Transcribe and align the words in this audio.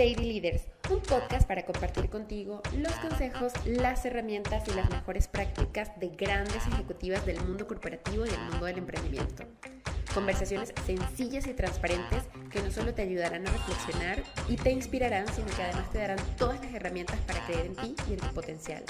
Lady 0.00 0.14
Leaders, 0.14 0.62
un 0.88 1.00
podcast 1.00 1.46
para 1.46 1.66
compartir 1.66 2.08
contigo 2.08 2.62
los 2.74 2.92
consejos, 3.00 3.52
las 3.66 4.02
herramientas 4.06 4.66
y 4.66 4.70
las 4.70 4.88
mejores 4.88 5.28
prácticas 5.28 5.90
de 6.00 6.08
grandes 6.08 6.66
ejecutivas 6.68 7.26
del 7.26 7.38
mundo 7.42 7.66
corporativo 7.66 8.24
y 8.24 8.30
del 8.30 8.40
mundo 8.40 8.64
del 8.64 8.78
emprendimiento. 8.78 9.44
Conversaciones 10.14 10.72
sencillas 10.86 11.46
y 11.46 11.52
transparentes 11.52 12.22
que 12.50 12.62
no 12.62 12.70
solo 12.70 12.94
te 12.94 13.02
ayudarán 13.02 13.46
a 13.46 13.50
reflexionar 13.50 14.22
y 14.48 14.56
te 14.56 14.70
inspirarán, 14.70 15.28
sino 15.34 15.48
que 15.48 15.64
además 15.64 15.92
te 15.92 15.98
darán 15.98 16.18
todas 16.38 16.64
las 16.64 16.72
herramientas 16.72 17.18
para 17.26 17.44
creer 17.44 17.66
en 17.66 17.76
ti 17.76 17.94
y 18.08 18.14
en 18.14 18.20
tu 18.20 18.28
potencial. 18.28 18.82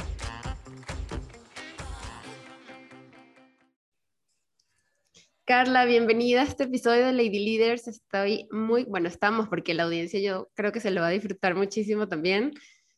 Carla, 5.50 5.84
bienvenida 5.84 6.42
a 6.42 6.44
este 6.44 6.62
episodio 6.62 7.06
de 7.06 7.12
Lady 7.12 7.44
Leaders. 7.44 7.88
Estoy 7.88 8.46
muy, 8.52 8.84
bueno, 8.84 9.08
estamos 9.08 9.48
porque 9.48 9.74
la 9.74 9.82
audiencia 9.82 10.20
yo 10.20 10.48
creo 10.54 10.70
que 10.70 10.78
se 10.78 10.92
lo 10.92 11.00
va 11.00 11.08
a 11.08 11.10
disfrutar 11.10 11.56
muchísimo 11.56 12.06
también. 12.06 12.52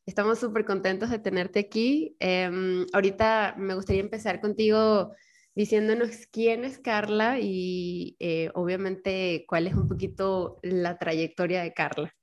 Estamos 0.05 0.38
súper 0.38 0.66
contentos 0.66 1.09
de 1.09 1.19
tenerte 1.19 1.60
aquí. 1.60 2.15
Em, 2.20 2.84
ahorita 2.93 3.55
me 3.57 3.74
gustaría 3.74 4.02
empezar 4.02 4.43
contigo 4.43 5.15
diciéndonos 5.55 6.10
quién 6.30 6.66
es 6.66 6.79
Carla 6.79 7.38
y 7.41 8.16
eh, 8.19 8.51
obviamente 8.52 9.46
cuál 9.48 9.66
es 9.66 9.73
un 9.73 9.88
poquito 9.88 10.59
la 10.62 10.98
trayectoria 10.98 11.62
de 11.62 11.73
Carla. 11.73 12.15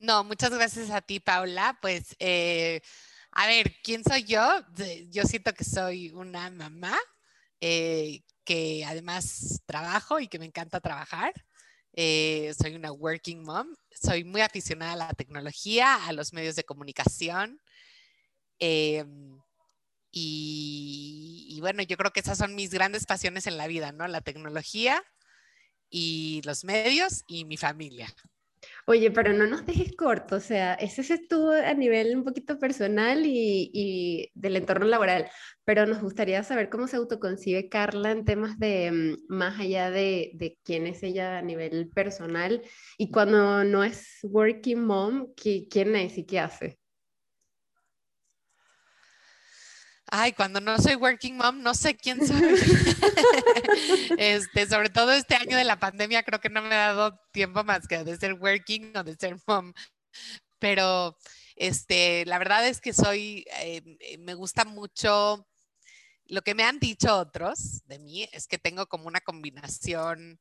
No, 0.00 0.24
muchas 0.24 0.48
gracias 0.48 0.88
a 0.88 1.02
ti, 1.02 1.20
Paula. 1.20 1.78
Pues, 1.82 2.16
eh, 2.20 2.80
a 3.32 3.46
ver, 3.46 3.70
¿quién 3.84 4.02
soy 4.02 4.24
yo? 4.24 4.62
Yo 5.10 5.24
siento 5.24 5.52
que 5.52 5.64
soy 5.64 6.08
una 6.14 6.50
mamá 6.50 6.96
eh, 7.60 8.22
que 8.44 8.84
además 8.84 9.62
trabajo 9.66 10.20
y 10.20 10.28
que 10.28 10.38
me 10.38 10.46
encanta 10.46 10.80
trabajar. 10.80 11.32
Eh, 11.92 12.54
soy 12.60 12.74
una 12.74 12.92
working 12.92 13.42
mom, 13.42 13.74
soy 13.90 14.22
muy 14.24 14.42
aficionada 14.42 14.92
a 14.92 14.96
la 14.96 15.14
tecnología, 15.14 16.06
a 16.06 16.12
los 16.12 16.32
medios 16.32 16.54
de 16.56 16.64
comunicación. 16.64 17.60
Em, 18.58 19.38
y, 20.12 21.46
y, 21.50 21.60
bueno, 21.60 21.82
yo 21.82 21.96
creo 21.96 22.12
que 22.12 22.20
esas 22.20 22.38
son 22.38 22.54
mis 22.54 22.70
grandes 22.70 23.06
pasiones 23.06 23.46
en 23.46 23.56
la 23.58 23.66
vida, 23.66 23.92
¿no? 23.92 24.06
La 24.08 24.20
tecnología 24.20 25.02
y 25.90 26.42
los 26.44 26.64
medios 26.64 27.24
y 27.26 27.44
mi 27.44 27.56
familia. 27.56 28.14
Oye, 28.88 29.10
pero 29.10 29.32
no 29.32 29.48
nos 29.48 29.66
dejes 29.66 29.96
corto, 29.96 30.36
o 30.36 30.40
sea, 30.40 30.74
ese 30.74 31.00
estuvo 31.12 31.50
a 31.50 31.74
nivel 31.74 32.16
un 32.16 32.22
poquito 32.22 32.56
personal 32.56 33.22
y, 33.26 34.30
del 34.34 34.54
entorno 34.56 34.86
laboral, 34.86 35.28
pero 35.64 35.86
nos 35.86 36.00
gustaría 36.00 36.44
saber 36.44 36.70
cómo 36.70 36.86
se 36.86 36.96
autoconcibe 36.96 37.68
Carla 37.68 38.12
en 38.12 38.24
temas 38.24 38.60
de 38.60 38.92
mm, 38.92 39.34
más 39.34 39.58
allá 39.58 39.90
de, 39.90 40.30
de 40.34 40.56
quién 40.62 40.86
es 40.86 41.02
ella 41.02 41.38
a 41.38 41.42
nivel 41.42 41.88
personal 41.88 42.62
y 42.96 43.10
cuando 43.10 43.64
no 43.64 43.82
es 43.82 44.20
working 44.22 44.84
mom, 44.84 45.32
¿quién 45.34 45.96
es 45.96 46.16
y 46.16 46.24
qué 46.24 46.38
hace? 46.38 46.78
Ay, 50.10 50.32
cuando 50.32 50.60
no 50.60 50.78
soy 50.78 50.94
working 50.94 51.36
mom, 51.36 51.62
no 51.62 51.74
sé 51.74 51.96
quién 51.96 52.24
soy. 52.24 52.36
este, 54.18 54.66
sobre 54.68 54.88
todo 54.88 55.12
este 55.12 55.34
año 55.34 55.56
de 55.56 55.64
la 55.64 55.80
pandemia, 55.80 56.22
creo 56.22 56.40
que 56.40 56.48
no 56.48 56.62
me 56.62 56.74
ha 56.74 56.94
dado 56.94 57.20
tiempo 57.32 57.64
más 57.64 57.88
que 57.88 58.04
de 58.04 58.16
ser 58.16 58.34
working 58.34 58.96
o 58.96 59.02
de 59.02 59.16
ser 59.16 59.36
mom. 59.46 59.72
Pero 60.58 61.16
este, 61.56 62.24
la 62.26 62.38
verdad 62.38 62.66
es 62.66 62.80
que 62.80 62.92
soy, 62.92 63.44
eh, 63.60 63.82
eh, 64.00 64.18
me 64.18 64.34
gusta 64.34 64.64
mucho. 64.64 65.46
Lo 66.26 66.42
que 66.42 66.54
me 66.54 66.64
han 66.64 66.78
dicho 66.78 67.16
otros 67.16 67.82
de 67.86 67.98
mí 67.98 68.28
es 68.32 68.46
que 68.46 68.58
tengo 68.58 68.86
como 68.86 69.06
una 69.06 69.20
combinación 69.20 70.40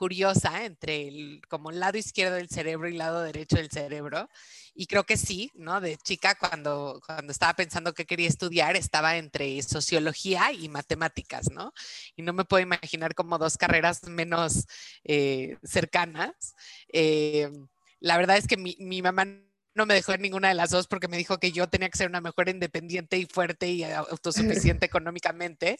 curiosa 0.00 0.64
entre 0.64 1.08
el, 1.08 1.42
como 1.46 1.68
el 1.68 1.78
lado 1.78 1.98
izquierdo 1.98 2.36
del 2.36 2.48
cerebro 2.48 2.88
y 2.88 2.92
el 2.92 2.98
lado 2.98 3.20
derecho 3.20 3.56
del 3.56 3.70
cerebro. 3.70 4.30
Y 4.74 4.86
creo 4.86 5.04
que 5.04 5.18
sí, 5.18 5.50
¿no? 5.54 5.78
De 5.82 5.98
chica, 5.98 6.36
cuando, 6.36 7.02
cuando 7.04 7.30
estaba 7.30 7.52
pensando 7.52 7.92
que 7.92 8.06
quería 8.06 8.26
estudiar, 8.26 8.76
estaba 8.76 9.18
entre 9.18 9.60
sociología 9.60 10.52
y 10.52 10.70
matemáticas, 10.70 11.50
¿no? 11.50 11.74
Y 12.16 12.22
no 12.22 12.32
me 12.32 12.46
puedo 12.46 12.62
imaginar 12.62 13.14
como 13.14 13.36
dos 13.36 13.58
carreras 13.58 14.04
menos 14.04 14.66
eh, 15.04 15.58
cercanas. 15.62 16.54
Eh, 16.90 17.50
la 17.98 18.16
verdad 18.16 18.38
es 18.38 18.46
que 18.46 18.56
mi, 18.56 18.76
mi 18.80 19.02
mamá 19.02 19.26
no 19.74 19.86
me 19.86 19.94
dejó 19.94 20.12
en 20.12 20.22
ninguna 20.22 20.48
de 20.48 20.54
las 20.54 20.70
dos 20.70 20.86
porque 20.88 21.08
me 21.08 21.16
dijo 21.16 21.38
que 21.38 21.52
yo 21.52 21.68
tenía 21.68 21.88
que 21.88 21.98
ser 21.98 22.08
una 22.08 22.20
mejor 22.20 22.48
independiente 22.48 23.16
y 23.16 23.26
fuerte 23.26 23.68
y 23.68 23.84
autosuficiente 23.84 24.86
económicamente 24.86 25.78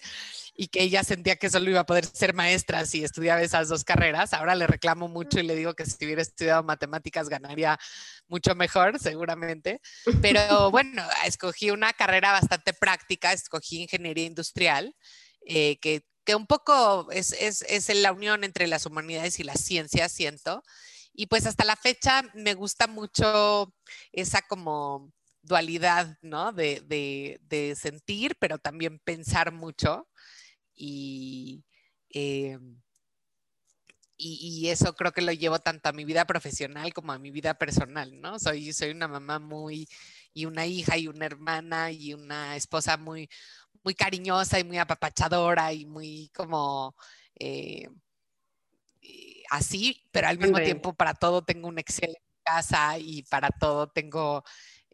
y 0.55 0.69
que 0.69 0.83
ella 0.83 1.03
sentía 1.03 1.37
que 1.37 1.51
solo 1.51 1.71
iba 1.71 1.81
a 1.81 1.87
poder 1.87 2.07
ser 2.07 2.35
maestra 2.35 2.87
si 2.87 3.03
estudiaba 3.03 3.43
esas 3.43 3.69
dos 3.69 3.85
carreras. 3.85 4.33
Ahora 4.33 4.55
le 4.55 4.67
reclamo 4.67 5.09
mucho 5.09 5.41
y 5.41 5.43
le 5.43 5.57
digo 5.57 5.75
que 5.75 5.87
si 5.87 6.05
hubiera 6.05 6.23
estudiado 6.23 6.63
matemáticas 6.63 7.29
ganaría 7.29 7.79
mucho 8.29 8.55
mejor, 8.55 8.99
seguramente. 8.99 9.81
Pero 10.23 10.71
bueno, 10.71 11.03
escogí 11.25 11.71
una 11.71 11.93
carrera 11.93 12.33
bastante 12.33 12.73
práctica, 12.73 13.33
escogí 13.33 13.83
ingeniería 13.83 14.27
industrial, 14.27 14.95
eh, 15.47 15.79
que, 15.81 16.05
que, 16.25 16.35
un 16.35 16.47
poco 16.47 17.11
es, 17.11 17.33
es, 17.33 17.63
es 17.63 17.89
la 17.95 18.13
unión 18.13 18.45
entre 18.45 18.67
las 18.67 18.87
humanidades 18.87 19.41
y 19.41 19.43
las 19.43 19.61
ciencias, 19.61 20.13
siento. 20.13 20.63
Y 21.13 21.27
pues 21.27 21.47
hasta 21.47 21.65
la 21.65 21.77
fecha 21.77 22.23
me 22.35 22.55
gusta 22.55 22.87
mucho 22.87 23.75
esa 24.13 24.43
como 24.43 25.13
dualidad, 25.43 26.19
¿no? 26.23 26.53
De, 26.53 27.75
sentir, 27.77 28.37
pero 28.39 28.59
también 28.59 28.99
pensar 29.01 29.53
mucho. 29.53 30.09
Y, 30.75 31.65
eh, 32.15 32.59
y, 34.17 34.69
eso 34.69 34.95
creo 34.95 35.13
que 35.13 35.23
lo 35.23 35.33
llevo 35.33 35.59
tanto 35.61 35.89
a 35.89 35.93
mi 35.93 36.05
vida 36.05 36.27
profesional 36.27 36.93
como 36.93 37.13
a 37.13 37.19
mi 37.19 37.31
vida 37.31 37.55
personal, 37.55 38.21
¿no? 38.21 38.39
Soy, 38.39 38.73
soy 38.73 38.91
una 38.91 39.09
mamá 39.09 39.39
muy, 39.39 39.89
y 40.35 40.47
una 40.47 40.67
hija 40.67 40.97
y 40.99 41.09
una 41.09 41.27
hermana 41.27 41.91
y 41.91 42.15
una 42.15 42.57
esposa 42.57 42.97
muy, 42.97 43.29
muy 43.83 43.95
cariñosa 43.95 44.59
y 44.61 44.65
muy 44.65 44.79
apapachadora 44.79 45.73
y 45.73 45.87
muy 45.87 46.31
como... 46.35 46.95
Eh, 47.39 47.89
así, 49.51 50.05
pero 50.11 50.29
al 50.29 50.39
mismo 50.39 50.59
tiempo 50.59 50.95
para 50.95 51.15
todo 51.15 51.43
tengo 51.43 51.69
un 51.69 51.79
Excel 51.79 52.11
en 52.11 52.43
casa 52.45 52.99
y 52.99 53.23
para 53.25 53.51
todo 53.51 53.89
tengo 53.89 54.43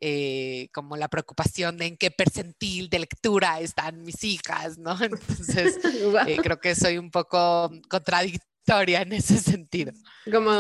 eh, 0.00 0.69
como 0.72 0.97
la 0.97 1.09
preocupación 1.09 1.78
de 1.78 1.87
en 1.87 1.97
qué 1.97 2.11
percentil 2.11 2.91
de 2.91 2.99
lectura 2.99 3.61
están 3.61 4.03
mis 4.03 4.22
hijas, 4.25 4.77
¿no? 4.78 4.91
Entonces, 5.03 5.78
eh, 6.27 6.37
creo 6.43 6.59
que 6.59 6.75
soy 6.75 6.99
un 6.99 7.11
poco 7.11 7.71
contradictoria 7.89 9.03
en 9.03 9.12
ese 9.12 9.39
sentido. 9.39 9.93
Como 10.31 10.53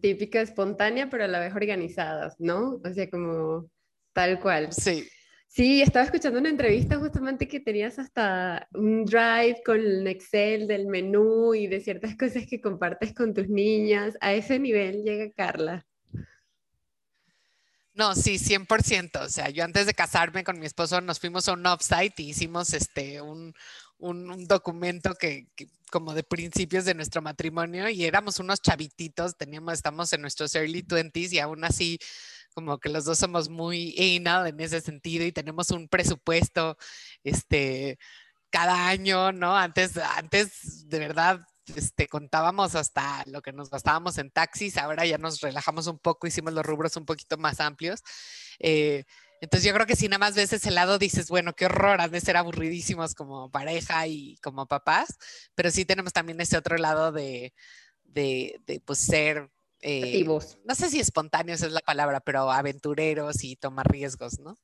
típica 0.00 0.40
espontánea, 0.40 1.10
pero 1.10 1.24
a 1.24 1.28
la 1.28 1.40
vez 1.40 1.54
organizada, 1.54 2.34
¿no? 2.38 2.80
O 2.84 2.94
sea, 2.94 3.10
como 3.10 3.68
tal 4.14 4.40
cual. 4.40 4.72
Sí. 4.72 5.08
Sí, 5.48 5.80
estaba 5.80 6.04
escuchando 6.04 6.38
una 6.38 6.50
entrevista 6.50 6.98
justamente 6.98 7.48
que 7.48 7.58
tenías 7.58 7.98
hasta 7.98 8.68
un 8.74 9.06
drive 9.06 9.62
con 9.64 9.80
el 9.80 10.06
Excel 10.06 10.68
del 10.68 10.86
menú 10.86 11.54
y 11.54 11.66
de 11.66 11.80
ciertas 11.80 12.16
cosas 12.16 12.46
que 12.46 12.60
compartes 12.60 13.14
con 13.14 13.32
tus 13.32 13.48
niñas. 13.48 14.14
A 14.20 14.34
ese 14.34 14.58
nivel 14.58 15.02
llega 15.02 15.32
Carla. 15.32 15.86
No, 17.98 18.14
sí, 18.14 18.38
100%. 18.38 19.24
O 19.24 19.28
sea, 19.28 19.48
yo 19.48 19.64
antes 19.64 19.86
de 19.86 19.94
casarme 19.94 20.44
con 20.44 20.60
mi 20.60 20.66
esposo 20.66 21.00
nos 21.00 21.18
fuimos 21.18 21.48
a 21.48 21.54
un 21.54 21.66
offsite 21.66 22.22
y 22.22 22.28
hicimos 22.28 22.72
este, 22.72 23.20
un, 23.20 23.52
documento 24.46 25.14
que, 25.14 25.48
como 25.90 26.14
de 26.14 26.22
principios 26.22 26.84
de 26.84 26.94
nuestro 26.94 27.22
matrimonio 27.22 27.88
y 27.88 28.04
éramos 28.04 28.38
unos 28.38 28.60
chavititos, 28.60 29.36
teníamos, 29.36 29.72
estamos 29.72 30.12
en 30.12 30.20
nuestros 30.20 30.54
early 30.54 30.82
20s 30.82 31.32
y 31.32 31.38
aún 31.40 31.64
así 31.64 31.98
como 32.58 32.78
que 32.78 32.88
los 32.88 33.04
dos 33.04 33.18
somos 33.18 33.48
muy 33.48 33.94
anal 34.16 34.48
en 34.48 34.58
ese 34.58 34.80
sentido 34.80 35.24
y 35.24 35.30
tenemos 35.30 35.70
un 35.70 35.86
presupuesto 35.86 36.76
este, 37.22 37.98
cada 38.50 38.88
año, 38.88 39.30
¿no? 39.30 39.56
Antes, 39.56 39.96
antes 39.96 40.88
de 40.88 40.98
verdad 40.98 41.40
este, 41.76 42.08
contábamos 42.08 42.74
hasta 42.74 43.22
lo 43.26 43.42
que 43.42 43.52
nos 43.52 43.70
gastábamos 43.70 44.18
en 44.18 44.32
taxis, 44.32 44.76
ahora 44.76 45.06
ya 45.06 45.18
nos 45.18 45.40
relajamos 45.40 45.86
un 45.86 46.00
poco, 46.00 46.26
hicimos 46.26 46.52
los 46.52 46.66
rubros 46.66 46.96
un 46.96 47.04
poquito 47.04 47.36
más 47.38 47.60
amplios. 47.60 48.02
Eh, 48.58 49.04
entonces 49.40 49.68
yo 49.68 49.72
creo 49.72 49.86
que 49.86 49.94
si 49.94 50.08
nada 50.08 50.18
más 50.18 50.34
ves 50.34 50.52
ese 50.52 50.72
lado 50.72 50.98
dices, 50.98 51.28
bueno, 51.28 51.52
qué 51.54 51.66
horror, 51.66 52.00
han 52.00 52.10
de 52.10 52.20
ser 52.20 52.36
aburridísimos 52.36 53.14
como 53.14 53.52
pareja 53.52 54.08
y 54.08 54.36
como 54.42 54.66
papás, 54.66 55.16
pero 55.54 55.70
sí 55.70 55.84
tenemos 55.84 56.12
también 56.12 56.40
ese 56.40 56.56
otro 56.56 56.76
lado 56.76 57.12
de, 57.12 57.54
de, 58.02 58.60
de 58.66 58.80
pues 58.80 58.98
ser 58.98 59.48
eh, 59.80 60.24
no 60.24 60.74
sé 60.74 60.90
si 60.90 61.00
espontáneos 61.00 61.62
es 61.62 61.72
la 61.72 61.80
palabra, 61.80 62.20
pero 62.20 62.50
aventureros 62.50 63.44
y 63.44 63.56
tomar 63.56 63.90
riesgos, 63.90 64.38
¿no? 64.40 64.58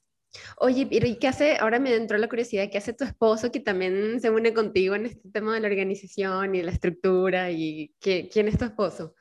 Oye, 0.58 0.86
pero 0.86 1.06
¿y 1.06 1.16
qué 1.16 1.28
hace? 1.28 1.58
Ahora 1.58 1.78
me 1.78 1.94
entró 1.94 2.18
la 2.18 2.28
curiosidad, 2.28 2.68
¿qué 2.70 2.78
hace 2.78 2.92
tu 2.92 3.04
esposo 3.04 3.52
que 3.52 3.60
también 3.60 4.20
se 4.20 4.30
une 4.30 4.52
contigo 4.52 4.94
en 4.94 5.06
este 5.06 5.28
tema 5.30 5.54
de 5.54 5.60
la 5.60 5.68
organización 5.68 6.54
y 6.54 6.62
la 6.62 6.72
estructura? 6.72 7.50
¿Y 7.50 7.94
quién 8.00 8.48
es 8.48 8.58
tu 8.58 8.64
esposo? 8.64 9.14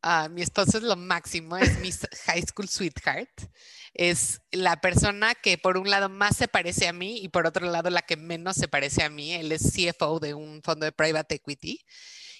Ah, 0.00 0.28
mi 0.28 0.42
esposo 0.42 0.78
es 0.78 0.84
lo 0.84 0.96
máximo, 0.96 1.56
es 1.56 1.78
mi 1.78 1.90
high 2.26 2.42
school 2.42 2.68
sweetheart. 2.68 3.30
Es 3.94 4.40
la 4.50 4.80
persona 4.80 5.34
que 5.34 5.58
por 5.58 5.76
un 5.76 5.90
lado 5.90 6.08
más 6.08 6.36
se 6.36 6.48
parece 6.48 6.88
a 6.88 6.92
mí 6.92 7.18
y 7.22 7.28
por 7.28 7.46
otro 7.46 7.70
lado 7.70 7.90
la 7.90 8.02
que 8.02 8.16
menos 8.16 8.56
se 8.56 8.66
parece 8.66 9.04
a 9.04 9.10
mí. 9.10 9.32
Él 9.34 9.52
es 9.52 9.70
CFO 9.70 10.18
de 10.18 10.34
un 10.34 10.62
fondo 10.62 10.86
de 10.86 10.92
private 10.92 11.36
equity 11.36 11.78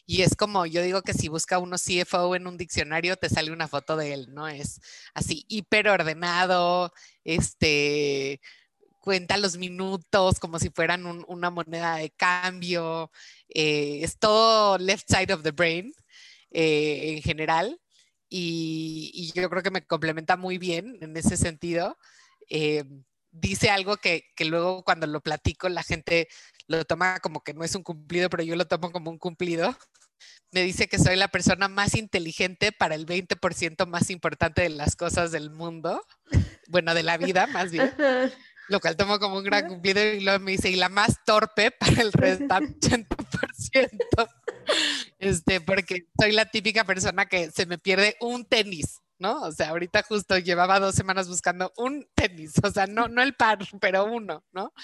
Y 0.06 0.22
es 0.22 0.34
como, 0.37 0.66
yo 0.66 0.82
digo 0.82 1.02
que 1.02 1.14
si 1.14 1.28
busca 1.28 1.58
uno 1.58 1.76
CFO 1.76 2.34
en 2.34 2.46
un 2.46 2.56
diccionario, 2.56 3.16
te 3.16 3.28
sale 3.28 3.52
una 3.52 3.69
foto 3.69 3.96
de 3.96 4.12
él, 4.14 4.34
¿no? 4.34 4.49
Es 4.49 4.81
así, 5.14 5.44
hiper 5.49 5.88
ordenado, 5.88 6.93
este, 7.25 8.40
cuenta 9.02 9.37
los 9.37 9.58
minutos 9.58 10.38
como 10.40 10.58
si 10.58 10.70
fueran 10.70 11.06
una 11.26 11.50
moneda 11.50 11.96
de 11.96 12.10
cambio, 12.10 13.10
eh, 13.49 14.00
es 14.02 14.19
todo 14.19 14.78
left 14.78 15.08
side 15.08 15.32
of 15.32 15.43
the 15.43 15.50
brain 15.52 15.93
eh, 16.50 17.14
en 17.16 17.22
general. 17.22 17.81
Y, 18.28 19.32
yo 19.34 19.50
creo 19.50 19.62
que 19.62 19.70
me 19.70 19.87
complementa 19.87 20.37
muy 20.37 20.58
bien 20.58 20.99
en 21.02 21.16
ese 21.16 21.37
sentido. 21.37 21.99
Eh, 22.49 22.84
dice 23.31 23.70
algo 23.70 23.96
que, 23.96 24.25
que, 24.37 24.44
luego 24.44 24.84
cuando 24.84 25.06
lo 25.06 25.20
platico 25.20 25.69
la 25.69 25.82
gente 25.82 26.28
lo 26.77 26.85
toma 26.85 27.21
como 27.21 27.43
que 27.43 27.55
no 27.55 27.65
es 27.65 27.75
un 27.75 27.83
cumplido, 27.83 28.31
pero 28.31 28.43
yo 28.43 28.57
lo 28.57 28.67
tomo 28.67 28.91
como 28.93 29.11
un 29.11 29.19
cumplido. 29.19 29.77
Me 30.51 30.63
dice 30.63 30.89
que 30.89 30.99
soy 30.99 31.17
la 31.17 31.29
persona 31.29 31.69
más 31.69 31.95
inteligente 31.95 32.73
para 32.73 32.95
el 32.95 33.07
20% 33.07 33.87
más 33.87 34.11
importante 34.11 34.63
de 34.63 34.69
las 34.69 34.97
cosas 34.97 35.33
del 35.33 35.51
mundo, 35.51 36.05
bueno, 36.69 36.95
de 36.95 37.03
la 37.03 37.17
vida 37.17 37.47
más 37.47 37.71
bien, 37.71 37.93
lo 38.69 38.81
cual 38.81 38.97
tomo 38.97 39.19
como 39.19 39.39
un 39.39 39.45
gran 39.45 39.67
cumplido 39.67 40.03
y 40.05 40.21
luego 40.21 40.41
me 40.41 40.53
dice, 40.53 40.71
y 40.71 40.77
la 40.77 40.89
más 40.89 41.25
torpe 41.25 41.71
para 41.71 42.03
el 42.03 42.13
restante 42.13 42.89
80%, 42.89 44.29
este, 45.19 45.61
porque 45.61 46.07
soy 46.21 46.33
la 46.33 46.45
típica 46.45 46.85
persona 46.85 47.27
que 47.27 47.51
se 47.51 47.67
me 47.67 47.79
pierde 47.79 48.17
un 48.21 48.45
tenis 48.45 49.01
¿no? 49.23 49.41
O 49.43 49.53
sea, 49.53 49.69
ahorita 49.71 50.03
justo 50.03 50.37
llevaba 50.37 50.81
dos 50.81 50.97
semanas 50.97 51.29
buscando 51.29 51.73
un 51.77 52.07
tenis, 52.15 52.55
o 52.63 52.71
sea, 52.71 52.89
no, 52.89 53.07
no 53.07 53.23
el 53.23 53.35
par, 53.35 53.59
pero 53.81 54.05
uno, 54.05 54.45
¿no? 54.53 54.75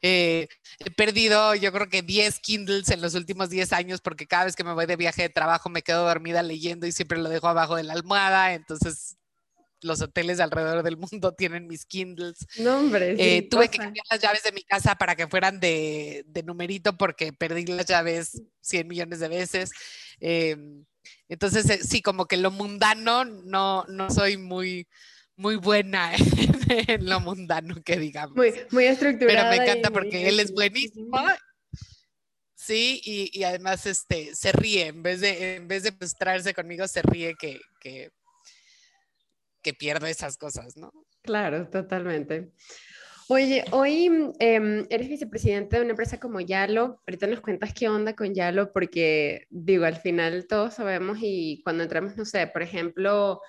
Eh, 0.00 0.48
he 0.78 0.90
perdido, 0.90 1.54
yo 1.54 1.70
creo 1.72 1.88
que 1.88 2.02
10 2.02 2.40
Kindles 2.40 2.88
en 2.88 3.02
los 3.02 3.14
últimos 3.14 3.50
10 3.50 3.72
años 3.74 4.00
porque 4.00 4.26
cada 4.26 4.46
vez 4.46 4.56
que 4.56 4.64
me 4.64 4.72
voy 4.72 4.86
de 4.86 4.96
viaje 4.96 5.22
de 5.22 5.28
trabajo 5.28 5.68
me 5.68 5.82
quedo 5.82 6.06
dormida 6.06 6.42
leyendo 6.42 6.86
y 6.86 6.92
siempre 6.92 7.18
lo 7.18 7.28
dejo 7.28 7.48
abajo 7.48 7.76
de 7.76 7.84
la 7.84 7.92
almohada, 7.92 8.54
entonces 8.54 9.18
los 9.82 10.00
hoteles 10.00 10.40
alrededor 10.40 10.82
del 10.82 10.96
mundo 10.96 11.34
tienen 11.36 11.66
mis 11.66 11.84
Kindles. 11.84 12.46
No, 12.58 12.78
hombre. 12.78 13.14
Eh, 13.18 13.42
tuve 13.42 13.68
que 13.68 13.76
cambiar 13.76 14.06
las 14.10 14.20
llaves 14.20 14.42
de 14.42 14.52
mi 14.52 14.62
casa 14.62 14.94
para 14.94 15.14
que 15.16 15.28
fueran 15.28 15.60
de, 15.60 16.24
de, 16.26 16.42
numerito 16.42 16.96
porque 16.96 17.34
perdí 17.34 17.66
las 17.66 17.84
llaves 17.84 18.40
100 18.62 18.88
millones 18.88 19.20
de 19.20 19.28
veces. 19.28 19.70
Eh, 20.18 20.56
entonces, 21.28 21.68
eh, 21.70 21.80
sí, 21.82 22.02
como 22.02 22.26
que 22.26 22.36
lo 22.36 22.50
mundano 22.50 23.24
no, 23.24 23.84
no 23.86 24.10
soy 24.10 24.36
muy, 24.36 24.86
muy 25.36 25.56
buena 25.56 26.12
en, 26.68 27.08
lo 27.08 27.20
mundano, 27.20 27.76
que 27.84 27.96
digamos. 27.98 28.36
Muy, 28.36 28.52
muy 28.70 28.84
estructurada. 28.84 29.50
Pero 29.50 29.56
me 29.56 29.64
encanta 29.64 29.90
porque 29.90 30.28
él 30.28 30.40
es 30.40 30.52
buenísimo. 30.52 31.18
Sí, 32.54 33.00
y, 33.04 33.30
y, 33.36 33.42
además 33.42 33.86
este, 33.86 34.36
se 34.36 34.52
ríe, 34.52 34.86
en 34.86 35.02
vez 35.02 35.20
de, 35.20 35.56
en 35.56 35.66
vez 35.66 35.82
de 35.82 35.90
frustrarse 35.90 36.54
conmigo, 36.54 36.86
se 36.86 37.02
ríe 37.02 37.34
que, 37.34 37.60
que, 37.80 38.10
que 39.62 39.74
pierdo 39.74 40.06
esas 40.06 40.36
cosas, 40.36 40.76
¿no? 40.76 40.92
Claro, 41.22 41.68
totalmente. 41.68 42.52
Oye, 43.34 43.64
hoy 43.70 44.10
em, 44.40 44.84
eres 44.90 45.08
vicepresidente 45.08 45.76
de 45.76 45.82
una 45.82 45.92
empresa 45.92 46.20
como 46.20 46.40
Yalo. 46.40 47.00
Ahorita 47.06 47.26
nos 47.26 47.40
cuentas 47.40 47.72
qué 47.72 47.88
onda 47.88 48.14
con 48.14 48.34
Yalo, 48.34 48.74
porque 48.74 49.46
digo, 49.48 49.86
al 49.86 49.96
final 49.96 50.46
todos 50.46 50.74
sabemos 50.74 51.16
y 51.22 51.62
cuando 51.64 51.82
entramos, 51.82 52.14
no 52.14 52.26
sé, 52.26 52.46
por 52.48 52.60
ejemplo, 52.60 53.40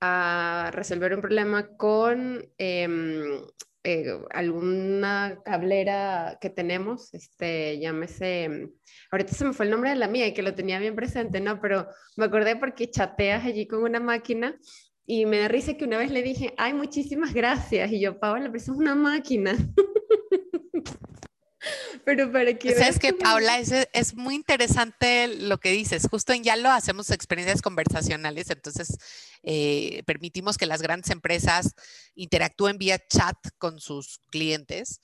a 0.00 0.70
resolver 0.72 1.12
un 1.16 1.20
problema 1.20 1.66
con 1.76 2.48
em, 2.58 3.40
eh, 3.82 4.20
alguna 4.30 5.40
cablera 5.44 6.38
que 6.40 6.50
tenemos, 6.50 7.12
este, 7.12 7.80
llámese, 7.80 8.70
ahorita 9.10 9.32
se 9.32 9.46
me 9.46 9.52
fue 9.52 9.64
el 9.64 9.72
nombre 9.72 9.90
de 9.90 9.96
la 9.96 10.06
mía 10.06 10.28
y 10.28 10.32
que 10.32 10.42
lo 10.42 10.54
tenía 10.54 10.78
bien 10.78 10.94
presente, 10.94 11.40
¿no? 11.40 11.60
Pero 11.60 11.88
me 12.16 12.26
acordé 12.26 12.54
porque 12.54 12.88
chateas 12.88 13.44
allí 13.44 13.66
con 13.66 13.82
una 13.82 13.98
máquina 13.98 14.56
y 15.06 15.26
me 15.26 15.38
da 15.38 15.48
risa 15.48 15.74
que 15.74 15.84
una 15.84 15.98
vez 15.98 16.10
le 16.10 16.22
dije, 16.22 16.54
ay, 16.56 16.72
muchísimas 16.72 17.34
gracias. 17.34 17.92
Y 17.92 18.00
yo, 18.00 18.18
Paola, 18.18 18.46
pero 18.46 18.56
eso 18.56 18.72
es 18.72 18.78
una 18.78 18.94
máquina. 18.94 19.54
pero 22.04 22.32
para 22.32 22.54
que... 22.54 22.74
Sabes 22.74 22.98
que, 22.98 23.12
Paula, 23.12 23.58
es, 23.58 23.70
es, 23.92 24.14
muy 24.14 24.34
interesante 24.34 25.28
lo 25.28 25.58
que 25.58 25.72
dices. 25.72 26.06
Justo 26.10 26.32
en 26.32 26.42
Yalo 26.42 26.70
hacemos 26.70 27.10
experiencias 27.10 27.60
conversacionales, 27.60 28.48
entonces 28.50 28.96
eh, 29.42 30.02
permitimos 30.06 30.56
que 30.56 30.66
las 30.66 30.80
grandes 30.80 31.10
empresas 31.10 31.74
interactúen 32.14 32.78
vía 32.78 32.98
chat 32.98 33.36
con 33.58 33.80
sus 33.80 34.20
clientes 34.30 35.00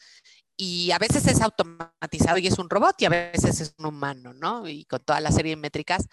y 0.63 0.91
a 0.91 0.99
veces 0.99 1.27
es 1.27 1.41
automatizado 1.41 2.37
y 2.37 2.47
es 2.47 2.59
un 2.59 2.69
robot 2.69 3.01
y 3.01 3.07
a 3.07 3.09
veces 3.09 3.63
es 3.63 3.75
un 3.79 3.87
humano, 3.87 4.35
¿no? 4.35 4.69
Y 4.69 4.85
con 4.85 5.03
toda 5.03 5.19
la 5.19 5.33
serie 5.33 5.53
de 5.53 5.57
métricas. 5.57 6.07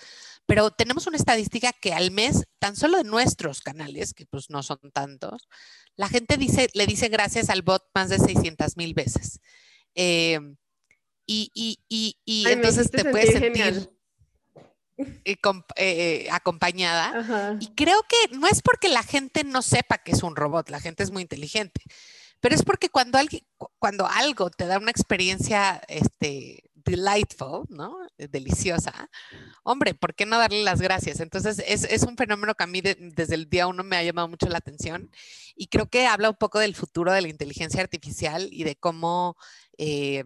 Pero 0.45 0.71
tenemos 0.71 1.05
una 1.05 1.17
estadística 1.17 1.73
que 1.73 1.93
al 1.93 2.11
mes, 2.11 2.45
tan 2.57 2.77
solo 2.77 2.97
de 2.97 3.03
nuestros 3.03 3.59
canales, 3.59 4.13
que 4.13 4.25
pues 4.25 4.49
no 4.49 4.63
son 4.63 4.79
tantos, 4.93 5.49
la 5.97 6.07
gente 6.07 6.37
dice, 6.37 6.69
le 6.73 6.87
dice 6.87 7.09
gracias 7.09 7.49
al 7.49 7.61
bot 7.61 7.89
más 7.93 8.07
de 8.07 8.19
600 8.19 8.77
mil 8.77 8.93
veces. 8.93 9.41
Em, 9.95 10.55
y, 11.25 11.51
y, 11.53 11.79
y, 11.89 12.17
y 12.23 12.47
entonces 12.47 12.89
te 12.89 13.03
puedes 13.03 13.33
sentir 13.33 13.89
eh, 15.25 15.37
eh, 15.75 16.27
acompañada. 16.31 17.57
Y 17.59 17.75
creo 17.75 18.01
que 18.07 18.37
no 18.37 18.47
es 18.47 18.61
porque 18.61 18.87
la 18.87 19.03
gente 19.03 19.43
no 19.43 19.61
sepa 19.61 19.97
que 19.97 20.13
es 20.13 20.23
un 20.23 20.37
robot, 20.37 20.69
la 20.69 20.79
gente 20.79 21.03
es 21.03 21.11
muy 21.11 21.23
inteligente 21.23 21.81
pero 22.39 22.55
es 22.55 22.63
porque 22.63 22.89
cuando, 22.89 23.17
alguien, 23.17 23.43
cuando 23.79 24.07
algo 24.07 24.49
te 24.49 24.67
da 24.67 24.77
una 24.77 24.91
experiencia 24.91 25.81
este, 25.87 26.69
delightful, 26.87 27.65
¿no? 27.69 27.97
Deliciosa, 28.17 29.09
hombre, 29.63 29.93
¿por 29.93 30.15
qué 30.15 30.25
no 30.25 30.37
darle 30.37 30.63
las 30.63 30.81
gracias? 30.81 31.19
Entonces, 31.19 31.61
es, 31.65 31.83
es 31.83 32.03
un 32.03 32.17
fenómeno 32.17 32.55
que 32.55 32.63
a 32.63 32.67
mí 32.67 32.81
desde 32.81 33.35
el 33.35 33.49
día 33.49 33.67
uno 33.67 33.83
me 33.83 33.97
ha 33.97 34.03
llamado 34.03 34.27
mucho 34.27 34.47
la 34.47 34.57
atención 34.57 35.11
y 35.55 35.67
creo 35.67 35.87
que 35.87 36.07
habla 36.07 36.29
un 36.29 36.37
poco 36.37 36.59
del 36.59 36.75
futuro 36.75 37.11
de 37.11 37.21
la 37.21 37.27
inteligencia 37.27 37.81
artificial 37.81 38.47
y 38.51 38.63
de 38.63 38.75
cómo... 38.75 39.35
Eh, 39.77 40.23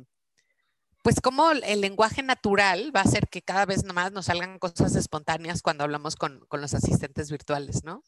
pues 1.04 1.20
cómo 1.20 1.50
el 1.50 1.82
lenguaje 1.82 2.22
natural 2.22 2.96
va 2.96 3.00
a 3.00 3.06
hacer 3.06 3.28
que 3.28 3.42
cada 3.42 3.66
vez 3.66 3.84
más 3.92 4.12
nos 4.12 4.28
salgan 4.28 4.60
cosas 4.60 4.96
espontáneas 4.96 5.64
cuando 5.64 5.84
hablamos 5.84 6.16
con, 6.16 6.46
con 6.48 6.62
los 6.62 6.76
asistentes 6.76 7.32
virtuales, 7.32 7.84
¿no? 7.84 8.04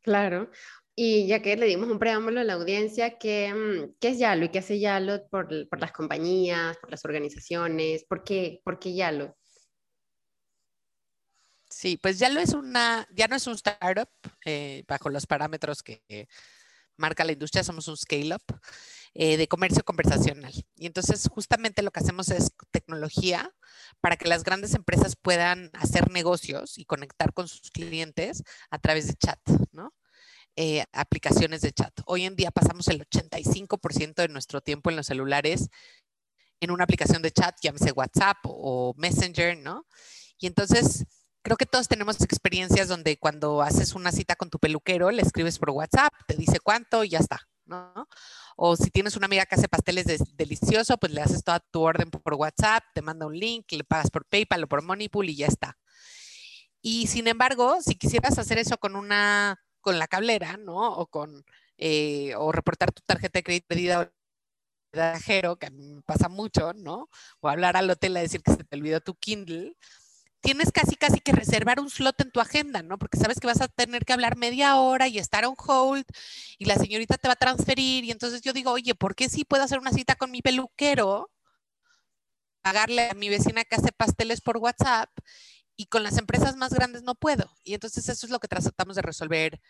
Claro. 0.00 0.50
Y 0.94 1.26
ya 1.26 1.40
que 1.40 1.56
le 1.56 1.66
dimos 1.66 1.88
un 1.88 1.98
preámbulo 1.98 2.40
a 2.40 2.44
la 2.44 2.52
audiencia, 2.54 3.18
¿qué, 3.18 3.52
mm, 3.52 3.94
es 4.00 4.18
Yalo 4.18 4.44
y 4.44 4.48
qué 4.50 4.58
hace 4.58 4.78
Yalo 4.78 5.26
por, 5.28 5.48
por, 5.68 5.80
las 5.80 5.92
compañías, 5.92 6.76
por 6.78 6.90
las 6.90 7.04
organizaciones? 7.04 8.04
¿Por 8.04 8.22
qué, 8.24 8.60
por 8.64 8.78
qué 8.78 8.94
Yalo? 8.94 9.36
Sí, 11.70 11.96
pues 11.96 12.18
Yalo 12.18 12.40
es 12.40 12.52
una, 12.52 13.08
ya 13.14 13.26
no 13.28 13.36
es 13.36 13.46
un 13.46 13.54
startup 13.54 14.10
eh, 14.44 14.84
bajo 14.86 15.08
los 15.08 15.26
parámetros 15.26 15.82
que 15.82 16.02
marca 16.96 17.24
la 17.24 17.32
industria, 17.32 17.64
somos 17.64 17.88
un 17.88 17.96
scale-up 17.96 18.42
eh, 19.14 19.36
de 19.36 19.48
comercio 19.48 19.82
conversacional. 19.84 20.52
Y 20.76 20.86
entonces 20.86 21.28
justamente 21.30 21.82
lo 21.82 21.90
que 21.90 22.00
hacemos 22.00 22.30
es 22.30 22.52
tecnología 22.70 23.52
para 24.00 24.16
que 24.16 24.28
las 24.28 24.44
grandes 24.44 24.74
empresas 24.74 25.16
puedan 25.16 25.70
hacer 25.74 26.10
negocios 26.10 26.78
y 26.78 26.84
conectar 26.84 27.32
con 27.32 27.48
sus 27.48 27.70
clientes 27.70 28.42
a 28.70 28.78
través 28.78 29.08
de 29.08 29.14
chat, 29.14 29.40
¿no? 29.72 29.92
Eh, 30.56 30.84
aplicaciones 30.92 31.62
de 31.62 31.72
chat. 31.72 31.98
Hoy 32.04 32.26
en 32.26 32.36
día 32.36 32.50
pasamos 32.50 32.86
el 32.88 33.06
85% 33.08 34.16
de 34.16 34.28
nuestro 34.28 34.60
tiempo 34.60 34.90
en 34.90 34.96
los 34.96 35.06
celulares 35.06 35.70
en 36.62 36.70
una 36.70 36.84
aplicación 36.84 37.22
de 37.22 37.32
chat, 37.32 37.56
llámese 37.60 37.90
WhatsApp 37.92 38.36
o, 38.44 38.94
Messenger, 38.96 39.58
¿no? 39.58 39.86
Y 40.38 40.46
entonces 40.46 41.04
creo 41.42 41.56
que 41.56 41.66
todos 41.66 41.88
tenemos 41.88 42.20
experiencias 42.20 42.86
donde 42.86 43.18
cuando 43.18 43.62
haces 43.62 43.94
una 43.94 44.12
cita 44.12 44.36
con 44.36 44.48
tu 44.48 44.58
peluquero, 44.58 45.10
le 45.10 45.22
escribes 45.22 45.58
por 45.58 45.70
WhatsApp, 45.70 46.12
te 46.28 46.36
dice 46.36 46.60
cuánto 46.60 47.02
y 47.02 47.08
ya 47.08 47.18
está, 47.18 47.40
¿no? 47.64 48.08
O 48.56 48.76
si 48.76 48.90
tienes 48.90 49.16
una 49.16 49.26
amiga 49.26 49.44
que 49.46 49.56
hace 49.56 49.68
pasteles 49.68 50.06
delicioso, 50.36 50.98
pues 50.98 51.12
le 51.12 51.22
haces 51.22 51.42
toda 51.42 51.58
tu 51.58 51.80
orden 51.80 52.10
por 52.10 52.34
WhatsApp, 52.34 52.84
te 52.94 53.02
manda 53.02 53.26
un 53.26 53.36
link, 53.36 53.72
le 53.72 53.84
pagas 53.84 54.10
por 54.10 54.24
PayPal 54.26 54.64
o 54.64 54.68
por 54.68 54.82
Moneypool 54.82 55.30
y 55.30 55.36
ya 55.36 55.46
está. 55.46 55.76
Y 56.80 57.08
sin 57.08 57.26
embargo, 57.26 57.78
si 57.80 57.96
quisieras 57.96 58.38
hacer 58.38 58.58
eso 58.58 58.76
con 58.76 58.94
una 58.94 59.58
con 59.82 59.98
la 59.98 60.08
cablera, 60.08 60.56
¿no? 60.56 60.94
O 60.94 61.06
con, 61.06 61.44
eh, 61.78 62.34
o 62.36 62.52
reportar 62.52 62.92
tu 62.92 63.02
tarjeta 63.04 63.40
de 63.40 63.44
crédito 63.44 63.66
pedida 63.68 64.12
viajero, 64.92 65.56
que 65.56 65.66
a 65.66 65.70
mí 65.70 65.94
me 65.94 66.02
pasa 66.02 66.28
mucho, 66.28 66.72
¿no? 66.74 67.08
O 67.40 67.48
hablar 67.48 67.76
al 67.76 67.90
hotel 67.90 68.16
a 68.16 68.20
decir 68.20 68.42
que 68.42 68.52
se 68.52 68.64
te 68.64 68.76
olvidó 68.76 69.00
tu 69.00 69.14
Kindle, 69.14 69.76
tienes 70.42 70.72
casi 70.72 70.96
casi 70.96 71.20
que 71.20 71.32
reservar 71.32 71.80
un 71.80 71.88
slot 71.90 72.20
en 72.20 72.30
tu 72.32 72.40
agenda, 72.40 72.82
¿no? 72.82 72.98
Porque 72.98 73.18
sabes 73.18 73.40
que 73.40 73.46
vas 73.46 73.60
a 73.62 73.68
tener 73.68 74.04
que 74.04 74.12
hablar 74.12 74.36
media 74.36 74.76
hora 74.76 75.08
y 75.08 75.18
estar 75.18 75.44
on 75.46 75.54
hold 75.56 76.04
y 76.58 76.66
la 76.66 76.76
señorita 76.76 77.16
te 77.18 77.28
va 77.28 77.34
a 77.34 77.36
transferir 77.36 78.04
y 78.04 78.10
entonces 78.10 78.42
yo 78.42 78.52
digo, 78.52 78.72
oye, 78.72 78.94
¿por 78.94 79.14
qué 79.14 79.28
sí 79.28 79.44
puedo 79.44 79.62
hacer 79.64 79.78
una 79.78 79.92
cita 79.92 80.16
con 80.16 80.30
mi 80.30 80.42
peluquero? 80.42 81.30
Pagarle 82.62 83.08
a 83.10 83.14
mi 83.14 83.28
vecina 83.28 83.64
que 83.64 83.76
hace 83.76 83.92
pasteles 83.92 84.40
por 84.40 84.58
WhatsApp 84.58 85.10
y 85.82 85.86
con 85.86 86.04
las 86.04 86.16
empresas 86.16 86.54
más 86.54 86.72
grandes 86.72 87.02
no 87.02 87.16
puedo. 87.16 87.50
Y 87.64 87.74
entonces 87.74 88.08
eso 88.08 88.24
es 88.24 88.30
lo 88.30 88.38
que 88.38 88.46
tratamos 88.46 88.94
de 88.94 89.02
resolver 89.02 89.60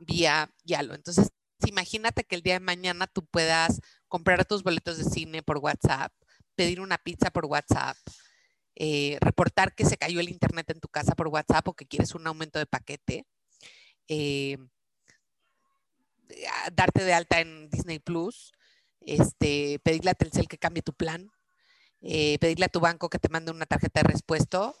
vía 0.00 0.52
Yalo. 0.64 0.94
Entonces, 0.94 1.30
imagínate 1.66 2.24
que 2.24 2.34
el 2.34 2.42
día 2.42 2.54
de 2.54 2.60
mañana 2.60 3.06
tú 3.06 3.24
puedas 3.24 3.80
comprar 4.06 4.44
tus 4.44 4.62
boletos 4.62 4.98
de 4.98 5.04
cine 5.04 5.42
por 5.42 5.58
WhatsApp, 5.58 6.12
pedir 6.54 6.78
una 6.78 6.98
pizza 6.98 7.30
por 7.30 7.46
WhatsApp, 7.46 7.96
eh, 8.74 9.16
reportar 9.22 9.74
que 9.74 9.86
se 9.86 9.96
cayó 9.96 10.20
el 10.20 10.28
internet 10.28 10.68
en 10.68 10.80
tu 10.80 10.88
casa 10.88 11.14
por 11.14 11.28
WhatsApp 11.28 11.66
o 11.66 11.72
que 11.72 11.86
quieres 11.86 12.14
un 12.14 12.26
aumento 12.26 12.58
de 12.58 12.66
paquete, 12.66 13.24
eh, 14.08 14.58
darte 16.74 17.02
de 17.02 17.14
alta 17.14 17.40
en 17.40 17.70
Disney 17.70 17.98
Plus, 17.98 18.52
este, 19.00 19.80
pedirle 19.82 20.10
a 20.10 20.14
Telcel 20.14 20.48
que 20.48 20.58
cambie 20.58 20.82
tu 20.82 20.92
plan, 20.92 21.30
eh, 22.02 22.38
pedirle 22.40 22.66
a 22.66 22.68
tu 22.68 22.80
banco 22.80 23.08
que 23.08 23.18
te 23.18 23.30
mande 23.30 23.52
una 23.52 23.64
tarjeta 23.64 24.02
de 24.02 24.08
respuesto. 24.08 24.76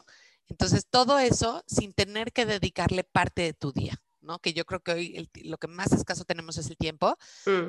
Entonces, 0.52 0.86
todo 0.88 1.18
eso 1.18 1.64
sin 1.66 1.94
tener 1.94 2.30
que 2.30 2.44
dedicarle 2.44 3.04
parte 3.04 3.40
de 3.40 3.54
tu 3.54 3.72
día. 3.72 3.94
¿no? 4.20 4.38
Que 4.38 4.52
yo 4.52 4.66
creo 4.66 4.80
que 4.80 4.92
hoy 4.92 5.30
lo 5.44 5.56
que 5.56 5.66
más 5.66 5.92
escaso 5.92 6.24
tenemos 6.24 6.58
es 6.58 6.68
el 6.68 6.76
tiempo. 6.76 7.16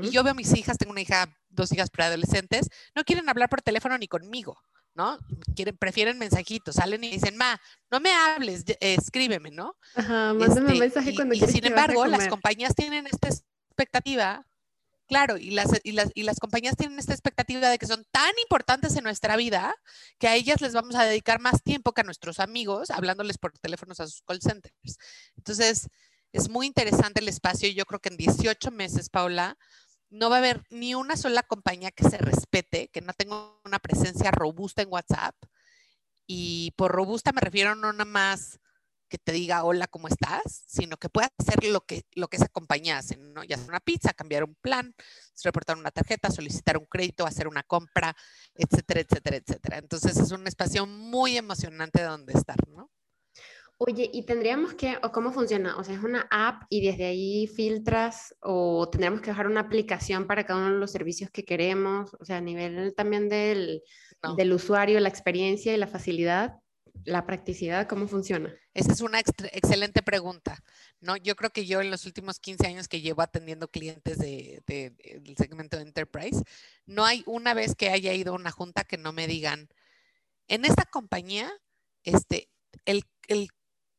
Y 0.01 0.09
yo 0.09 0.21
veo 0.21 0.31
a 0.31 0.35
mis 0.35 0.53
hijas, 0.53 0.77
tengo 0.77 0.91
una 0.91 1.01
hija, 1.01 1.33
dos 1.49 1.71
hijas 1.71 1.89
preadolescentes, 1.89 2.67
no 2.93 3.05
quieren 3.05 3.29
hablar 3.29 3.49
por 3.49 3.61
teléfono 3.61 3.97
ni 3.97 4.07
conmigo, 4.07 4.61
¿no? 4.93 5.17
Quieren, 5.55 5.77
prefieren 5.77 6.19
mensajitos, 6.19 6.75
salen 6.75 7.03
y 7.05 7.09
dicen, 7.09 7.37
ma, 7.37 7.59
no 7.89 8.01
me 8.01 8.11
hables, 8.11 8.65
escríbeme, 8.81 9.49
¿no? 9.49 9.77
Ajá, 9.95 10.33
mándame 10.33 10.61
un 10.61 10.67
este, 10.67 10.79
mensaje 10.79 11.15
cuando 11.15 11.33
y, 11.35 11.43
y 11.43 11.47
sin 11.47 11.65
embargo, 11.65 12.05
las 12.05 12.27
compañías 12.27 12.75
tienen 12.75 13.07
esta 13.07 13.29
expectativa 13.29 14.45
Claro, 15.13 15.37
y 15.37 15.51
las, 15.51 15.69
y, 15.83 15.91
las, 15.91 16.09
y 16.15 16.23
las 16.23 16.39
compañías 16.39 16.75
tienen 16.75 16.97
esta 16.97 17.13
expectativa 17.13 17.69
de 17.69 17.77
que 17.77 17.85
son 17.85 18.03
tan 18.09 18.31
importantes 18.41 18.95
en 18.95 19.03
nuestra 19.03 19.35
vida 19.35 19.75
que 20.17 20.27
a 20.27 20.33
ellas 20.33 20.59
les 20.59 20.73
vamos 20.73 20.95
a 20.95 21.03
dedicar 21.03 21.39
más 21.39 21.61
tiempo 21.61 21.91
que 21.91 22.01
a 22.01 22.03
nuestros 22.03 22.39
amigos 22.39 22.89
hablándoles 22.89 23.37
por 23.37 23.51
teléfonos 23.59 23.99
a 23.99 24.07
sus 24.07 24.23
call 24.23 24.41
centers. 24.41 24.97
Entonces, 25.37 25.87
es 26.31 26.49
muy 26.49 26.65
interesante 26.65 27.21
el 27.21 27.27
espacio 27.27 27.69
y 27.69 27.75
yo 27.75 27.85
creo 27.85 27.99
que 27.99 28.09
en 28.09 28.17
18 28.17 28.71
meses, 28.71 29.11
Paula, 29.11 29.55
no 30.09 30.31
va 30.31 30.37
a 30.37 30.39
haber 30.39 30.63
ni 30.71 30.95
una 30.95 31.15
sola 31.15 31.43
compañía 31.43 31.91
que 31.91 32.09
se 32.09 32.17
respete, 32.17 32.87
que 32.87 33.01
no 33.01 33.13
tenga 33.13 33.51
una 33.65 33.77
presencia 33.77 34.31
robusta 34.31 34.81
en 34.81 34.91
WhatsApp. 34.91 35.35
Y 36.25 36.73
por 36.75 36.91
robusta 36.91 37.31
me 37.33 37.41
refiero 37.41 37.75
no 37.75 37.93
nada 37.93 38.05
más 38.05 38.59
que 39.13 39.19
te 39.19 39.31
diga 39.31 39.63
hola, 39.63 39.85
¿cómo 39.85 40.07
estás? 40.07 40.63
Sino 40.65 40.97
que 40.97 41.07
pueda 41.07 41.29
hacer 41.37 41.63
lo 41.65 41.81
que, 41.81 42.01
lo 42.15 42.29
que 42.29 42.37
esa 42.37 42.47
compañía 42.47 42.97
hace, 42.97 43.15
¿no? 43.15 43.43
Ya 43.43 43.57
sea 43.57 43.67
una 43.67 43.79
pizza, 43.79 44.11
cambiar 44.11 44.43
un 44.43 44.55
plan, 44.55 44.95
reportar 45.43 45.77
una 45.77 45.91
tarjeta, 45.91 46.31
solicitar 46.31 46.79
un 46.79 46.87
crédito, 46.87 47.27
hacer 47.27 47.47
una 47.47 47.61
compra, 47.61 48.15
etcétera, 48.55 49.01
etcétera, 49.01 49.37
etcétera. 49.37 49.77
Entonces 49.77 50.17
es 50.17 50.31
un 50.31 50.47
espacio 50.47 50.87
muy 50.87 51.37
emocionante 51.37 52.01
donde 52.01 52.33
estar, 52.33 52.57
¿no? 52.69 52.89
Oye, 53.77 54.09
¿y 54.11 54.25
tendríamos 54.25 54.73
que, 54.73 54.97
o 55.03 55.11
cómo 55.11 55.31
funciona? 55.31 55.77
O 55.77 55.83
sea, 55.83 55.93
es 55.93 56.03
una 56.03 56.27
app 56.31 56.63
y 56.69 56.83
desde 56.83 57.05
ahí 57.05 57.45
filtras 57.45 58.33
o 58.41 58.89
tendríamos 58.89 59.21
que 59.21 59.29
dejar 59.29 59.45
una 59.45 59.59
aplicación 59.59 60.25
para 60.25 60.43
cada 60.43 60.59
uno 60.59 60.73
de 60.73 60.79
los 60.79 60.91
servicios 60.91 61.29
que 61.29 61.45
queremos, 61.45 62.15
o 62.19 62.25
sea, 62.25 62.37
a 62.37 62.41
nivel 62.41 62.95
también 62.95 63.29
del, 63.29 63.83
del 64.37 64.53
usuario, 64.53 64.99
la 64.99 65.09
experiencia 65.09 65.71
y 65.71 65.77
la 65.77 65.85
facilidad, 65.85 66.62
la 67.05 67.25
practicidad, 67.25 67.87
¿cómo 67.87 68.07
funciona? 68.07 68.53
Esa 68.73 68.91
es 68.91 69.01
una 69.01 69.19
excelente 69.19 70.01
pregunta, 70.01 70.63
¿no? 70.99 71.17
Yo 71.17 71.35
creo 71.35 71.49
que 71.49 71.65
yo 71.65 71.81
en 71.81 71.91
los 71.91 72.05
últimos 72.05 72.39
15 72.39 72.67
años 72.67 72.87
que 72.87 73.01
llevo 73.01 73.21
atendiendo 73.21 73.67
clientes 73.67 74.17
de, 74.17 74.63
del 74.65 75.37
segmento 75.37 75.77
de 75.77 75.83
Enterprise, 75.83 76.41
no 76.85 77.05
hay 77.05 77.23
una 77.25 77.53
vez 77.53 77.75
que 77.75 77.89
haya 77.89 78.13
ido 78.13 78.33
a 78.33 78.35
una 78.37 78.51
junta 78.51 78.83
que 78.83 78.97
no 78.97 79.11
me 79.11 79.27
digan, 79.27 79.69
en 80.47 80.65
esta 80.65 80.85
compañía, 80.85 81.51
este, 82.03 82.49
el, 82.85 83.03
el 83.27 83.49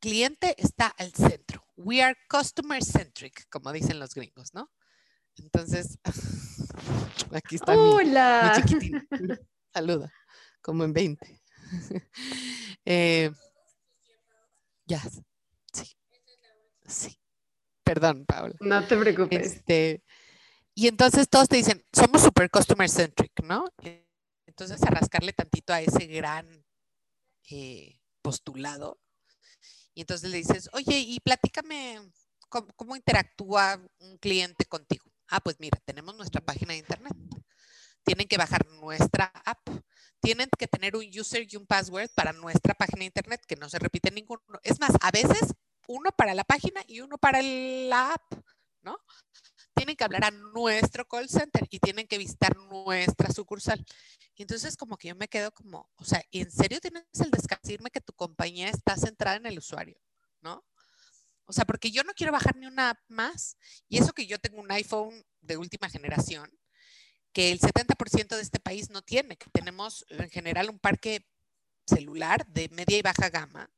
cliente 0.00 0.54
está 0.58 0.86
al 0.86 1.12
centro. 1.12 1.66
We 1.76 2.02
are 2.02 2.16
customer 2.28 2.82
centric, 2.82 3.48
como 3.48 3.72
dicen 3.72 3.98
los 3.98 4.14
gringos, 4.14 4.54
¿no? 4.54 4.70
Entonces, 5.36 5.98
aquí 7.32 7.56
está 7.56 7.76
Hola. 7.76 8.54
Mi, 8.56 8.62
chiquitín. 8.62 9.08
Saluda, 9.72 10.12
como 10.60 10.84
en 10.84 10.92
20. 10.92 11.43
Eh, 12.86 13.30
ya, 14.84 15.00
sí. 15.72 15.96
Sí. 16.86 17.18
Perdón, 17.82 18.26
Paula. 18.26 18.54
No 18.60 18.86
te 18.86 18.94
preocupes. 18.98 19.54
Este, 19.54 20.04
y 20.74 20.88
entonces 20.88 21.30
todos 21.30 21.48
te 21.48 21.56
dicen, 21.56 21.82
somos 21.94 22.20
super 22.22 22.50
customer 22.50 22.90
centric, 22.90 23.32
¿no? 23.42 23.72
Entonces, 24.46 24.82
a 24.82 24.90
rascarle 24.90 25.32
tantito 25.32 25.72
a 25.72 25.80
ese 25.80 26.06
gran 26.06 26.46
eh, 27.50 28.00
postulado, 28.20 29.00
y 29.94 30.00
entonces 30.00 30.30
le 30.30 30.38
dices, 30.38 30.68
oye, 30.72 30.98
y 30.98 31.20
platícame 31.20 32.00
cómo, 32.48 32.96
interactúa 32.96 33.80
un 34.00 34.18
cliente 34.18 34.64
contigo. 34.66 35.04
Ah, 35.28 35.40
pues 35.40 35.56
mira, 35.60 35.78
tenemos 35.84 36.16
nuestra 36.16 36.40
página 36.40 36.72
de 36.72 36.80
internet. 36.80 37.14
Tienen 38.04 38.26
que 38.26 38.36
bajar 38.36 38.66
nuestra 38.66 39.32
app. 39.44 39.68
Tienen 40.24 40.48
que 40.58 40.66
tener 40.66 40.96
un 40.96 41.04
user 41.06 41.46
y 41.46 41.56
un 41.56 41.66
password 41.66 42.08
para 42.14 42.32
nuestra 42.32 42.72
página 42.72 43.00
de 43.00 43.04
internet, 43.04 43.42
que 43.46 43.56
no 43.56 43.68
se 43.68 43.78
repite 43.78 44.10
ninguno. 44.10 44.40
Es 44.62 44.80
más, 44.80 44.92
a 45.02 45.10
veces 45.10 45.52
uno 45.86 46.10
para 46.16 46.32
la 46.32 46.44
página 46.44 46.82
y 46.86 47.00
uno 47.00 47.18
para 47.18 47.42
la 47.42 48.14
app, 48.14 48.32
¿no? 48.80 48.96
Tienen 49.74 49.96
que 49.96 50.04
hablar 50.04 50.24
a 50.24 50.30
nuestro 50.30 51.06
call 51.06 51.28
center 51.28 51.66
y 51.68 51.78
tienen 51.78 52.06
que 52.06 52.16
visitar 52.16 52.56
nuestra 52.56 53.30
sucursal. 53.34 53.84
Y 54.34 54.42
entonces 54.42 54.78
como 54.78 54.96
que 54.96 55.08
yo 55.08 55.14
me 55.14 55.28
quedo 55.28 55.52
como, 55.52 55.90
o 55.96 56.04
sea, 56.06 56.22
¿en 56.30 56.50
serio 56.50 56.80
tienes 56.80 57.04
el 57.22 57.30
descasirme 57.30 57.90
que 57.90 58.00
tu 58.00 58.14
compañía 58.14 58.70
está 58.70 58.96
centrada 58.96 59.36
en 59.36 59.44
el 59.44 59.58
usuario? 59.58 60.00
¿No? 60.40 60.64
O 61.44 61.52
sea, 61.52 61.66
porque 61.66 61.90
yo 61.90 62.02
no 62.02 62.14
quiero 62.14 62.32
bajar 62.32 62.56
ni 62.56 62.66
una 62.66 62.90
app 62.90 62.98
más. 63.08 63.58
Y 63.90 63.98
eso 63.98 64.14
que 64.14 64.26
yo 64.26 64.38
tengo 64.38 64.62
un 64.62 64.72
iPhone 64.72 65.22
de 65.42 65.58
última 65.58 65.90
generación, 65.90 66.50
que 67.34 67.52
el 67.52 67.60
70% 67.60 68.36
de 68.36 68.40
este 68.40 68.60
país 68.60 68.88
no 68.88 69.02
tiene, 69.02 69.36
que 69.36 69.50
tenemos 69.50 70.06
en 70.08 70.30
general 70.30 70.70
un 70.70 70.78
parque 70.78 71.26
celular 71.86 72.46
de 72.46 72.70
media 72.70 72.96
y 72.96 73.02
baja 73.02 73.28
gama, 73.28 73.70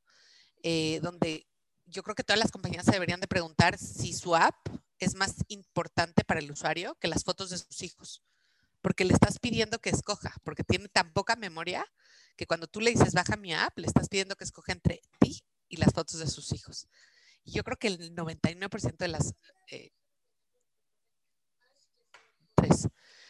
eh, 0.62 1.00
donde 1.02 1.48
yo 1.86 2.04
creo 2.04 2.14
que 2.14 2.22
todas 2.22 2.38
las 2.38 2.52
compañías 2.52 2.84
se 2.84 2.92
deberían 2.92 3.20
de 3.20 3.26
preguntar 3.26 3.76
si 3.78 4.12
su 4.12 4.36
app 4.36 4.54
es 5.00 5.16
más 5.16 5.34
importante 5.48 6.22
para 6.24 6.38
el 6.38 6.52
usuario 6.52 6.94
que 7.00 7.08
las 7.08 7.24
fotos 7.24 7.50
de 7.50 7.58
sus 7.58 7.82
hijos 7.82 8.22
porque 8.86 9.04
le 9.04 9.14
estás 9.14 9.40
pidiendo 9.40 9.80
que 9.80 9.90
escoja, 9.90 10.32
porque 10.44 10.62
tiene 10.62 10.86
tan 10.86 11.12
poca 11.12 11.34
memoria 11.34 11.84
que 12.36 12.46
cuando 12.46 12.68
tú 12.68 12.80
le 12.80 12.92
dices 12.92 13.14
baja 13.14 13.36
mi 13.36 13.52
app, 13.52 13.76
le 13.76 13.88
estás 13.88 14.08
pidiendo 14.08 14.36
que 14.36 14.44
escoja 14.44 14.70
entre 14.70 15.02
ti 15.18 15.42
y 15.68 15.78
las 15.78 15.92
fotos 15.92 16.20
de 16.20 16.28
sus 16.28 16.52
hijos. 16.52 16.86
Y 17.42 17.50
yo 17.50 17.64
creo 17.64 17.76
que 17.78 17.88
el 17.88 18.14
99% 18.14 18.96
de 18.96 19.08
las... 19.08 19.34
Eh, 19.72 19.90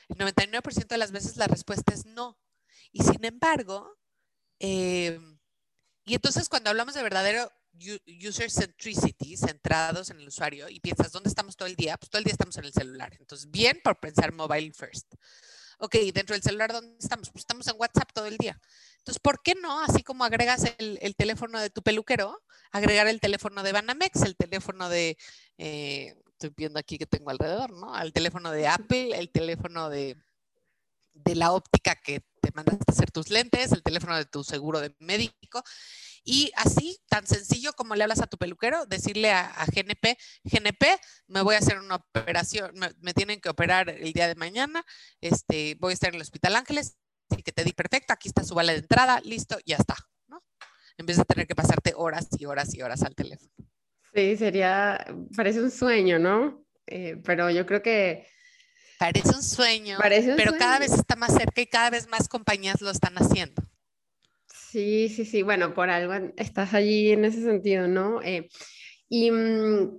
el 0.08 0.16
99% 0.16 0.86
de 0.86 0.98
las 0.98 1.12
veces 1.12 1.36
la 1.36 1.46
respuesta 1.46 1.92
es 1.92 2.06
no. 2.06 2.38
Y 2.92 3.02
sin 3.02 3.24
embargo, 3.24 3.96
eh, 4.60 5.18
y 6.04 6.14
entonces 6.14 6.48
cuando 6.48 6.70
hablamos 6.70 6.94
de 6.94 7.02
verdadero 7.02 7.50
user 8.26 8.50
centricity, 8.50 9.36
centrados 9.36 10.10
en 10.10 10.18
el 10.20 10.28
usuario, 10.28 10.68
y 10.68 10.80
piensas, 10.80 11.12
¿dónde 11.12 11.28
estamos 11.28 11.56
todo 11.56 11.68
el 11.68 11.76
día? 11.76 11.96
Pues 11.96 12.10
todo 12.10 12.18
el 12.18 12.24
día 12.24 12.32
estamos 12.32 12.56
en 12.56 12.64
el 12.64 12.72
celular. 12.72 13.14
Entonces, 13.18 13.50
bien 13.50 13.80
por 13.82 13.98
pensar 13.98 14.32
mobile 14.32 14.72
first. 14.72 15.14
Ok, 15.78 15.94
dentro 16.14 16.34
del 16.34 16.42
celular, 16.42 16.72
¿dónde 16.72 16.96
estamos? 16.98 17.28
Pues 17.30 17.42
estamos 17.42 17.66
en 17.68 17.74
WhatsApp 17.76 18.10
todo 18.14 18.26
el 18.26 18.38
día. 18.38 18.58
Entonces, 18.98 19.20
¿por 19.20 19.42
qué 19.42 19.54
no, 19.54 19.80
así 19.80 20.02
como 20.02 20.24
agregas 20.24 20.64
el, 20.78 21.16
teléfono 21.16 21.60
de 21.60 21.68
tu 21.68 21.82
peluquero, 21.82 22.42
agregar 22.72 23.08
el 23.08 23.20
teléfono 23.20 23.62
de 23.62 23.72
Banamex, 23.72 24.22
el 24.22 24.36
teléfono 24.36 24.88
de, 24.88 25.18
eh, 25.58 26.16
estoy 26.36 26.52
viendo 26.56 26.78
aquí 26.78 26.98
que 26.98 27.06
tengo 27.06 27.30
alrededor, 27.30 27.72
¿no? 27.72 27.98
El 27.98 28.12
teléfono 28.12 28.50
de 28.50 28.68
Apple, 28.68 29.18
el 29.18 29.30
teléfono 29.30 29.88
de, 29.88 30.16
de 31.14 31.34
la 31.34 31.52
óptica 31.52 31.94
que 31.96 32.20
te 32.40 32.50
mandaste 32.54 32.84
a 32.86 32.92
hacer 32.92 33.10
tus 33.10 33.30
lentes, 33.30 33.72
el 33.72 33.82
teléfono 33.82 34.16
de 34.16 34.26
tu 34.26 34.44
seguro 34.44 34.80
de 34.80 34.94
médico. 34.98 35.62
Y 36.24 36.52
así, 36.56 36.98
tan 37.08 37.26
sencillo 37.26 37.72
como 37.72 37.94
le 37.94 38.02
hablas 38.02 38.20
a 38.20 38.26
tu 38.26 38.36
peluquero, 38.36 38.84
decirle 38.86 39.30
a, 39.32 39.64
GNP, 39.72 40.18
GNP, 40.44 41.00
me 41.28 41.40
voy 41.40 41.54
a 41.54 41.58
hacer 41.58 41.78
una 41.78 41.96
operación, 41.96 42.72
me, 43.00 43.14
tienen 43.14 43.40
que 43.40 43.48
operar 43.48 43.88
el 43.88 44.12
día 44.12 44.28
de 44.28 44.34
mañana, 44.34 44.84
este, 45.20 45.76
voy 45.80 45.92
a 45.92 45.94
estar 45.94 46.10
en 46.10 46.16
el 46.16 46.22
Hospital 46.22 46.56
Ángeles, 46.56 46.96
y 47.30 47.42
que 47.42 47.52
te 47.52 47.64
di 47.64 47.72
perfecto, 47.72 48.12
aquí 48.12 48.28
está 48.28 48.44
su 48.44 48.54
vale 48.54 48.72
de 48.72 48.80
entrada, 48.80 49.20
listo, 49.20 49.56
ya 49.64 49.76
está, 49.76 49.96
¿no? 50.26 50.42
En 50.98 51.06
vez 51.06 51.16
de 51.16 51.24
tener 51.24 51.46
que 51.46 51.54
pasarte 51.54 51.92
horas 51.96 52.26
y 52.38 52.44
horas 52.44 52.74
y 52.74 52.82
horas 52.82 53.02
al 53.02 53.14
teléfono. 53.14 53.52
Sí, 54.16 54.34
sería, 54.38 55.04
parece 55.36 55.60
un 55.60 55.70
sueño, 55.70 56.18
¿no? 56.18 56.64
Eh, 56.86 57.20
pero 57.22 57.50
yo 57.50 57.66
creo 57.66 57.82
que... 57.82 58.26
Parece 58.98 59.28
un 59.28 59.42
sueño, 59.42 59.98
pero 60.38 60.52
cada 60.58 60.78
vez 60.78 60.94
está 60.94 61.16
más 61.16 61.34
cerca 61.34 61.60
y 61.60 61.66
cada 61.66 61.90
vez 61.90 62.08
más 62.08 62.26
compañías 62.26 62.80
lo 62.80 62.90
están 62.90 63.14
haciendo. 63.16 63.62
Sí, 64.46 65.10
sí, 65.10 65.26
sí, 65.26 65.42
bueno, 65.42 65.74
por 65.74 65.90
algo 65.90 66.32
estás 66.38 66.72
allí 66.72 67.10
en 67.10 67.26
ese 67.26 67.42
sentido, 67.42 67.88
¿no? 67.88 68.22
Eh, 68.22 68.48
y 69.10 69.30
mm, 69.30 69.98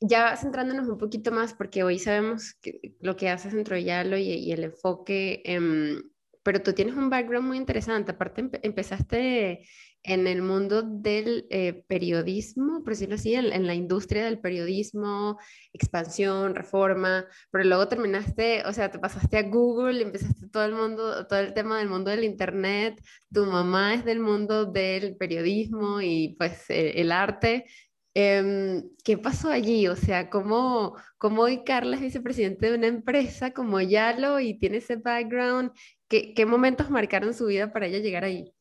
ya 0.00 0.36
centrándonos 0.36 0.88
un 0.88 0.98
poquito 0.98 1.30
más, 1.30 1.54
porque 1.54 1.84
hoy 1.84 2.00
sabemos 2.00 2.54
que, 2.54 2.96
lo 3.00 3.16
que 3.16 3.28
haces 3.28 3.52
dentro 3.52 3.76
de 3.76 3.84
Yalo 3.84 4.18
y, 4.18 4.50
el 4.50 4.64
enfoque, 4.64 5.42
em, 5.44 6.02
pero 6.42 6.60
tú 6.62 6.72
tienes 6.72 6.96
un 6.96 7.10
background 7.10 7.46
muy 7.46 7.58
interesante, 7.58 8.10
aparte 8.10 8.50
empezaste 8.62 9.68
en 10.08 10.26
el 10.26 10.40
mundo 10.42 10.82
del 10.82 11.46
eh, 11.50 11.84
periodismo, 11.86 12.82
por 12.82 12.94
decirlo 12.94 13.16
así, 13.16 13.34
en, 13.34 13.66
la 13.66 13.74
industria 13.74 14.24
del 14.24 14.40
periodismo, 14.40 15.38
expansión, 15.72 16.54
reforma, 16.54 17.26
pero 17.50 17.64
luego 17.64 17.88
terminaste, 17.88 18.64
o 18.66 18.72
sea, 18.72 18.90
te 18.90 18.98
pasaste 18.98 19.36
a 19.36 19.42
Google, 19.42 20.02
empezaste 20.02 20.48
todo 20.48 20.64
el 20.64 20.74
mundo, 20.74 21.26
todo 21.26 21.38
el 21.40 21.52
tema 21.52 21.78
del 21.78 21.90
mundo 21.90 22.10
del 22.10 22.24
Internet, 22.24 23.00
tu 23.32 23.44
mamá 23.44 23.94
es 23.94 24.04
del 24.06 24.20
mundo 24.20 24.64
del 24.64 25.16
periodismo 25.16 26.00
y 26.00 26.36
pues 26.38 26.70
eh, 26.70 27.00
el 27.00 27.12
arte. 27.12 27.66
Em, 28.14 28.88
¿Qué 29.04 29.18
pasó 29.18 29.50
allí? 29.50 29.86
O 29.88 29.96
sea, 29.96 30.30
¿cómo, 30.30 30.96
¿cómo 31.18 31.42
hoy 31.42 31.64
Carla 31.64 31.96
es 31.96 32.02
vicepresidente 32.02 32.70
de 32.70 32.78
una 32.78 32.86
empresa 32.88 33.52
como 33.52 33.80
Yalo 33.80 34.40
y 34.40 34.58
tiene 34.58 34.78
ese 34.78 34.96
background? 34.96 35.70
¿Qué, 36.08 36.34
¿Qué 36.34 36.46
momentos 36.46 36.90
marcaron 36.90 37.34
su 37.34 37.46
vida 37.46 37.72
para 37.72 37.86
ella 37.86 37.98
llegar 37.98 38.24
ahí? 38.24 38.52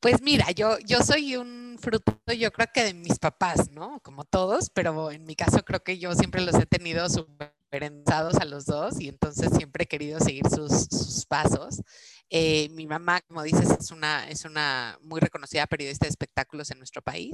Pues 0.00 0.22
mira, 0.22 0.50
yo, 0.52 0.78
yo 0.80 1.02
soy 1.02 1.36
un 1.36 1.76
fruto, 1.80 2.20
yo 2.32 2.52
creo 2.52 2.68
que 2.72 2.84
de 2.84 2.94
mis 2.94 3.18
papás, 3.18 3.70
¿no? 3.70 4.00
Como 4.00 4.24
todos, 4.24 4.70
pero 4.70 5.10
en 5.10 5.24
mi 5.24 5.34
caso 5.34 5.64
creo 5.64 5.82
que 5.82 5.98
yo 5.98 6.14
siempre 6.14 6.42
los 6.42 6.54
he 6.54 6.66
tenido 6.66 7.08
súper 7.08 7.52
a 7.70 8.44
los 8.44 8.64
dos 8.64 9.00
y 9.00 9.08
entonces 9.08 9.50
siempre 9.54 9.84
he 9.84 9.86
querido 9.86 10.18
seguir 10.20 10.44
sus, 10.48 11.26
pasos. 11.26 11.82
Eh, 12.30 12.68
mi 12.70 12.86
mamá, 12.86 13.20
como 13.22 13.42
dices, 13.42 13.70
es 13.70 13.90
una, 13.90 14.28
es 14.28 14.44
una 14.44 14.98
muy 15.02 15.20
reconocida 15.20 15.66
periodista 15.66 16.06
de 16.06 16.10
espectáculos 16.10 16.70
en 16.70 16.78
nuestro 16.78 17.02
país 17.02 17.32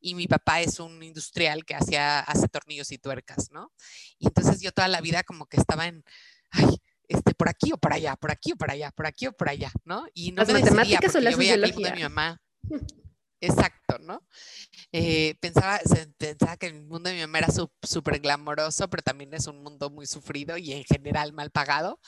y 0.00 0.14
mi 0.14 0.26
papá 0.26 0.60
es 0.60 0.80
un 0.80 1.02
industrial 1.02 1.64
que 1.64 1.74
hacía, 1.74 2.20
hace 2.20 2.48
tornillos 2.48 2.92
y 2.92 2.98
tuercas, 2.98 3.50
¿no? 3.50 3.72
Y 4.18 4.26
entonces 4.26 4.60
yo 4.60 4.72
toda 4.72 4.88
la 4.88 5.00
vida 5.00 5.22
como 5.22 5.46
que 5.46 5.56
estaba 5.56 5.86
en, 5.86 6.04
este, 7.10 7.34
por 7.34 7.48
aquí 7.48 7.72
o 7.72 7.76
por 7.76 7.92
allá, 7.92 8.14
por 8.14 8.30
aquí 8.30 8.52
o 8.52 8.56
por 8.56 8.70
allá, 8.70 8.92
por 8.92 9.06
aquí 9.06 9.26
o 9.26 9.32
por 9.32 9.48
allá, 9.48 9.72
¿no? 9.84 10.06
Y 10.14 10.30
no 10.30 10.42
Las 10.42 10.48
me 10.52 10.60
matemáticas 10.60 11.14
o 11.16 11.20
la 11.20 11.32
de 11.32 11.92
mi 11.96 12.02
mamá. 12.02 12.40
Exacto, 13.42 13.98
¿no? 13.98 14.22
Eh, 14.92 15.34
pensaba, 15.40 15.80
pensaba 16.18 16.56
que 16.58 16.66
el 16.66 16.82
mundo 16.84 17.08
de 17.08 17.16
mi 17.16 17.22
mamá 17.22 17.38
era 17.38 17.48
súper 17.82 18.20
glamoroso, 18.20 18.88
pero 18.88 19.02
también 19.02 19.32
es 19.32 19.46
un 19.46 19.62
mundo 19.62 19.88
muy 19.88 20.06
sufrido 20.06 20.56
y 20.58 20.72
en 20.72 20.84
general 20.84 21.32
mal 21.32 21.50
pagado, 21.50 21.98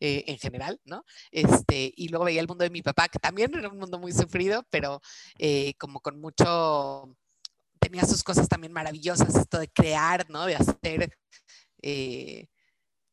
eh, 0.00 0.24
en 0.26 0.38
general, 0.38 0.80
¿no? 0.84 1.04
Este, 1.30 1.92
y 1.96 2.08
luego 2.08 2.26
veía 2.26 2.42
el 2.42 2.46
mundo 2.46 2.62
de 2.62 2.70
mi 2.70 2.82
papá, 2.82 3.08
que 3.08 3.18
también 3.18 3.52
era 3.54 3.68
un 3.68 3.78
mundo 3.78 3.98
muy 3.98 4.12
sufrido, 4.12 4.64
pero 4.70 5.00
eh, 5.38 5.74
como 5.78 6.00
con 6.00 6.20
mucho, 6.20 7.16
tenía 7.80 8.04
sus 8.04 8.22
cosas 8.22 8.48
también 8.48 8.72
maravillosas, 8.72 9.34
esto 9.34 9.58
de 9.58 9.68
crear, 9.68 10.28
¿no? 10.28 10.46
De 10.46 10.56
hacer 10.56 11.18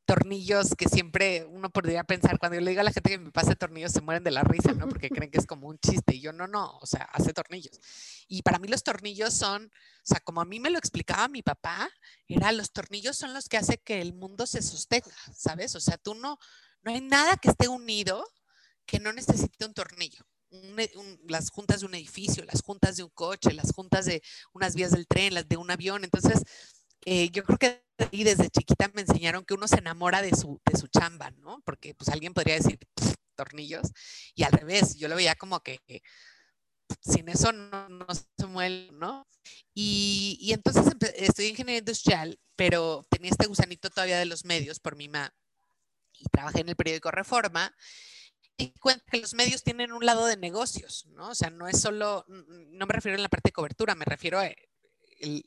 tornillos 0.09 0.73
que 0.75 0.89
siempre 0.89 1.45
uno 1.45 1.69
podría 1.69 2.03
pensar, 2.03 2.39
cuando 2.39 2.55
yo 2.55 2.61
le 2.61 2.71
digo 2.71 2.81
a 2.81 2.83
la 2.83 2.91
gente 2.91 3.11
que 3.11 3.19
me 3.19 3.31
pase 3.31 3.55
tornillos, 3.55 3.91
se 3.91 4.01
mueren 4.01 4.23
de 4.23 4.31
la 4.31 4.41
risa, 4.41 4.73
¿no? 4.73 4.89
Porque 4.89 5.11
creen 5.11 5.29
que 5.29 5.37
es 5.37 5.45
como 5.45 5.67
un 5.67 5.77
chiste. 5.77 6.15
Y 6.15 6.21
yo, 6.21 6.33
no, 6.33 6.47
no, 6.47 6.79
o 6.79 6.85
sea, 6.87 7.03
hace 7.13 7.31
tornillos. 7.31 7.79
Y 8.27 8.41
para 8.41 8.57
mí 8.57 8.67
los 8.67 8.81
tornillos 8.81 9.35
son, 9.35 9.65
o 9.65 10.01
sea, 10.01 10.19
como 10.21 10.41
a 10.41 10.45
mí 10.45 10.59
me 10.59 10.71
lo 10.71 10.79
explicaba 10.79 11.27
mi 11.27 11.43
papá, 11.43 11.91
era 12.27 12.51
los 12.51 12.71
tornillos 12.71 13.17
son 13.17 13.35
los 13.35 13.47
que 13.47 13.57
hace 13.57 13.77
que 13.77 14.01
el 14.01 14.15
mundo 14.15 14.47
se 14.47 14.63
sostenga, 14.63 15.13
¿sabes? 15.31 15.75
O 15.75 15.79
sea, 15.79 15.99
tú 15.99 16.15
no, 16.15 16.39
no 16.81 16.91
hay 16.91 17.01
nada 17.01 17.37
que 17.37 17.49
esté 17.49 17.67
unido 17.67 18.25
que 18.87 18.99
no 18.99 19.13
necesite 19.13 19.63
un 19.63 19.75
tornillo. 19.75 20.25
las 21.27 21.51
juntas 21.51 21.81
de 21.81 21.85
un 21.85 21.93
edificio, 21.93 22.43
las 22.45 22.63
juntas 22.63 22.97
de 22.97 23.03
un 23.03 23.11
coche, 23.11 23.53
las 23.53 23.71
juntas 23.73 24.05
de 24.05 24.23
unas 24.53 24.73
vías 24.73 24.89
del 24.89 25.05
tren, 25.05 25.35
las 25.35 25.47
de 25.47 25.57
un 25.57 25.69
avión. 25.69 26.03
Entonces, 26.03 26.41
eh, 27.05 27.29
yo 27.29 27.43
creo 27.43 27.59
que 27.59 27.88
desde 28.11 28.49
chiquita 28.49 28.89
me 28.93 29.01
enseñaron 29.01 29.45
que 29.45 29.53
uno 29.53 29.67
se 29.67 29.77
enamora 29.77 30.21
de 30.21 30.35
su, 30.35 30.59
de 30.71 30.77
su 30.77 30.87
chamba, 30.87 31.31
¿no? 31.31 31.61
Porque 31.65 31.93
pues 31.95 32.09
alguien 32.09 32.33
podría 32.33 32.55
decir 32.55 32.79
tornillos 33.35 33.91
y 34.35 34.43
al 34.43 34.51
revés, 34.51 34.95
yo 34.95 35.07
lo 35.07 35.15
veía 35.15 35.35
como 35.35 35.61
que 35.61 35.79
sin 37.01 37.29
eso 37.29 37.51
no, 37.51 37.89
no 37.89 38.07
se 38.13 38.45
mueve, 38.47 38.89
¿no? 38.93 39.27
Y, 39.73 40.37
y 40.41 40.53
entonces 40.53 40.85
en 41.01 41.45
ingeniería 41.45 41.79
industrial, 41.79 42.39
pero 42.55 43.05
tenía 43.09 43.31
este 43.31 43.47
gusanito 43.47 43.89
todavía 43.89 44.17
de 44.17 44.25
los 44.25 44.45
medios 44.45 44.79
por 44.79 44.95
mi 44.95 45.07
mamá 45.07 45.33
y 46.19 46.25
trabajé 46.25 46.61
en 46.61 46.69
el 46.69 46.75
periódico 46.75 47.11
Reforma 47.11 47.73
y 48.57 48.71
cuenta 48.79 49.05
que 49.09 49.21
los 49.21 49.33
medios 49.33 49.63
tienen 49.63 49.93
un 49.93 50.05
lado 50.05 50.25
de 50.25 50.35
negocios, 50.35 51.05
¿no? 51.11 51.29
O 51.29 51.35
sea, 51.35 51.49
no 51.49 51.67
es 51.67 51.79
solo, 51.79 52.25
no 52.27 52.85
me 52.85 52.93
refiero 52.93 53.15
en 53.15 53.23
la 53.23 53.29
parte 53.29 53.49
de 53.49 53.53
cobertura, 53.53 53.95
me 53.95 54.05
refiero 54.05 54.39
a 54.39 54.47
el, 54.47 55.45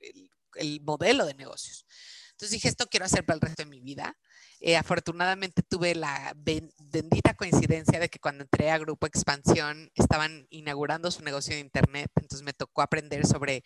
el 0.00 0.30
el 0.56 0.80
modelo 0.82 1.26
de 1.26 1.34
negocios. 1.34 1.86
Entonces 2.32 2.50
dije, 2.50 2.68
esto 2.68 2.86
quiero 2.86 3.06
hacer 3.06 3.24
para 3.24 3.34
el 3.34 3.40
resto 3.40 3.62
de 3.62 3.68
mi 3.68 3.80
vida. 3.80 4.16
Eh, 4.60 4.76
afortunadamente 4.76 5.62
tuve 5.62 5.94
la 5.94 6.32
bendita 6.36 7.34
coincidencia 7.34 7.98
de 7.98 8.08
que 8.08 8.18
cuando 8.18 8.44
entré 8.44 8.70
a 8.70 8.78
Grupo 8.78 9.06
Expansión 9.06 9.90
estaban 9.94 10.46
inaugurando 10.50 11.10
su 11.10 11.22
negocio 11.22 11.54
de 11.54 11.60
Internet, 11.60 12.10
entonces 12.16 12.44
me 12.44 12.52
tocó 12.52 12.82
aprender 12.82 13.26
sobre 13.26 13.62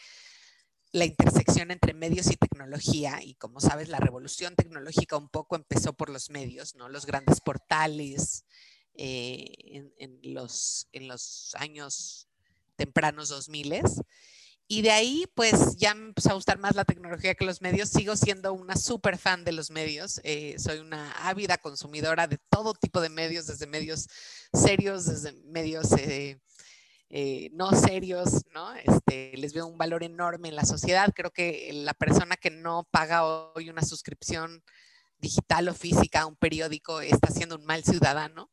la 0.92 1.06
intersección 1.06 1.70
entre 1.70 1.94
medios 1.94 2.30
y 2.30 2.36
tecnología 2.36 3.22
y 3.22 3.34
como 3.34 3.60
sabes 3.60 3.88
la 3.88 3.98
revolución 3.98 4.54
tecnológica 4.54 5.16
un 5.16 5.28
poco 5.28 5.56
empezó 5.56 5.94
por 5.94 6.10
los 6.10 6.28
medios, 6.28 6.74
¿no? 6.74 6.90
Los 6.90 7.06
grandes 7.06 7.40
portales 7.40 8.44
eh, 8.94 9.82
en, 9.96 10.20
los, 10.34 10.88
en 10.92 11.08
los 11.08 11.54
años 11.58 12.28
tempranos 12.76 13.30
2000 13.30 13.72
y 14.68 14.82
de 14.82 14.90
ahí, 14.90 15.26
pues 15.34 15.76
ya 15.76 15.94
me 15.94 16.06
empezó 16.06 16.30
a 16.30 16.34
gustar 16.34 16.58
más 16.58 16.74
la 16.74 16.84
tecnología 16.84 17.34
que 17.34 17.44
los 17.44 17.60
medios. 17.60 17.90
Sigo 17.90 18.16
siendo 18.16 18.52
una 18.54 18.76
súper 18.76 19.18
fan 19.18 19.44
de 19.44 19.52
los 19.52 19.70
medios. 19.70 20.20
Eh, 20.24 20.56
soy 20.58 20.78
una 20.78 21.12
ávida 21.28 21.58
consumidora 21.58 22.26
de 22.26 22.38
todo 22.48 22.72
tipo 22.72 23.00
de 23.00 23.10
medios, 23.10 23.46
desde 23.46 23.66
medios 23.66 24.08
serios, 24.52 25.04
desde 25.04 25.32
medios 25.44 25.92
eh, 25.92 26.38
eh, 27.10 27.50
no 27.52 27.72
serios, 27.72 28.44
¿no? 28.54 28.74
Este, 28.76 29.36
les 29.36 29.52
veo 29.52 29.66
un 29.66 29.76
valor 29.76 30.02
enorme 30.04 30.48
en 30.48 30.56
la 30.56 30.64
sociedad. 30.64 31.12
Creo 31.14 31.32
que 31.32 31.70
la 31.74 31.92
persona 31.92 32.36
que 32.36 32.50
no 32.50 32.88
paga 32.90 33.26
hoy 33.26 33.68
una 33.68 33.82
suscripción 33.82 34.64
digital 35.18 35.68
o 35.68 35.74
física 35.74 36.22
a 36.22 36.26
un 36.26 36.36
periódico 36.36 37.02
está 37.02 37.30
siendo 37.30 37.56
un 37.56 37.66
mal 37.66 37.84
ciudadano. 37.84 38.50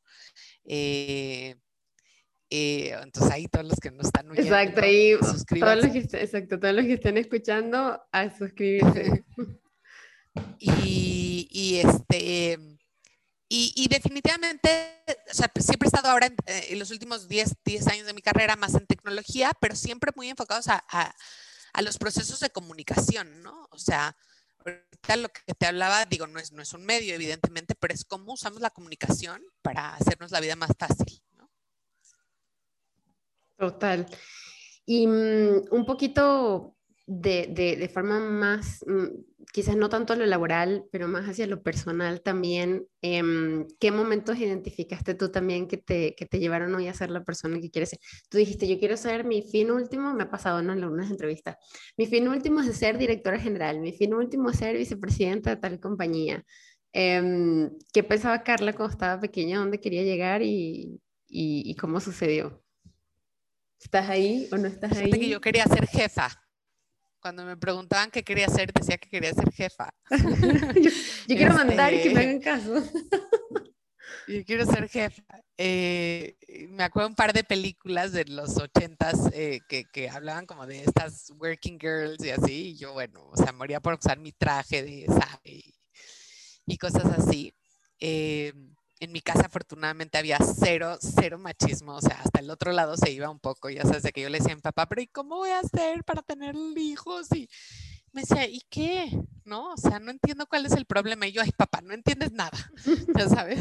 Entonces 2.50 3.32
ahí 3.32 3.48
todos 3.48 3.68
los 3.68 3.80
que 3.80 3.92
nos 3.92 4.08
están 4.08 4.30
oyendo, 4.30 4.56
exacto, 4.56 4.82
ahí 4.82 5.16
todos 5.20 5.34
los 5.34 5.92
que, 5.92 6.18
exacto, 6.18 6.60
todos 6.60 6.74
los 6.74 6.86
que 6.86 6.94
estén 6.94 7.18
escuchando 7.18 8.02
a 8.12 8.38
suscribirse. 8.38 9.24
y, 10.60 11.48
y, 11.52 11.78
este 11.78 12.80
y, 13.52 13.74
y, 13.76 13.88
definitivamente, 13.88 15.04
o 15.32 15.34
sea, 15.34 15.52
siempre 15.60 15.88
he 15.88 15.90
estado 15.90 16.10
ahora 16.10 16.28
en, 16.28 16.36
eh, 16.46 16.76
los 16.76 16.92
últimos 16.92 17.28
10, 17.28 17.56
10, 17.66 17.88
años 17.88 18.06
de 18.06 18.14
mi 18.14 18.22
carrera 18.22 18.56
más 18.56 18.76
en 18.76 18.86
tecnología, 18.86 19.54
pero 19.60 19.76
siempre 19.76 20.12
muy 20.16 20.30
enfocados 20.30 20.68
a, 20.68 20.86
a, 20.88 21.16
a, 21.74 21.82
los 21.82 21.98
procesos 21.98 22.40
de 22.42 22.52
comunicación, 22.52 23.42
¿no? 23.42 23.68
O 23.72 23.80
sea, 23.80 24.16
ahorita 24.64 25.16
lo 25.16 25.30
que 25.30 25.56
te 25.56 25.66
hablaba, 25.66 26.06
digo, 26.06 26.28
no 26.28 26.40
es, 26.40 26.52
no 26.52 26.62
es 26.62 26.74
un 26.74 26.86
medio, 26.86 27.16
evidentemente, 27.16 27.74
pero 27.74 27.92
es 27.92 28.06
cómo 28.06 28.34
usamos 28.34 28.62
la 28.62 28.70
comunicación 28.70 29.42
para 29.64 29.96
hacernos 29.96 30.30
la 30.30 30.42
vida 30.42 30.56
más 30.56 30.72
fácil. 30.78 31.20
Total. 33.60 34.06
Y 34.86 35.06
mm, 35.06 35.66
un 35.72 35.86
poquito 35.86 36.78
de, 37.06 37.48
de, 37.78 37.90
forma 37.90 38.20
más, 38.20 38.86
mm, 38.88 39.08
quizás 39.52 39.76
no 39.76 39.90
tanto 39.90 40.16
lo 40.16 40.26
laboral, 40.26 40.86
pero 40.92 41.08
más 41.10 41.28
hacia 41.28 41.46
lo 41.48 41.62
personal 41.62 42.22
también, 42.22 42.88
em, 43.02 43.68
¿qué 43.80 43.92
momentos 43.92 44.38
identificaste 44.40 45.14
tú 45.16 45.30
también 45.30 45.68
que 45.68 45.78
te, 45.78 46.16
que 46.16 46.26
te 46.26 46.40
llevaron 46.40 46.74
hoy 46.76 46.88
a 46.88 46.94
ser 46.94 47.12
la 47.12 47.24
persona 47.26 47.60
que 47.60 47.70
quieres 47.70 47.90
ser? 47.90 48.00
Tú 48.30 48.38
dijiste, 48.38 48.68
yo 48.68 48.80
quiero 48.80 48.96
ser 48.96 49.26
mi 49.26 49.42
fin 49.42 49.72
último, 49.72 50.14
me 50.14 50.24
ha 50.24 50.30
pasado 50.32 50.60
en 50.60 50.70
algunas 50.70 51.12
entrevistas, 51.12 51.58
mi 51.98 52.06
fin 52.06 52.28
último 52.30 52.62
es 52.62 52.76
ser 52.78 52.98
directora 52.98 53.40
general, 53.40 53.80
mi 53.82 53.92
fin 53.94 54.14
último 54.14 54.52
es 54.52 54.58
ser 54.58 54.78
vicepresidenta 54.78 55.50
de 55.52 55.58
tal 55.58 55.80
compañía. 55.80 56.44
Em, 56.94 57.72
¿Qué 57.94 58.04
pensaba 58.04 58.44
Carla 58.44 58.74
cuando 58.74 58.94
estaba 58.94 59.20
pequeña? 59.20 59.60
¿Dónde 59.60 59.80
quería 59.82 60.04
llegar 60.04 60.42
y, 60.44 61.02
y 61.28 61.76
cómo 61.76 62.00
sucedió? 62.00 62.64
¿Estás 63.80 64.10
ahí 64.10 64.48
o 64.52 64.58
no 64.58 64.68
estás 64.68 64.92
ahí? 64.98 65.10
que 65.12 65.30
yo 65.30 65.40
quería 65.40 65.66
ser 65.66 65.88
jefa. 65.88 66.30
Cuando 67.22 67.44
me 67.44 67.58
preguntaban 67.58 68.12
qué 68.12 68.24
quería 68.24 68.46
hacer, 68.46 68.72
decía 68.74 68.98
que 68.98 69.10
quería 69.10 69.34
ser 69.34 69.52
jefa. 69.52 69.94
yo, 71.28 71.36
quiero 71.36 71.54
mandar 71.54 71.94
y 71.94 72.02
que 72.02 72.10
me 72.12 72.22
hagan 72.22 72.40
caso. 72.40 72.76
yo 74.28 74.46
quiero 74.46 74.66
ser 74.66 74.88
jefa. 74.88 75.24
Eh, 75.58 76.38
me 76.70 76.84
acuerdo 76.84 77.10
un 77.10 77.16
par 77.16 77.34
de 77.34 77.44
películas 77.44 78.14
de 78.14 78.26
los 78.26 78.58
ochentas 78.58 79.30
eh, 79.34 79.60
que, 79.68 79.86
que, 79.92 80.10
hablaban 80.10 80.46
como 80.46 80.66
de 80.66 80.84
estas 80.84 81.32
working 81.38 81.78
girls 81.80 82.24
y 82.24 82.30
así. 82.30 82.70
Y 82.70 82.78
yo, 82.78 82.94
bueno, 82.94 83.28
o 83.28 83.36
sea, 83.36 83.52
moría 83.52 83.82
por 83.82 83.96
usar 83.96 84.18
mi 84.20 84.32
traje 84.32 84.84
de 84.84 85.06
esa 85.06 85.42
y, 85.44 85.74
y 86.66 86.78
cosas 86.78 87.06
así. 87.06 87.54
Eh, 88.00 88.54
en 89.00 89.12
mi 89.12 89.22
casa 89.22 89.48
afortunadamente 89.48 90.18
había 90.18 90.38
cero, 90.40 90.98
cero 91.00 91.38
machismo, 91.38 91.96
o 91.96 92.02
sea, 92.02 92.20
hasta 92.24 92.40
el 92.40 92.50
otro 92.50 92.72
lado 92.72 92.98
se 92.98 93.12
iba 93.12 93.30
un 93.30 93.40
poco, 93.40 93.70
ya 93.70 93.84
sabes, 93.84 94.04
de 94.04 94.12
que 94.12 94.22
yo 94.22 94.30
le 94.30 94.40
decía 94.40 94.54
a 94.54 94.56
mi 94.56 94.62
papá, 94.62 94.88
pero 94.88 95.02
¿y 95.02 95.08
cómo 95.08 95.38
voy 95.38 95.52
a 95.52 95.60
hacer 95.60 96.04
para 96.04 96.22
tener 96.22 96.56
hijos? 96.76 97.32
Y 97.34 97.50
me 98.12 98.22
decía, 98.22 98.48
¿y 98.48 98.62
qué? 98.70 99.12
¿no? 99.50 99.74
O 99.74 99.78
sea, 99.78 100.00
no 100.00 100.12
entiendo 100.12 100.46
cuál 100.46 100.66
es 100.66 100.74
el 100.74 100.86
problema. 100.86 101.28
Y 101.28 101.34
yo, 101.34 101.42
ay, 101.42 101.52
papá, 101.52 101.82
no 101.82 101.94
entiendes 101.94 102.32
nada, 102.32 102.58
ya 103.18 103.28
sabes. 103.28 103.60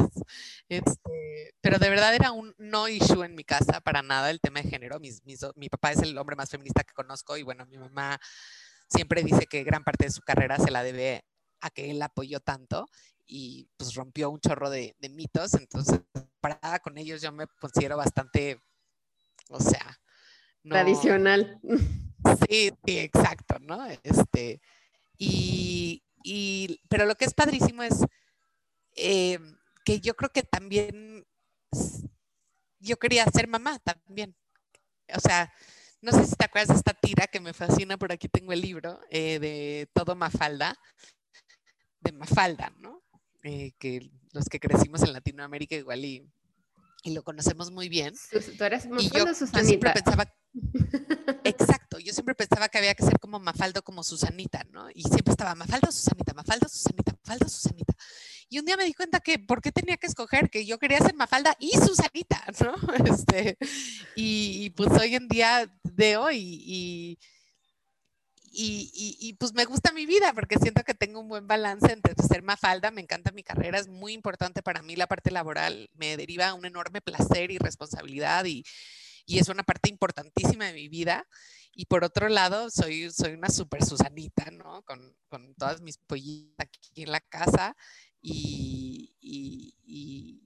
Este, 0.69 1.53
pero 1.59 1.79
de 1.79 1.89
verdad 1.89 2.15
era 2.15 2.31
un 2.31 2.53
no 2.57 2.87
issue 2.87 3.23
en 3.23 3.35
mi 3.35 3.43
casa 3.43 3.81
para 3.81 4.01
nada 4.01 4.29
el 4.29 4.39
tema 4.39 4.61
de 4.61 4.69
género. 4.69 4.99
mi 5.55 5.69
papá 5.69 5.91
es 5.91 6.01
el 6.01 6.17
hombre 6.17 6.35
más 6.35 6.49
feminista 6.49 6.83
que 6.83 6.93
conozco 6.93 7.35
y 7.35 7.43
bueno, 7.43 7.65
mi 7.65 7.77
mamá 7.77 8.19
siempre 8.87 9.23
dice 9.23 9.47
que 9.47 9.63
gran 9.63 9.83
parte 9.83 10.05
de 10.05 10.11
su 10.11 10.21
carrera 10.21 10.57
se 10.57 10.71
la 10.71 10.83
debe 10.83 11.25
a 11.61 11.69
que 11.71 11.91
él 11.91 12.01
apoyó 12.01 12.39
tanto 12.39 12.87
y 13.29 13.69
pues 13.77 13.93
rompió 13.93 14.31
un 14.31 14.39
chorro 14.39 14.69
de, 14.69 14.95
mitos. 15.11 15.53
Entonces, 15.53 16.01
para 16.41 16.79
con 16.79 16.97
ellos 16.97 17.21
yo 17.21 17.31
me 17.31 17.45
considero 17.59 17.95
bastante, 17.95 18.59
o 19.49 19.59
sea... 19.59 19.99
Tradicional. 20.63 21.59
Sí, 22.49 22.71
sí, 22.85 22.99
exacto, 22.99 23.59
¿no? 23.59 23.85
Este, 24.03 24.59
y, 25.17 26.03
pero 26.89 27.05
lo 27.05 27.15
que 27.15 27.25
es 27.25 27.33
padrísimo 27.33 27.81
es 27.83 28.03
eh, 28.95 29.39
que 29.85 30.01
yo 30.01 30.15
creo 30.15 30.29
que 30.31 30.43
también 30.43 31.25
yo 32.79 32.97
quería 32.97 33.25
ser 33.25 33.47
mamá 33.47 33.79
también. 33.79 34.35
O 35.15 35.19
sea, 35.19 35.53
no 36.01 36.11
sé 36.11 36.25
si 36.25 36.35
te 36.35 36.45
acuerdas 36.45 36.69
de 36.69 36.75
esta 36.75 36.93
tira 36.93 37.27
que 37.27 37.39
me 37.39 37.53
fascina, 37.53 37.97
por 37.97 38.11
aquí 38.11 38.27
tengo 38.27 38.51
el 38.51 38.61
libro 38.61 38.99
eh, 39.09 39.39
de 39.39 39.89
Todo 39.93 40.15
Mafalda, 40.15 40.77
de 42.01 42.11
Mafalda, 42.11 42.73
¿no? 42.77 42.98
Eh, 43.43 43.71
que 43.79 44.09
los 44.33 44.45
que 44.45 44.59
crecimos 44.59 45.01
en 45.03 45.13
Latinoamérica 45.13 45.75
igual 45.75 46.03
y, 46.03 46.27
y 47.03 47.13
lo 47.13 47.23
conocemos 47.23 47.71
muy 47.71 47.89
bien. 47.89 48.13
Tú 48.57 48.63
eres 48.63 48.87
y 48.99 49.09
yo, 49.09 49.25
yo 49.25 49.33
siempre 49.63 49.91
pensaba, 49.91 50.31
exacto, 51.43 51.99
yo 51.99 52.13
siempre 52.13 52.35
pensaba 52.35 52.69
que 52.69 52.77
había 52.77 52.95
que 52.95 53.03
ser 53.03 53.19
como 53.19 53.39
Mafalda 53.39 53.81
como 53.81 54.03
Susanita, 54.03 54.65
¿no? 54.71 54.89
Y 54.93 55.03
siempre 55.03 55.31
estaba 55.31 55.55
Mafalda, 55.55 55.91
Susanita, 55.91 56.33
Mafalda, 56.33 56.67
Susanita, 56.67 57.13
Mafalda, 57.13 57.47
Susanita. 57.47 57.93
Y 58.49 58.59
un 58.59 58.65
día 58.65 58.77
me 58.77 58.85
di 58.85 58.93
cuenta 58.93 59.19
que, 59.19 59.37
¿por 59.39 59.61
qué 59.61 59.71
tenía 59.71 59.97
que 59.97 60.07
escoger? 60.07 60.49
Que 60.49 60.65
yo 60.65 60.79
quería 60.79 60.99
ser 60.99 61.13
Mafalda 61.13 61.55
y 61.59 61.71
Susanita, 61.71 62.43
¿no? 62.61 62.73
Este, 63.13 63.57
y, 64.15 64.71
pues 64.71 64.89
hoy 64.99 65.15
en 65.15 65.27
día 65.27 65.71
veo 65.83 66.31
y, 66.31 67.19
y, 68.51 69.33
pues 69.39 69.53
me 69.53 69.65
gusta 69.65 69.91
mi 69.91 70.05
vida 70.05 70.33
porque 70.33 70.57
siento 70.57 70.83
que 70.83 70.93
tengo 70.93 71.19
un 71.19 71.29
buen 71.29 71.47
balance 71.47 71.91
entre 71.91 72.13
ser 72.23 72.43
Mafalda, 72.43 72.91
me 72.91 73.01
encanta 73.01 73.31
mi 73.31 73.43
carrera, 73.43 73.79
es 73.79 73.87
muy 73.87 74.13
importante 74.13 74.61
para 74.61 74.81
mí 74.81 74.95
la 74.95 75.07
parte 75.07 75.31
laboral, 75.31 75.89
me 75.93 76.17
deriva 76.17 76.53
un 76.53 76.65
enorme 76.65 77.01
placer 77.01 77.51
y 77.51 77.57
responsabilidad 77.57 78.45
y, 78.45 78.63
es 79.27 79.47
una 79.47 79.61
parte 79.61 79.89
importantísima 79.89 80.65
de 80.65 80.73
mi 80.73 80.89
vida. 80.89 81.27
Y 81.71 81.85
por 81.85 82.03
otro 82.03 82.29
lado, 82.29 82.71
soy, 82.71 83.11
soy 83.11 83.33
una 83.33 83.49
super 83.49 83.85
Susanita, 83.85 84.49
¿no? 84.51 84.81
Con, 84.83 85.15
con 85.27 85.53
todas 85.53 85.81
mis 85.81 85.99
pollitas 85.99 86.65
aquí 86.65 87.03
en 87.03 87.11
la 87.11 87.19
casa 87.21 87.75
y, 88.21 89.15
y, 89.19 90.41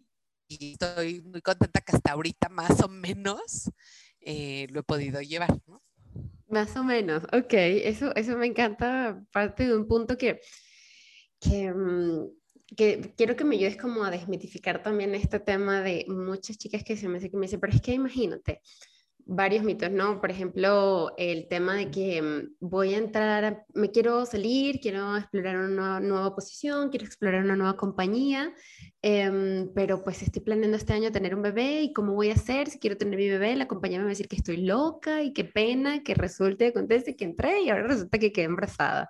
estoy 0.48 1.22
muy 1.22 1.42
contenta 1.42 1.82
que 1.82 1.96
hasta 1.96 2.12
ahorita 2.12 2.50
más 2.50 2.82
o 2.82 2.88
menos 2.88 3.72
eh, 4.20 4.68
lo 4.70 4.82
he 4.82 4.84
podido 4.84 5.22
llevar, 5.22 5.60
¿no? 5.68 5.83
Más 6.54 6.76
o 6.78 6.84
menos, 6.84 7.24
ok, 7.34 7.52
eso, 7.52 8.14
eso 8.16 8.38
me 8.38 8.46
encanta, 8.46 9.20
parte 9.32 9.66
de 9.66 9.76
un 9.76 9.88
punto 9.88 10.20
que, 10.20 10.40
que, 11.40 11.74
mm, 11.74 12.28
que 12.78 13.12
quiero 13.18 13.36
que 13.36 13.44
me 13.44 13.56
ayudes 13.56 13.76
como 13.76 14.04
a 14.04 14.12
desmitificar 14.12 14.84
también 14.84 15.16
este 15.16 15.40
tema 15.40 15.82
de 15.82 16.06
muchas 16.08 16.60
chicas 16.60 16.84
que 16.84 16.96
se 16.96 17.10
me, 17.10 17.20
que 17.20 17.36
me 17.38 17.48
dicen, 17.48 17.60
pero 17.60 17.74
es 17.74 17.82
que 17.82 17.94
imagínate, 17.94 18.62
varios 19.26 19.64
mitos, 19.64 19.92
¿no? 19.92 20.20
Por 20.20 20.32
ejemplo, 20.32 21.14
el 21.18 21.48
tema 21.48 21.76
de 21.76 21.90
que 21.90 22.22
mm, 22.22 22.56
voy 22.60 22.94
a 22.94 22.98
entrar, 22.98 23.66
me 23.74 23.92
quiero 23.92 24.26
salir, 24.26 24.80
quiero 24.80 25.18
explorar 25.18 25.58
una 25.58 26.00
nueva, 26.00 26.36
posición, 26.36 26.90
quiero 26.90 27.06
explorar 27.06 27.44
una 27.44 27.56
nueva 27.56 27.78
compañía, 27.78 28.54
em, 29.02 29.72
pero 29.74 30.04
pues 30.04 30.22
estoy 30.22 30.42
planeando 30.42 30.78
este 30.78 30.94
año 30.94 31.12
tener 31.12 31.36
un 31.36 31.42
bebé 31.42 31.82
y 31.84 31.94
cómo 31.94 32.14
voy 32.14 32.30
a 32.30 32.34
hacer 32.34 32.70
si 32.70 32.80
quiero 32.80 32.98
tener 32.98 33.18
mi 33.18 33.30
bebé, 33.30 33.56
la 33.56 33.68
compañía 33.68 34.00
me 34.00 34.06
va 34.06 34.10
a 34.10 34.16
decir 34.16 34.28
que 34.28 34.36
estoy 34.36 34.58
loca 34.58 35.24
y 35.24 35.34
qué 35.34 35.44
pena 35.46 36.04
que 36.04 36.14
resulte, 36.16 36.74
conteste 36.74 37.16
que 37.16 37.26
entré 37.26 37.62
y 37.62 37.70
ahora 37.70 37.88
resulta 37.88 38.20
que 38.20 38.32
quedé 38.32 38.46
embarazada. 38.46 39.10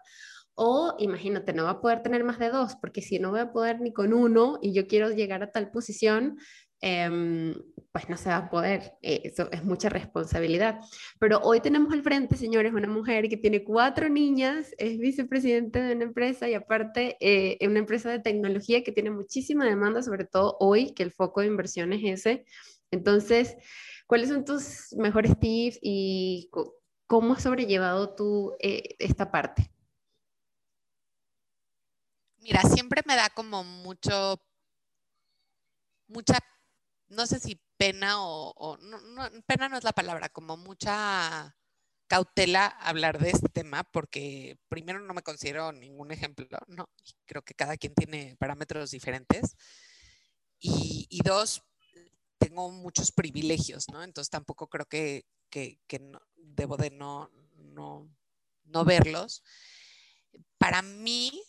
O 0.56 0.96
imagínate, 1.00 1.54
no 1.54 1.64
va 1.64 1.72
a 1.72 1.82
poder 1.82 2.04
tener 2.04 2.24
más 2.24 2.38
de 2.38 2.50
dos, 2.50 2.76
porque 2.76 3.02
si 3.02 3.18
no 3.20 3.32
voy 3.32 3.40
a 3.40 3.52
poder 3.52 3.82
ni 3.82 3.92
con 3.92 4.14
uno 4.14 4.60
y 4.62 4.74
yo 4.74 4.86
quiero 4.88 5.10
llegar 5.10 5.42
a 5.42 5.52
tal 5.52 5.72
posición, 5.72 6.38
Em, 6.86 7.54
pues 7.94 8.10
no 8.10 8.18
se 8.18 8.28
va 8.28 8.36
a 8.38 8.50
poder. 8.50 8.98
Eh, 9.02 9.22
eso 9.24 9.50
es 9.54 9.64
mucha 9.64 9.88
responsabilidad. 9.88 10.82
Pero 11.18 11.40
hoy 11.40 11.62
tenemos 11.62 11.94
al 11.94 12.04
frente, 12.04 12.36
señores, 12.36 12.74
una 12.74 12.90
mujer 12.90 13.30
que 13.30 13.38
tiene 13.38 13.64
cuatro 13.64 14.10
niñas, 14.10 14.76
es 14.78 14.98
vicepresidente 14.98 15.82
de 15.82 15.96
una 15.96 16.04
empresa 16.04 16.50
y 16.50 16.56
aparte 16.56 17.16
eh, 17.22 17.66
una 17.66 17.80
empresa 17.80 18.10
de 18.10 18.20
tecnología 18.20 18.84
que 18.84 18.92
tiene 18.92 19.12
muchísima 19.12 19.64
demanda, 19.64 20.04
sobre 20.04 20.26
todo 20.26 20.58
hoy, 20.60 20.92
que 20.94 21.04
el 21.04 21.14
foco 21.14 21.40
de 21.40 21.48
inversión 21.48 21.94
es 21.94 22.02
ese. 22.04 22.46
Entonces, 22.92 23.56
¿cuáles 24.06 24.28
son 24.28 24.44
tus 24.44 24.94
mejores 24.98 25.40
tips 25.40 25.80
y 25.82 26.50
cómo 27.08 27.34
has 27.34 27.44
sobrellevado 27.44 28.14
tú 28.14 28.58
eh, 28.60 28.96
esta 29.00 29.32
parte? 29.32 29.72
Mira, 32.40 32.62
siempre 32.64 33.04
me 33.06 33.16
da 33.16 33.30
como 33.30 33.64
mucho, 33.64 34.38
mucha 36.08 36.40
no 37.14 37.26
sé 37.28 37.40
si 37.40 37.62
pena 37.78 38.16
o, 38.18 38.78
no, 38.78 39.30
pena 39.46 39.70
no 39.70 39.78
es 39.78 39.84
la 39.84 39.94
palabra, 39.94 40.30
como 40.30 40.58
mucha 40.58 41.56
cautela 42.08 42.68
hablar 42.68 43.20
de 43.20 43.32
este 43.32 43.50
tema 43.50 43.84
porque 43.84 44.58
primero 44.68 45.00
no 45.00 45.14
me 45.14 45.24
considero 45.24 45.72
ningún 45.72 46.12
ejemplo, 46.12 46.48
¿no? 46.68 46.90
Creo 47.26 47.42
que 47.42 47.56
cada 47.56 47.78
quien 47.78 47.94
tiene 47.96 48.36
parámetros 48.38 48.92
diferentes. 48.92 49.56
Y, 50.60 51.20
dos, 51.26 51.62
tengo 52.38 52.72
muchos 52.72 53.12
privilegios, 53.12 53.90
¿no? 53.92 54.02
Entonces 54.02 54.30
tampoco 54.30 54.68
creo 54.68 54.86
que, 54.86 55.26
debo 56.36 56.78
de 56.78 56.90
no, 56.92 57.30
no, 57.56 58.10
no 58.64 58.86
verlos. 58.86 59.44
Para 60.58 60.82
mí, 60.82 61.44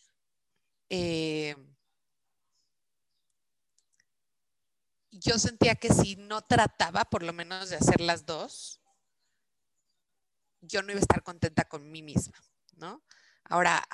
eh, 0.88 1.54
yo 5.20 5.38
sentía 5.38 5.76
que 5.76 5.92
si 5.92 6.16
no 6.16 6.42
trataba 6.42 7.04
por 7.04 7.22
lo 7.22 7.32
menos 7.32 7.70
de 7.70 7.76
hacer 7.76 8.00
las 8.00 8.26
dos, 8.26 8.80
yo 10.60 10.82
no 10.82 10.90
iba 10.90 10.98
a 10.98 11.02
estar 11.02 11.22
contenta 11.22 11.64
con 11.64 11.90
mí 11.90 12.02
misma, 12.02 12.36
¿no? 12.76 13.02
Ahora, 13.44 13.84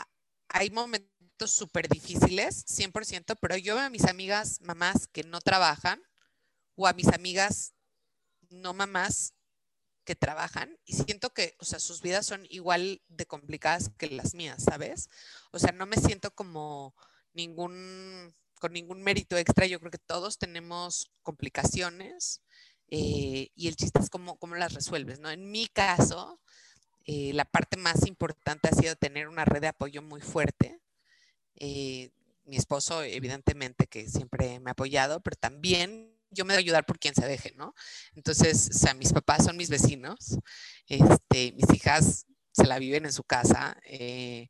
hay 0.49 0.71
momentos 0.71 1.51
súper 1.51 1.89
difíciles, 1.89 2.65
100%, 2.67 3.37
pero 3.41 3.57
yo 3.57 3.75
veo 3.75 3.85
a 3.85 3.91
mis 3.91 4.05
amigas 4.05 4.61
mamás 4.63 5.09
que 5.09 5.25
no 5.25 5.41
trabajan 5.41 6.03
o 6.75 6.87
a 6.87 6.93
mis 6.93 7.09
amigas 7.09 7.75
no 8.49 8.73
mamás 8.73 9.35
que 10.05 10.17
trabajan 10.17 10.79
y 10.85 10.95
siento 10.95 11.31
que, 11.31 11.57
o 11.59 11.65
sea, 11.65 11.79
sus 11.79 12.01
vidas 12.01 12.27
son 12.27 12.47
igual 12.49 13.03
de 13.09 13.27
complicadas 13.27 13.91
que 13.97 14.09
las 14.09 14.35
mías, 14.35 14.65
¿sabes? 14.65 15.09
O 15.53 15.59
sea, 15.59 15.73
no 15.73 15.87
me 15.87 15.97
siento 15.97 16.35
como 16.35 16.95
ningún 17.33 18.35
con 18.61 18.73
ningún 18.73 19.03
mérito 19.03 19.37
extra. 19.37 19.67
Yo 19.67 19.81
creo 19.81 19.91
que 19.91 19.99
todos 19.99 20.39
tenemos 20.39 21.11
complicaciones 21.23 22.43
eh, 22.89 23.51
y 23.57 23.67
el 23.67 23.75
chiste 23.75 23.99
es 23.99 24.11
cómo, 24.11 24.37
cómo, 24.37 24.55
las 24.55 24.75
resuelves, 24.75 25.19
¿no? 25.19 25.31
En 25.31 25.51
mi 25.51 25.67
caso, 25.67 26.41
eh, 27.05 27.33
la 27.35 27.45
parte 27.45 27.77
más 27.77 28.07
importante 28.07 28.69
ha 28.69 28.73
sido 28.73 28.95
tener 28.95 29.27
una 29.27 29.45
red 29.45 29.63
de 29.63 29.69
apoyo 29.69 30.03
muy 30.03 30.21
fuerte. 30.21 30.81
Eh, 31.57 32.11
mi 32.45 32.57
esposo, 32.57 33.03
evidentemente, 33.03 33.87
que 33.87 34.09
siempre 34.09 34.61
me 34.61 34.71
ha 34.71 34.73
apoyado, 34.73 35.21
pero 35.21 35.37
también 35.37 36.15
yo 36.31 36.45
me 36.45 36.55
doy 36.55 36.61
a 36.63 36.65
ayudar 36.65 36.87
por 36.87 36.99
quien 36.99 37.15
se 37.15 37.27
deje, 37.27 37.53
¿no? 37.57 37.75
Entonces, 38.15 38.71
o 38.85 38.95
mis 38.95 39.13
papás 39.13 39.45
son 39.45 39.57
mis 39.57 39.71
vecinos, 39.71 40.39
este, 40.87 41.53
mis 41.53 41.73
hijas 41.75 42.27
se 42.53 42.67
la 42.67 42.79
viven 42.79 43.05
en 43.05 43.13
su 43.13 43.25
casa. 43.25 43.77
Eh, 43.85 44.49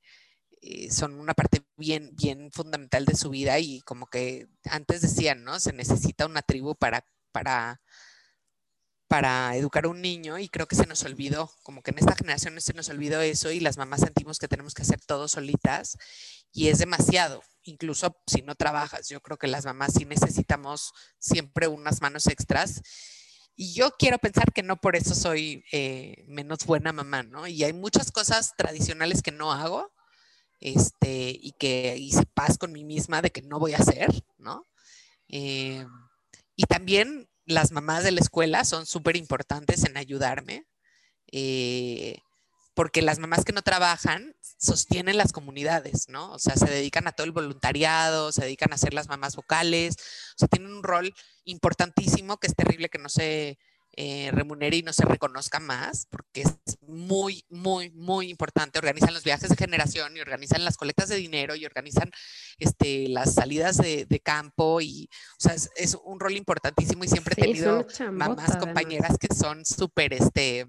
son 0.90 1.18
una 1.18 1.34
parte 1.34 1.62
bien, 1.76 2.10
bien 2.14 2.50
fundamental 2.52 3.04
de 3.04 3.16
su 3.16 3.30
vida 3.30 3.58
y 3.58 3.80
como 3.80 4.06
que 4.06 4.48
antes 4.64 5.00
decían, 5.00 5.44
¿no? 5.44 5.58
Se 5.58 5.72
necesita 5.72 6.26
una 6.26 6.42
tribu 6.42 6.74
para, 6.74 7.06
para, 7.32 7.80
para 9.08 9.56
educar 9.56 9.86
a 9.86 9.88
un 9.88 10.02
niño 10.02 10.38
y 10.38 10.48
creo 10.48 10.68
que 10.68 10.76
se 10.76 10.86
nos 10.86 11.02
olvidó, 11.04 11.50
como 11.62 11.82
que 11.82 11.90
en 11.90 11.98
esta 11.98 12.14
generación 12.14 12.60
se 12.60 12.74
nos 12.74 12.88
olvidó 12.90 13.20
eso 13.20 13.50
y 13.50 13.60
las 13.60 13.78
mamás 13.78 14.00
sentimos 14.00 14.38
que 14.38 14.48
tenemos 14.48 14.74
que 14.74 14.82
hacer 14.82 15.00
todo 15.00 15.28
solitas 15.28 15.96
y 16.52 16.68
es 16.68 16.78
demasiado, 16.78 17.42
incluso 17.62 18.16
si 18.26 18.42
no 18.42 18.54
trabajas, 18.54 19.08
yo 19.08 19.20
creo 19.20 19.38
que 19.38 19.46
las 19.46 19.64
mamás 19.64 19.94
sí 19.94 20.04
necesitamos 20.04 20.92
siempre 21.18 21.68
unas 21.68 22.00
manos 22.00 22.26
extras. 22.26 22.82
Y 23.56 23.74
yo 23.74 23.90
quiero 23.98 24.18
pensar 24.18 24.52
que 24.52 24.62
no 24.62 24.76
por 24.80 24.96
eso 24.96 25.14
soy 25.14 25.64
eh, 25.70 26.24
menos 26.26 26.64
buena 26.64 26.92
mamá, 26.92 27.22
¿no? 27.22 27.46
Y 27.46 27.62
hay 27.62 27.72
muchas 27.72 28.10
cosas 28.10 28.54
tradicionales 28.56 29.22
que 29.22 29.32
no 29.32 29.52
hago, 29.52 29.92
este, 30.60 31.36
y 31.40 31.52
que 31.52 31.96
hice 31.96 32.24
paz 32.34 32.58
con 32.58 32.72
mí 32.72 32.84
misma 32.84 33.22
de 33.22 33.30
que 33.30 33.42
no 33.42 33.58
voy 33.58 33.74
a 33.74 33.78
hacer, 33.78 34.08
¿no? 34.38 34.66
Eh, 35.28 35.84
y 36.56 36.64
también 36.64 37.28
las 37.46 37.72
mamás 37.72 38.04
de 38.04 38.10
la 38.12 38.20
escuela 38.20 38.64
son 38.64 38.86
súper 38.86 39.16
importantes 39.16 39.84
en 39.84 39.96
ayudarme, 39.96 40.66
eh, 41.32 42.18
porque 42.74 43.02
las 43.02 43.18
mamás 43.18 43.44
que 43.44 43.52
no 43.52 43.62
trabajan 43.62 44.36
sostienen 44.58 45.16
las 45.16 45.32
comunidades, 45.32 46.08
¿no? 46.08 46.32
O 46.32 46.38
sea, 46.38 46.56
se 46.56 46.66
dedican 46.66 47.06
a 47.06 47.12
todo 47.12 47.24
el 47.24 47.32
voluntariado, 47.32 48.32
se 48.32 48.42
dedican 48.42 48.72
a 48.72 48.78
ser 48.78 48.94
las 48.94 49.08
mamás 49.08 49.36
vocales, 49.36 49.96
o 49.96 50.38
sea, 50.38 50.48
tienen 50.48 50.72
un 50.72 50.82
rol 50.82 51.14
importantísimo 51.44 52.36
que 52.38 52.46
es 52.46 52.54
terrible 52.54 52.88
que 52.88 52.98
no 52.98 53.08
se 53.08 53.58
eh, 54.02 54.30
remunere 54.32 54.78
y 54.78 54.82
no 54.82 54.94
se 54.94 55.04
reconozca 55.04 55.60
más, 55.60 56.06
porque 56.08 56.40
es 56.40 56.78
muy, 56.80 57.44
muy, 57.50 57.90
muy 57.90 58.30
importante. 58.30 58.78
Organizan 58.78 59.12
los 59.12 59.24
viajes 59.24 59.50
de 59.50 59.56
generación 59.56 60.16
y 60.16 60.20
organizan 60.20 60.64
las 60.64 60.78
colectas 60.78 61.10
de 61.10 61.16
dinero 61.16 61.54
y 61.54 61.66
organizan 61.66 62.10
este, 62.58 63.10
las 63.10 63.34
salidas 63.34 63.76
de, 63.76 64.22
campo 64.24 64.80
y, 64.80 65.10
o 65.38 65.42
sea, 65.42 65.52
es, 65.52 65.98
un 66.02 66.18
rol 66.18 66.34
importantísimo 66.34 67.04
y 67.04 67.08
siempre 67.08 67.34
he 67.36 67.42
tenido 67.42 67.86
mamás, 68.10 68.56
compañeras 68.56 69.18
que 69.18 69.34
son 69.34 69.66
súper, 69.66 70.14
este, 70.14 70.66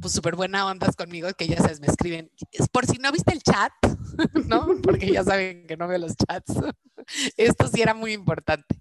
pues 0.00 0.14
súper 0.14 0.36
buena 0.36 0.66
ondas 0.66 0.94
conmigo, 0.94 1.28
que 1.36 1.48
ya 1.48 1.56
sabes, 1.56 1.80
me 1.80 1.88
escriben, 1.88 2.30
por 2.70 2.86
si 2.86 2.98
no 2.98 3.10
viste 3.10 3.32
el 3.32 3.42
chat, 3.42 3.72
¿no? 4.46 4.68
Porque 4.84 5.10
ya 5.10 5.24
saben 5.24 5.66
que 5.66 5.76
no 5.76 5.88
veo 5.88 5.98
los 5.98 6.14
chats. 6.14 6.54
Esto 7.36 7.66
sí 7.66 7.82
era 7.82 7.94
muy 7.94 8.12
importante. 8.12 8.78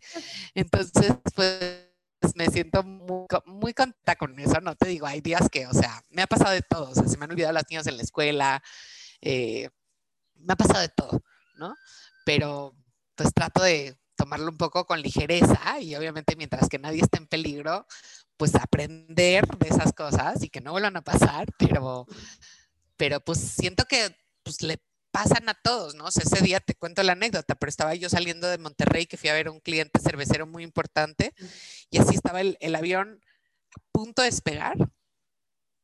Entonces, 0.53 1.15
pues 1.33 1.84
me 2.35 2.47
siento 2.47 2.83
muy, 2.83 3.25
muy 3.45 3.73
contenta 3.73 4.15
con 4.15 4.37
eso, 4.39 4.59
no 4.61 4.75
te 4.75 4.87
digo, 4.87 5.05
hay 5.05 5.21
días 5.21 5.49
que, 5.49 5.67
o 5.67 5.73
sea, 5.73 6.01
me 6.09 6.21
ha 6.21 6.27
pasado 6.27 6.51
de 6.51 6.61
todo, 6.61 6.91
o 6.91 6.95
sea, 6.95 7.07
se 7.07 7.17
me 7.17 7.25
han 7.25 7.31
olvidado 7.31 7.53
las 7.53 7.65
niñas 7.69 7.87
en 7.87 7.97
la 7.97 8.03
escuela, 8.03 8.63
eh, 9.21 9.69
me 10.35 10.53
ha 10.53 10.55
pasado 10.55 10.81
de 10.81 10.89
todo, 10.89 11.21
¿no? 11.55 11.75
Pero 12.25 12.75
pues 13.15 13.33
trato 13.33 13.63
de 13.63 13.97
tomarlo 14.15 14.49
un 14.49 14.57
poco 14.57 14.85
con 14.85 15.01
ligereza 15.01 15.79
y 15.79 15.95
obviamente 15.95 16.35
mientras 16.35 16.69
que 16.69 16.79
nadie 16.79 17.01
esté 17.01 17.17
en 17.17 17.27
peligro, 17.27 17.85
pues 18.37 18.55
aprender 18.55 19.45
de 19.57 19.67
esas 19.69 19.93
cosas 19.93 20.43
y 20.43 20.49
que 20.49 20.61
no 20.61 20.71
vuelvan 20.71 20.97
a 20.97 21.01
pasar, 21.01 21.47
pero, 21.57 22.05
pero 22.97 23.19
pues 23.19 23.39
siento 23.39 23.85
que 23.85 24.15
pues 24.43 24.61
le 24.61 24.79
pasan 25.15 25.47
a 25.47 25.53
todos, 25.53 25.95
¿no? 25.95 26.03
O 26.03 26.11
sea, 26.11 26.23
ese 26.25 26.43
día 26.43 26.59
te 26.59 26.75
cuento 26.75 27.01
la 27.01 27.13
anécdota, 27.13 27.55
pero 27.55 27.69
estaba 27.69 27.95
yo 27.95 28.09
saliendo 28.09 28.49
de 28.49 28.57
Monterrey 28.57 29.05
que 29.05 29.15
fui 29.15 29.29
a 29.29 29.33
ver 29.33 29.47
a 29.47 29.51
un 29.51 29.61
cliente 29.61 29.97
cervecero 30.01 30.45
muy 30.45 30.61
importante 30.61 31.33
y 31.89 31.99
así 31.99 32.15
estaba 32.15 32.41
el, 32.41 32.75
avión 32.75 33.21
a 33.77 33.79
punto 33.93 34.23
de 34.23 34.27
despegar. 34.29 34.75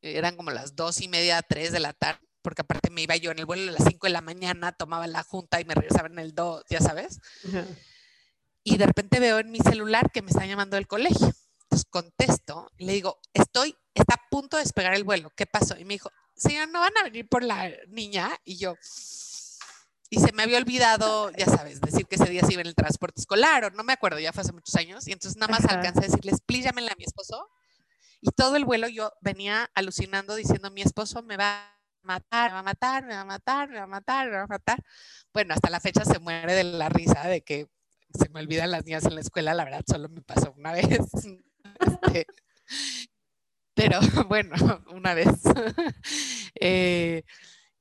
Eran 0.01 0.35
como 0.35 0.51
las 0.51 0.75
dos 0.75 0.99
y 0.99 1.07
media, 1.07 1.41
tres 1.43 1.71
de 1.71 1.79
la 1.79 1.93
tarde, 1.93 2.19
porque 2.41 2.63
aparte 2.63 2.89
me 2.89 3.03
iba 3.03 3.15
yo 3.15 3.31
en 3.31 3.39
el 3.39 3.45
vuelo 3.45 3.71
a 3.71 3.75
las 3.75 3.87
cinco 3.87 4.07
de 4.07 4.11
la 4.11 4.19
mañana, 4.19 4.73
tomaba 4.73 5.07
la 5.07 5.23
junta 5.23 5.61
y 5.61 5.65
me 5.65 5.75
regresaba 5.75 6.09
en 6.09 6.19
el 6.19 6.35
dos, 6.35 6.65
ya 6.69 6.81
sabes. 6.81 7.21
Y 8.65 8.75
de 8.75 8.85
repente 8.85 9.21
veo 9.21 9.39
en 9.39 9.49
mi 9.49 9.59
celular 9.59 10.11
que 10.11 10.21
me 10.21 10.31
están 10.31 10.49
llamando 10.49 10.75
del 10.75 10.87
colegio. 10.87 11.31
Entonces 11.63 11.87
contesto 11.89 12.69
y 12.75 12.83
le 12.83 12.91
digo, 12.91 13.21
estoy, 13.33 13.77
está 13.93 14.15
a 14.15 14.29
punto 14.29 14.57
de 14.57 14.63
despegar 14.63 14.93
el 14.93 15.05
vuelo, 15.05 15.31
¿qué 15.37 15.45
pasó? 15.45 15.77
Y 15.77 15.85
me 15.85 15.93
dijo, 15.93 16.11
señor, 16.35 16.69
¿no 16.69 16.79
van 16.79 16.97
a 16.99 17.03
venir 17.03 17.27
por 17.27 17.43
la 17.43 17.69
niña? 17.87 18.29
Y 18.43 18.57
yo, 18.57 18.75
y 20.09 20.19
se 20.19 20.33
me 20.33 20.43
había 20.43 20.57
olvidado, 20.57 21.31
ya 21.31 21.45
sabes, 21.45 21.79
decir 21.79 22.05
que 22.05 22.15
ese 22.15 22.29
día 22.29 22.43
se 22.43 22.51
iba 22.51 22.61
en 22.61 22.67
el 22.67 22.75
transporte 22.75 23.21
escolar, 23.21 23.63
o 23.63 23.69
no 23.71 23.83
me 23.83 23.93
acuerdo, 23.93 24.19
ya 24.19 24.33
fue 24.33 24.41
hace 24.41 24.51
muchos 24.51 24.75
años, 24.75 25.07
y 25.07 25.13
entonces 25.13 25.39
nada 25.39 25.51
más 25.51 25.65
alcancé 25.65 25.99
a 25.99 26.07
decirles, 26.07 26.41
please 26.45 26.65
llámenle 26.65 26.91
a 26.91 26.95
mi 26.97 27.05
esposo, 27.05 27.49
y 28.19 28.29
todo 28.31 28.57
el 28.57 28.65
vuelo 28.65 28.89
yo 28.89 29.13
venía 29.21 29.71
alucinando 29.73 30.35
diciendo, 30.35 30.69
mi 30.69 30.81
esposo 30.81 31.23
me 31.23 31.37
va 31.37 31.63
a 31.63 31.79
matar, 32.03 32.51
me 32.51 32.55
va 32.55 32.59
a 32.59 32.63
matar, 32.63 33.05
me 33.05 33.13
va 33.15 33.21
a 33.21 33.25
matar, 33.25 33.69
me 33.69 33.77
va 33.77 33.83
a 33.83 33.87
matar, 33.87 34.29
me 34.29 34.35
va 34.35 34.43
a 34.43 34.47
matar. 34.47 34.83
Bueno, 35.33 35.53
hasta 35.53 35.69
la 35.69 35.79
fecha 35.79 36.03
se 36.03 36.19
muere 36.19 36.53
de 36.53 36.63
la 36.65 36.89
risa 36.89 37.27
de 37.27 37.41
que 37.41 37.67
se 38.13 38.27
me 38.29 38.41
olvidan 38.41 38.69
las 38.69 38.83
niñas 38.85 39.05
en 39.05 39.15
la 39.15 39.21
escuela, 39.21 39.53
la 39.53 39.63
verdad 39.63 39.83
solo 39.89 40.09
me 40.09 40.21
pasó 40.21 40.53
una 40.57 40.73
vez. 40.73 40.87
Este, 41.81 42.27
pero 43.81 43.99
bueno, 44.27 44.55
una 44.93 45.13
vez. 45.13 45.27
Eh, 46.63 47.23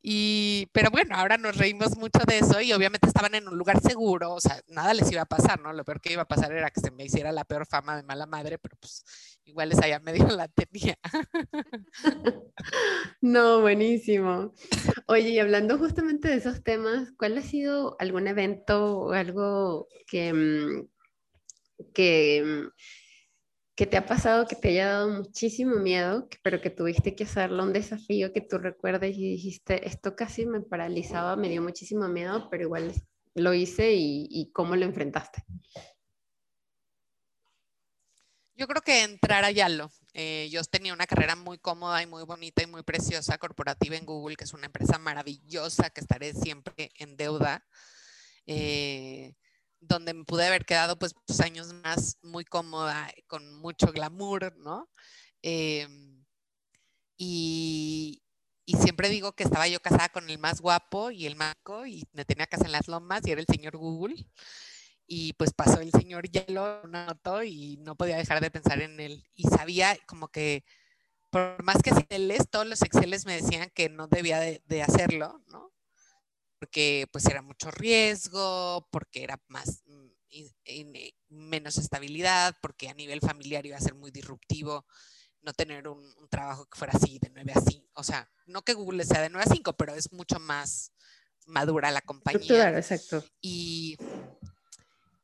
y, 0.00 0.66
pero 0.72 0.90
bueno, 0.90 1.14
ahora 1.14 1.36
nos 1.36 1.58
reímos 1.58 1.98
mucho 1.98 2.20
de 2.26 2.38
eso 2.38 2.62
y 2.62 2.72
obviamente 2.72 3.06
estaban 3.06 3.34
en 3.34 3.46
un 3.46 3.58
lugar 3.58 3.78
seguro, 3.82 4.32
o 4.32 4.40
sea, 4.40 4.58
nada 4.68 4.94
les 4.94 5.12
iba 5.12 5.20
a 5.20 5.26
pasar, 5.26 5.60
¿no? 5.60 5.74
Lo 5.74 5.84
peor 5.84 6.00
que 6.00 6.14
iba 6.14 6.22
a 6.22 6.28
pasar 6.28 6.52
era 6.52 6.70
que 6.70 6.80
se 6.80 6.90
me 6.90 7.04
hiciera 7.04 7.30
la 7.30 7.44
peor 7.44 7.66
fama 7.66 7.96
de 7.96 8.04
mala 8.04 8.24
madre, 8.24 8.56
pero 8.58 8.76
pues 8.80 9.04
igual 9.44 9.72
esa 9.72 9.86
ya 9.86 9.98
medio 10.00 10.26
la 10.28 10.48
tenía. 10.48 10.96
No, 13.20 13.60
buenísimo. 13.60 14.54
Oye, 15.06 15.30
y 15.30 15.38
hablando 15.38 15.76
justamente 15.76 16.28
de 16.28 16.36
esos 16.36 16.62
temas, 16.62 17.12
¿cuál 17.18 17.36
ha 17.36 17.42
sido 17.42 17.96
algún 17.98 18.26
evento 18.28 18.96
o 18.96 19.12
algo 19.12 19.88
que, 20.06 20.32
mm, 20.32 20.88
que 21.92 22.42
mm, 22.44 22.68
que 23.74 23.86
te 23.86 23.96
ha 23.96 24.06
pasado 24.06 24.46
que 24.46 24.56
te 24.56 24.68
haya 24.68 24.88
dado 24.88 25.08
muchísimo 25.08 25.76
miedo, 25.76 26.28
pero 26.42 26.60
que 26.60 26.70
tuviste 26.70 27.14
que 27.14 27.24
hacerlo, 27.24 27.62
un 27.62 27.72
desafío 27.72 28.32
que 28.32 28.40
tú 28.40 28.58
recuerdes 28.58 29.16
y 29.16 29.30
dijiste, 29.30 29.86
esto 29.88 30.14
casi 30.14 30.46
me 30.46 30.60
paralizaba, 30.60 31.36
me 31.36 31.48
dio 31.48 31.62
muchísimo 31.62 32.08
miedo, 32.08 32.48
pero 32.50 32.64
igual 32.64 32.92
lo 33.34 33.54
hice 33.54 33.92
y, 33.94 34.50
cómo 34.52 34.76
lo 34.76 34.84
enfrentaste? 34.84 35.44
Yo 38.54 38.66
creo 38.66 38.82
que 38.82 39.04
entrar 39.04 39.44
a 39.44 39.50
Yalo. 39.50 39.90
Eh, 40.12 40.48
yo 40.50 40.62
tenía 40.64 40.92
una 40.92 41.06
carrera 41.06 41.34
muy 41.34 41.58
cómoda 41.58 42.02
y 42.02 42.06
muy 42.06 42.24
bonita 42.24 42.62
y 42.62 42.66
muy 42.66 42.82
preciosa 42.82 43.38
corporativa 43.38 43.96
en 43.96 44.04
Google, 44.04 44.36
que 44.36 44.44
es 44.44 44.52
una 44.52 44.66
empresa 44.66 44.98
maravillosa 44.98 45.88
que 45.88 46.00
estaré 46.00 46.34
siempre 46.34 46.90
en 46.96 47.16
deuda. 47.16 47.64
Eh, 48.46 49.34
donde 49.80 50.14
me 50.14 50.24
pude 50.24 50.46
haber 50.46 50.64
quedado 50.64 50.98
pues 50.98 51.14
dos 51.26 51.40
años 51.40 51.72
más 51.72 52.18
muy 52.22 52.44
cómoda, 52.44 53.10
con 53.26 53.54
mucho 53.54 53.92
glamour, 53.92 54.56
¿no? 54.58 54.88
Em, 55.42 56.24
y, 57.16 58.22
siempre 58.66 59.08
digo 59.08 59.32
que 59.32 59.42
estaba 59.44 59.68
yo 59.68 59.80
casada 59.80 60.08
con 60.10 60.30
el 60.30 60.38
más 60.38 60.60
guapo 60.60 61.10
y 61.10 61.26
el 61.26 61.36
maco 61.36 61.86
y 61.86 62.04
me 62.12 62.24
tenía 62.24 62.46
casa 62.46 62.66
en 62.66 62.72
las 62.72 62.88
lomas 62.88 63.22
y 63.26 63.32
era 63.32 63.40
el 63.40 63.46
señor 63.46 63.76
Google. 63.76 64.26
Y 65.06 65.32
pues 65.34 65.52
pasó 65.52 65.80
el 65.80 65.90
señor 65.90 66.28
Hielo, 66.30 66.80
una 66.84 67.06
notó 67.06 67.42
y 67.42 67.78
no 67.78 67.96
podía 67.96 68.16
dejar 68.16 68.40
de 68.40 68.50
pensar 68.50 68.80
en 68.80 69.00
él. 69.00 69.24
Y 69.34 69.44
sabía 69.44 69.96
como 70.06 70.28
que 70.28 70.64
por 71.30 71.62
más 71.64 71.82
que 71.82 71.90
Exceles, 71.90 72.48
todos 72.50 72.66
los 72.66 72.82
Exceles 72.82 73.26
me 73.26 73.40
decían 73.40 73.70
que 73.74 73.88
no 73.88 74.08
debía 74.08 74.40
de, 74.40 74.62
de 74.66 74.82
hacerlo, 74.82 75.42
¿no? 75.48 75.72
Porque 76.60 77.08
pues 77.10 77.24
era 77.24 77.40
mucho 77.40 77.70
riesgo, 77.70 78.86
porque 78.92 79.24
era 79.24 79.40
más 79.48 79.82
mm, 79.86 80.06
eh, 80.66 81.14
menos 81.30 81.78
estabilidad, 81.78 82.54
porque 82.60 82.90
a 82.90 82.94
nivel 82.94 83.20
familiar 83.20 83.64
iba 83.64 83.78
a 83.78 83.80
ser 83.80 83.94
muy 83.94 84.10
disruptivo 84.10 84.84
no 85.42 85.54
tener 85.54 85.88
un, 85.88 86.14
trabajo 86.28 86.66
que 86.66 86.78
fuera 86.78 86.92
así 86.94 87.18
de 87.18 87.30
9 87.30 87.52
a 87.54 87.60
5. 87.62 87.88
O 87.94 88.04
sea, 88.04 88.30
no 88.44 88.62
que 88.62 88.74
Google 88.74 89.06
sea 89.06 89.22
de 89.22 89.30
9 89.30 89.46
a 89.48 89.54
5, 89.54 89.72
pero 89.72 89.94
es 89.94 90.12
mucho 90.12 90.38
más 90.38 90.92
madura 91.46 91.90
la 91.90 92.02
compañía. 92.02 92.46
Claro, 92.46 92.76
exacto. 92.76 93.24
Y, 93.40 93.96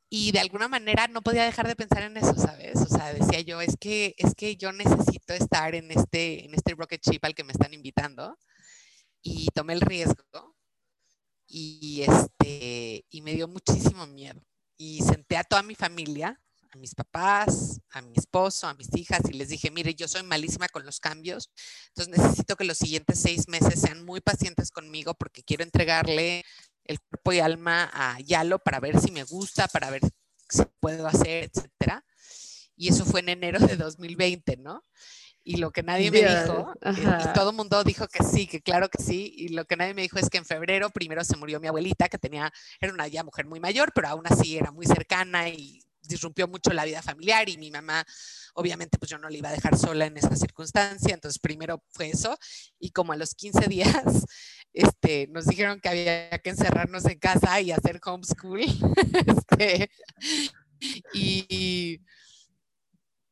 y 0.09 0.33
de 0.33 0.41
alguna 0.41 0.69
manera 0.69 1.07
no 1.07 1.21
podía 1.21 1.45
dejar 1.45 1.69
de 1.69 1.77
pensar 1.77 2.03
en 2.03 2.17
eso, 2.17 2.35
¿sabes? 2.35 2.77
O 2.77 2.87
sea, 2.87 3.13
decía 3.13 3.43
yo, 3.43 3.61
es 3.61 3.77
que, 3.79 4.15
es 4.17 4.35
que 4.35 4.57
yo 4.57 4.73
necesito 4.73 5.35
estar 5.35 5.75
en 5.75 5.91
este, 5.91 6.47
en 6.47 6.55
este 6.55 6.75
rocket 6.75 7.03
ship 7.03 7.21
al 7.23 7.35
que 7.35 7.45
me 7.45 7.53
están 7.53 7.75
invitando. 7.75 8.39
Y 9.21 9.49
tomé 9.55 9.75
el 9.75 9.83
riesgo 9.83 10.56
y, 11.59 12.03
este, 12.03 13.07
y 13.09 13.23
me 13.23 13.33
dio 13.33 13.49
muchísimo 13.49 14.07
miedo. 14.07 14.43
Y 14.77 15.01
senté 15.01 15.39
a 15.39 15.45
toda 15.45 15.63
mi 15.63 15.75
familia, 15.75 16.39
a 16.71 16.77
mis 16.77 16.95
papás, 16.95 17.81
a 17.93 18.03
mi 18.03 18.13
esposo, 18.15 18.67
a 18.67 18.75
mis 18.75 18.95
hijas 18.95 19.23
y 19.31 19.33
les 19.33 19.49
dije, 19.49 19.71
mire, 19.71 19.95
yo 19.95 20.07
soy 20.07 20.23
malísima 20.23 20.69
con 20.69 20.85
los 20.85 21.01
cambios, 21.01 21.51
entonces 21.89 22.19
necesito 22.19 22.57
que 22.57 22.65
los 22.65 22.77
siguientes 22.77 23.19
seis 23.19 23.49
meses 23.49 23.81
sean 23.81 24.05
muy 24.05 24.21
pacientes 24.21 24.71
conmigo 24.71 25.15
porque 25.15 25.43
quiero 25.43 25.65
entregarle 25.65 26.45
el 26.85 27.01
cuerpo 27.01 27.33
y 27.33 27.39
alma 27.39 27.91
a 27.91 28.21
Yalo 28.21 28.59
para 28.59 28.79
ver 28.79 29.01
si 29.01 29.11
me 29.11 29.25
gusta, 29.25 29.67
para 29.67 29.89
ver 29.89 30.03
si 30.51 30.63
puedo 30.79 31.07
hacer, 31.07 31.51
etcétera. 31.51 32.05
Y 32.77 32.89
eso 32.89 33.07
fue 33.07 33.21
en 33.21 33.31
enero 33.31 33.61
de 33.61 33.77
2020, 33.77 34.59
¿no? 34.59 34.83
Y 35.49 35.59
lo 35.59 35.71
que 35.71 35.85
nadie 35.85 36.11
me 36.11 36.19
dijo, 36.19 36.75
eh, 36.83 36.93
y 36.93 37.33
todo 37.33 37.51
el 37.51 37.57
mundo 37.57 37.85
dijo 37.85 38.09
que 38.09 38.25
sí, 38.25 38.49
que 38.49 38.61
claro 38.61 38.89
que 38.89 39.01
sí, 39.01 39.33
y 39.37 39.51
lo 39.51 39.65
que 39.65 39.77
nadie 39.77 39.95
me 39.95 40.03
dijo 40.03 40.19
es 40.19 40.29
que 40.29 40.39
en 40.39 40.45
febrero 40.45 40.91
primero 40.91 41.23
se 41.23 41.37
murió 41.37 41.61
mi 41.61 41.69
abuelita, 41.69 42.09
que 42.09 42.19
tenía, 42.19 42.53
era 42.81 42.93
una 42.93 43.07
ya 43.07 43.23
mujer 43.23 43.47
muy 43.47 43.61
mayor, 43.61 43.93
pero 43.95 44.09
aún 44.09 44.25
así 44.27 44.59
era 44.59 44.73
muy 44.73 44.87
cercana 44.87 45.49
y 45.49 45.81
disrumpió 46.03 46.49
mucho 46.49 46.73
la 46.73 46.85
vida 46.85 47.01
familiar 47.01 47.49
y 47.49 47.59
mi 47.59 47.71
mamá, 47.71 48.05
obviamente, 48.55 48.99
pues 48.99 49.09
yo 49.09 49.19
no 49.19 49.29
le 49.29 49.39
iba 49.39 49.49
a 49.49 49.53
dejar 49.53 49.79
sola 49.79 50.07
en 50.07 50.17
esa 50.17 50.35
circunstancia, 50.35 51.15
entonces 51.15 51.39
primero 51.39 51.81
fue 51.91 52.09
eso, 52.09 52.37
y 52.81 52.91
como 52.91 53.13
a 53.13 53.17
los 53.17 53.37
15 53.37 53.69
días, 53.69 54.03
este, 54.73 55.29
nos 55.29 55.47
dijeron 55.47 55.79
que 55.79 55.89
había 55.89 56.39
que 56.41 56.51
encerrarnos 56.51 57.05
en 57.05 57.21
casa 57.21 57.61
y 57.61 57.71
hacer 57.71 58.01
homeschool, 58.05 58.63
este, 59.47 59.93
y 61.13 62.01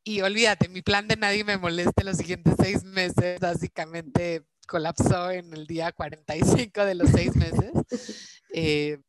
y 0.07 0.21
olvídate, 0.21 0.69
mi 0.69 0.83
plan 0.83 1.07
de 1.07 1.15
nadie 1.15 1.43
me 1.43 1.57
moleste 1.57 2.03
los 2.03 2.17
siguientes 2.17 2.53
seis 2.61 2.83
meses 2.83 3.39
básicamente 3.39 4.45
colapsó 4.67 5.31
en 5.31 5.51
el 5.51 5.65
día 5.65 5.91
45 5.91 6.85
de 6.85 6.95
los 6.95 7.09
seis 7.09 7.35
meses. 7.35 7.71
Eh, 8.57 9.01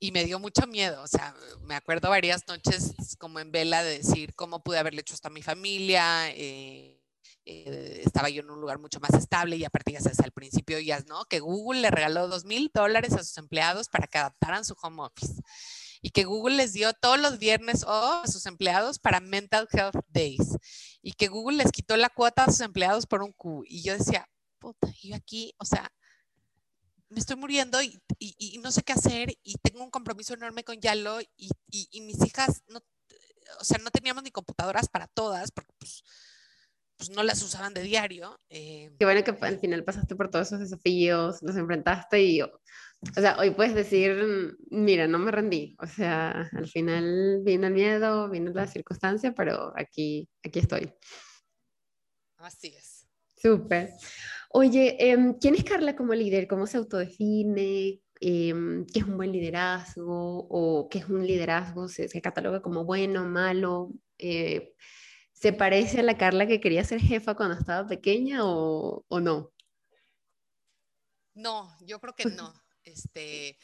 y 0.00 0.10
me 0.10 0.24
dio 0.24 0.40
mucho 0.40 0.66
miedo, 0.66 1.00
o 1.04 1.06
sea, 1.06 1.36
me 1.60 1.76
acuerdo 1.76 2.10
varias 2.10 2.48
noches 2.48 2.94
como 3.16 3.38
en 3.38 3.52
vela 3.52 3.84
de 3.84 3.98
decir 3.98 4.34
cómo 4.34 4.60
pude 4.60 4.78
haberle 4.78 5.02
hecho 5.02 5.14
esto 5.14 5.28
a 5.28 5.30
mi 5.30 5.40
familia, 5.40 6.28
eh, 6.30 7.00
eh, 7.44 8.02
estaba 8.04 8.28
yo 8.28 8.42
en 8.42 8.50
un 8.50 8.60
lugar 8.60 8.80
mucho 8.80 8.98
más 8.98 9.14
estable 9.14 9.54
y 9.54 9.64
aparte 9.64 9.92
ya 9.92 10.00
sabes, 10.00 10.18
al 10.18 10.32
principio 10.32 10.80
ya, 10.80 10.98
¿no? 11.06 11.24
Que 11.26 11.38
Google 11.38 11.80
le 11.80 11.92
regaló 11.92 12.26
dos 12.26 12.44
mil 12.44 12.72
dólares 12.74 13.12
a 13.12 13.22
sus 13.22 13.38
empleados 13.38 13.88
para 13.88 14.08
que 14.08 14.18
adaptaran 14.18 14.64
su 14.64 14.74
home 14.82 15.04
office 15.04 15.40
y 16.02 16.10
que 16.10 16.24
Google 16.24 16.56
les 16.56 16.72
dio 16.72 16.92
todos 16.92 17.18
los 17.18 17.38
viernes 17.38 17.84
a 17.86 18.24
sus 18.26 18.44
empleados 18.46 18.98
para 18.98 19.20
Mental 19.20 19.68
Health 19.72 20.04
Days 20.08 20.58
y 21.00 21.12
que 21.12 21.28
Google 21.28 21.58
les 21.58 21.70
quitó 21.70 21.96
la 21.96 22.10
cuota 22.10 22.44
a 22.44 22.50
sus 22.50 22.60
empleados 22.60 23.06
por 23.06 23.22
un 23.22 23.32
Q. 23.32 23.64
Y 23.66 23.82
yo 23.82 23.96
decía, 23.96 24.28
puta, 24.58 24.92
yo 25.00 25.14
aquí, 25.14 25.54
o 25.58 25.64
sea, 25.64 25.92
me 27.08 27.20
estoy 27.20 27.36
muriendo 27.36 27.80
y, 27.82 28.00
no 28.62 28.72
sé 28.72 28.82
qué 28.82 28.92
hacer 28.92 29.32
y 29.42 29.54
tengo 29.58 29.84
un 29.84 29.90
compromiso 29.90 30.34
enorme 30.34 30.64
con 30.64 30.80
Yalo 30.80 31.20
y, 31.20 31.50
y, 31.70 32.00
mis 32.00 32.24
hijas, 32.24 32.62
no, 32.68 32.80
o 33.60 33.64
sea, 33.64 33.78
no 33.78 33.90
teníamos 33.90 34.24
ni 34.24 34.30
computadoras 34.30 34.88
para 34.88 35.06
todas 35.06 35.52
porque 35.52 35.72
pues, 35.78 36.02
pues 37.06 37.16
no 37.16 37.24
las 37.24 37.42
usaban 37.42 37.74
de 37.74 37.82
diario. 37.82 38.38
Eh. 38.48 38.92
Qué 38.96 39.04
bueno 39.04 39.24
que 39.24 39.36
al 39.40 39.58
final 39.58 39.82
pasaste 39.82 40.14
por 40.14 40.30
todos 40.30 40.48
esos 40.48 40.60
desafíos, 40.60 41.42
los 41.42 41.56
enfrentaste 41.56 42.22
y, 42.22 42.42
o 42.42 42.50
sea, 43.14 43.36
hoy 43.38 43.50
puedes 43.50 43.74
decir, 43.74 44.56
mira, 44.70 45.08
no 45.08 45.18
me 45.18 45.32
rendí. 45.32 45.74
O 45.80 45.86
sea, 45.86 46.48
al 46.52 46.68
final 46.68 47.40
vino 47.44 47.66
el 47.66 47.72
miedo, 47.72 48.30
vino 48.30 48.52
la 48.52 48.68
circunstancia, 48.68 49.32
pero 49.32 49.72
aquí, 49.76 50.28
aquí 50.44 50.60
estoy. 50.60 50.92
Así 52.36 52.68
es. 52.68 53.08
Súper. 53.36 53.90
Oye, 54.50 54.96
em, 55.00 55.34
¿quién 55.34 55.56
es 55.56 55.64
Carla 55.64 55.96
como 55.96 56.14
líder? 56.14 56.46
¿Cómo 56.46 56.68
se 56.68 56.76
autodefine? 56.76 58.00
Em, 58.20 58.86
¿Qué 58.86 59.00
es 59.00 59.06
un 59.06 59.16
buen 59.16 59.32
liderazgo? 59.32 60.46
¿O 60.48 60.88
qué 60.88 60.98
es 60.98 61.08
un 61.08 61.26
liderazgo? 61.26 61.88
¿Se, 61.88 62.06
se 62.06 62.22
cataloga 62.22 62.62
como 62.62 62.84
bueno, 62.84 63.24
malo? 63.24 63.90
Eh, 64.18 64.74
¿Se 65.42 65.52
parece 65.52 65.98
a 65.98 66.02
la 66.04 66.16
Carla 66.16 66.46
que 66.46 66.60
quería 66.60 66.84
ser 66.84 67.00
jefa 67.00 67.34
cuando 67.34 67.58
estaba 67.58 67.88
pequeña 67.88 68.46
o, 68.46 69.04
o 69.08 69.18
no? 69.18 69.52
No, 71.34 71.76
yo 71.80 71.98
creo 72.00 72.14
que 72.14 72.26
no. 72.26 72.54
Este, 72.84 73.56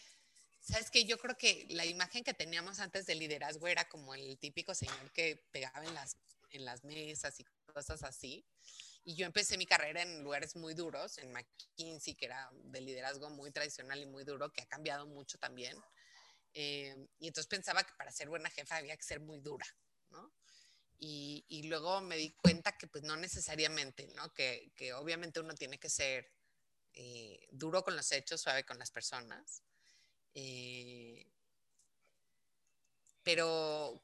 sabes 0.61 0.93
que 0.93 1.05
yo 1.05 1.19
creo 1.19 1.37
que 1.37 1.67
la 1.71 1.85
imagen 1.85 2.23
que 2.23 2.35
teníamos 2.35 2.79
antes 2.79 3.05
de 3.07 3.17
liderazgo 3.17 3.67
era 3.67 3.88
como 3.88 4.14
el 4.14 4.38
típico 4.38 4.75
señor 4.77 5.11
que 5.12 5.45
pegaba 5.51 5.85
en 5.85 5.93
las, 5.93 6.17
en 6.51 6.64
las 6.64 6.85
mesas 6.85 7.38
y 7.41 7.45
cosas 7.73 8.03
así. 8.05 8.45
Y 9.05 9.17
yo 9.17 9.27
empecé 9.27 9.59
mi 9.59 9.67
carrera 9.67 10.03
en 10.03 10.23
lugares 10.23 10.55
muy 10.55 10.75
duros, 10.75 11.19
en 11.19 11.33
McKinsey, 11.33 12.14
que 12.14 12.27
era 12.27 12.49
de 12.53 12.81
liderazgo 12.81 13.29
muy 13.31 13.51
tradicional 13.51 14.01
y 14.01 14.07
muy 14.07 14.25
duro, 14.25 14.53
que 14.53 14.62
ha 14.62 14.67
cambiado 14.67 15.07
mucho 15.07 15.37
también. 15.38 15.77
Eh, 16.55 17.09
y 17.19 17.29
entonces 17.29 17.49
pensaba 17.49 17.83
que 17.83 17.93
para 17.97 18.12
ser 18.12 18.29
buena 18.29 18.51
jefa 18.51 18.77
había 18.77 18.97
que 18.97 19.05
ser 19.05 19.21
muy 19.21 19.41
dura, 19.41 19.67
¿no? 20.11 20.33
Y, 21.01 21.63
luego 21.65 22.01
me 22.01 22.17
di 22.17 22.31
cuenta 22.31 22.77
que 22.77 22.87
pues 22.87 23.05
no 23.05 23.17
necesariamente, 23.17 24.09
¿no? 24.17 24.33
Que, 24.35 24.73
obviamente 24.95 25.41
uno 25.41 25.55
tiene 25.55 25.79
que 25.79 25.89
ser 25.89 26.31
eh, 26.95 27.47
duro 27.51 27.85
con 27.85 27.95
los 27.95 28.11
hechos, 28.11 28.41
suave 28.41 28.65
con 28.65 28.79
las 28.79 28.91
personas. 28.91 29.63
Eh, 30.35 31.27
pero 33.23 34.03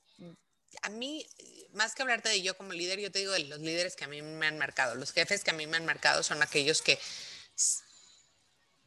a 0.82 0.88
mí, 0.90 1.26
más 1.72 1.94
que 1.94 2.02
hablarte 2.02 2.28
de 2.28 2.42
yo 2.42 2.56
como 2.56 2.72
líder, 2.72 3.00
yo 3.00 3.10
te 3.10 3.20
digo 3.20 3.32
de 3.32 3.40
los 3.40 3.60
líderes 3.60 3.96
que 3.96 4.04
a 4.04 4.08
mí 4.08 4.22
me 4.22 4.46
han 4.46 4.58
marcado. 4.58 4.94
Los 4.94 5.12
jefes 5.12 5.42
que 5.42 5.50
a 5.50 5.54
mí 5.54 5.66
me 5.66 5.76
han 5.76 5.86
marcado 5.86 6.22
son 6.22 6.42
aquellos 6.42 6.82
que 6.82 6.98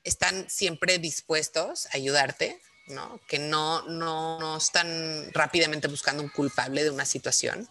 están 0.04 0.50
siempre 0.50 0.98
dispuestos 1.00 1.88
a 1.88 1.98
ayudarte, 1.98 2.62
¿no? 2.88 3.20
Que 3.28 3.40
no, 3.40 3.82
no, 3.84 4.40
no 4.40 4.58
están 4.58 5.32
rápidamente 5.34 5.88
buscando 5.88 6.24
un 6.24 6.30
culpable 6.30 6.84
de 6.84 6.92
una 6.92 7.06
situación 7.06 7.68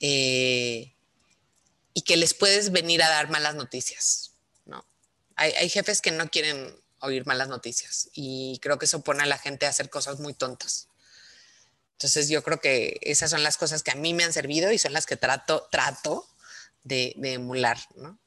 eh, 0.00 0.94
y 1.94 2.02
que 2.02 2.16
les 2.16 2.34
puedes 2.34 2.70
venir 2.70 3.02
a 3.02 3.08
dar 3.08 3.30
malas 3.30 3.54
noticias, 3.54 4.32
¿no? 4.66 4.84
Hay, 5.36 5.68
jefes 5.68 6.00
que 6.00 6.12
no 6.12 6.28
quieren 6.28 6.74
oír 7.00 7.26
malas 7.26 7.48
noticias 7.48 8.08
y 8.12 8.58
creo 8.62 8.78
que 8.78 8.86
eso 8.86 9.02
pone 9.02 9.22
a 9.22 9.26
la 9.26 9.38
gente 9.38 9.66
a 9.66 9.70
hacer 9.70 9.90
cosas 9.90 10.20
muy 10.20 10.34
tontas. 10.34 10.88
Entonces 11.92 12.28
yo 12.28 12.42
creo 12.44 12.60
que 12.60 12.98
esas 13.02 13.30
son 13.30 13.42
las 13.42 13.56
cosas 13.56 13.82
que 13.82 13.90
a 13.90 13.96
mí 13.96 14.14
me 14.14 14.24
han 14.24 14.32
servido 14.32 14.70
y 14.70 14.78
son 14.78 14.92
las 14.92 15.06
que 15.06 15.16
trato, 15.16 15.66
trato 15.70 16.28
de, 16.84 17.14
de 17.16 17.34
emular, 17.34 17.78
¿no? 17.96 18.18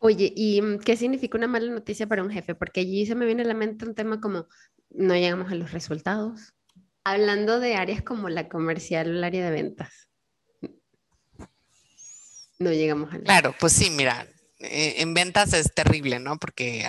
Oye, 0.00 0.32
¿y 0.36 0.78
qué 0.84 0.96
significa 0.96 1.36
una 1.36 1.48
mala 1.48 1.72
noticia 1.72 2.06
para 2.06 2.22
un 2.22 2.30
jefe? 2.30 2.54
Porque 2.54 2.80
allí 2.80 3.04
se 3.04 3.16
me 3.16 3.26
viene 3.26 3.42
a 3.42 3.46
la 3.46 3.54
mente 3.54 3.84
un 3.84 3.96
tema 3.96 4.20
como 4.20 4.46
no 4.90 5.14
llegamos 5.14 5.50
a 5.50 5.56
los 5.56 5.72
resultados, 5.72 6.54
Hablando 7.10 7.58
de 7.58 7.74
áreas 7.74 8.02
como 8.02 8.28
la 8.28 8.50
comercial 8.50 9.08
o 9.08 9.10
el 9.12 9.24
área 9.24 9.42
de 9.42 9.50
ventas. 9.50 10.10
No 12.58 12.70
llegamos 12.70 13.14
a 13.14 13.18
Claro, 13.20 13.54
pues 13.58 13.72
sí, 13.72 13.88
mira, 13.88 14.28
eh, 14.58 14.96
en 14.98 15.14
ventas 15.14 15.54
es 15.54 15.72
terrible, 15.72 16.18
¿no? 16.18 16.38
Porque 16.38 16.86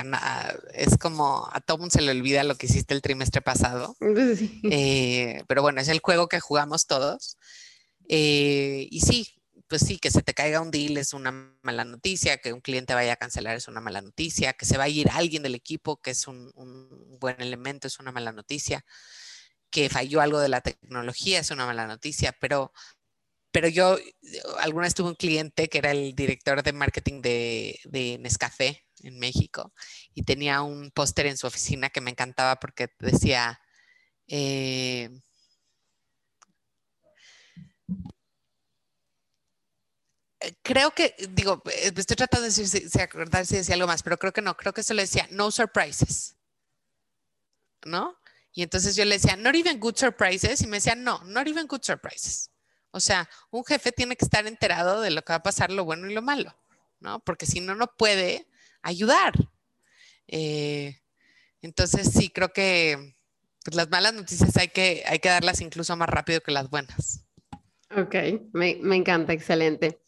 es 0.73 0.97
como 0.97 1.47
a 1.53 1.61
todo 1.61 1.77
mundo 1.77 1.93
se 1.93 2.01
le 2.01 2.11
olvida 2.11 2.43
lo 2.43 2.55
que 2.55 2.65
hiciste 2.65 2.93
el 2.93 3.01
trimestre 3.01 3.41
pasado. 3.41 3.95
Eh, 4.71 5.41
pero 5.47 5.61
bueno, 5.61 5.79
es 5.79 5.87
el 5.87 5.99
juego 5.99 6.27
que 6.27 6.41
jugamos 6.41 6.85
todos. 6.85 7.37
Eh, 8.09 8.89
y 8.91 8.99
sí, 8.99 9.41
pues 9.69 9.83
sí, 9.83 9.99
que 9.99 10.11
se 10.11 10.21
te 10.21 10.33
caiga 10.33 10.59
un 10.59 10.71
deal 10.71 10.97
es 10.97 11.13
una 11.13 11.31
mala 11.61 11.85
noticia, 11.85 12.39
que 12.39 12.51
un 12.51 12.59
cliente 12.59 12.93
vaya 12.93 13.13
a 13.13 13.15
cancelar 13.15 13.55
es 13.55 13.69
una 13.69 13.79
mala 13.79 14.01
noticia, 14.01 14.51
que 14.51 14.65
se 14.65 14.77
va 14.77 14.83
a 14.83 14.89
ir 14.89 15.09
alguien 15.11 15.43
del 15.43 15.55
equipo, 15.55 15.95
que 16.01 16.11
es 16.11 16.27
un 16.27 16.51
buen 17.21 17.39
elemento, 17.39 17.87
es 17.87 17.99
una 17.99 18.11
mala 18.11 18.33
noticia 18.33 18.83
que 19.71 19.89
falló 19.89 20.21
algo 20.21 20.39
de 20.39 20.49
la 20.49 20.61
tecnología, 20.61 21.39
es 21.39 21.51
una 21.51 21.65
mala 21.65 21.87
noticia, 21.87 22.35
pero, 22.39 22.73
pero 23.51 23.67
yo 23.67 23.97
alguna 24.59 24.85
vez 24.87 24.95
tuve 24.95 25.09
un 25.09 25.15
cliente 25.15 25.69
que 25.69 25.79
era 25.79 25.91
el 25.91 26.15
director 26.15 26.63
de 26.63 26.73
marketing 26.73 27.21
de, 27.21 27.79
de 27.85 28.17
Nescafé 28.19 28.85
en 29.03 29.19
México 29.19 29.73
y 30.13 30.23
tenía 30.23 30.61
un 30.61 30.91
póster 30.91 31.25
en 31.27 31.37
su 31.37 31.47
oficina 31.47 31.89
que 31.89 32.01
me 32.01 32.11
encantaba 32.11 32.57
porque 32.57 32.89
decía, 32.99 33.59
eh, 34.27 35.09
creo 40.63 40.91
que, 40.91 41.15
digo, 41.31 41.61
eh, 41.65 41.91
estoy 41.95 42.15
tratando 42.15 42.43
de 42.43 42.49
decir 42.53 42.67
si, 42.67 43.01
acordar 43.01 43.45
si 43.45 43.57
decía 43.57 43.75
algo 43.75 43.87
más, 43.87 44.03
pero 44.03 44.17
creo 44.17 44.33
que 44.33 44.41
no, 44.41 44.55
creo 44.55 44.73
que 44.73 44.81
eso 44.81 44.93
le 44.93 45.03
decía, 45.03 45.27
no 45.31 45.51
surprises, 45.51 46.37
¿no? 47.85 48.18
Y 48.53 48.63
entonces 48.63 48.95
yo 48.95 49.05
le 49.05 49.15
decía, 49.15 49.35
not 49.35 49.55
even 49.55 49.79
good 49.79 49.95
surprises. 49.95 50.61
Y 50.61 50.67
me 50.67 50.77
decía, 50.77 50.95
no, 50.95 51.23
not 51.25 51.47
even 51.47 51.67
good 51.67 51.81
surprises. 51.83 52.51
O 52.91 52.99
sea, 52.99 53.29
un 53.51 53.63
jefe 53.63 53.91
tiene 53.91 54.15
que 54.15 54.25
estar 54.25 54.47
enterado 54.47 55.01
de 55.01 55.11
lo 55.11 55.21
que 55.21 55.33
va 55.33 55.37
a 55.37 55.43
pasar, 55.43 55.71
lo 55.71 55.85
bueno 55.85 56.09
y 56.09 56.13
lo 56.13 56.21
malo, 56.21 56.55
¿no? 56.99 57.19
Porque 57.19 57.45
si 57.45 57.59
no, 57.59 57.75
no 57.75 57.87
puede 57.95 58.47
ayudar. 58.81 59.33
Eh, 60.27 60.99
entonces, 61.61 62.11
sí, 62.11 62.29
creo 62.29 62.51
que 62.51 63.15
pues, 63.63 63.75
las 63.75 63.89
malas 63.89 64.13
noticias 64.13 64.57
hay 64.57 64.69
que, 64.69 65.03
hay 65.05 65.19
que 65.19 65.29
darlas 65.29 65.61
incluso 65.61 65.95
más 65.95 66.09
rápido 66.09 66.41
que 66.41 66.51
las 66.51 66.69
buenas. 66.69 67.25
Ok, 67.95 68.15
me, 68.53 68.77
me 68.81 68.95
encanta, 68.95 69.33
excelente. 69.33 70.01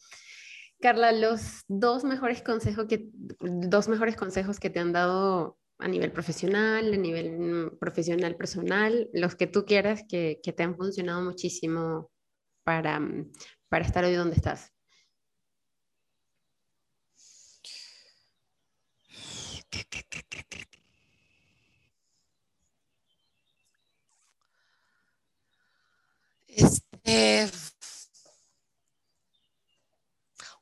Carla, 0.80 1.12
los 1.12 1.62
dos 1.68 2.02
mejores 2.02 2.42
consejos 2.42 2.86
que, 2.88 3.08
dos 3.40 3.86
mejores 3.86 4.16
consejos 4.16 4.58
que 4.58 4.70
te 4.70 4.80
han 4.80 4.92
dado 4.92 5.56
a 5.82 5.88
nivel 5.88 6.12
profesional, 6.12 6.94
a 6.94 6.96
nivel 6.96 7.32
mm, 7.38 7.78
profesional 7.78 8.36
personal, 8.36 9.10
los 9.12 9.34
que 9.34 9.48
tú 9.48 9.64
quieras 9.66 10.04
que, 10.08 10.40
te 10.42 10.62
han 10.62 10.76
funcionado 10.76 11.22
muchísimo 11.22 12.10
para, 12.64 13.00
mm, 13.00 13.32
para 13.68 13.84
estar 13.84 14.04
hoy 14.04 14.14
donde 14.14 14.36
estás. 14.36 14.72
Este, 26.46 27.50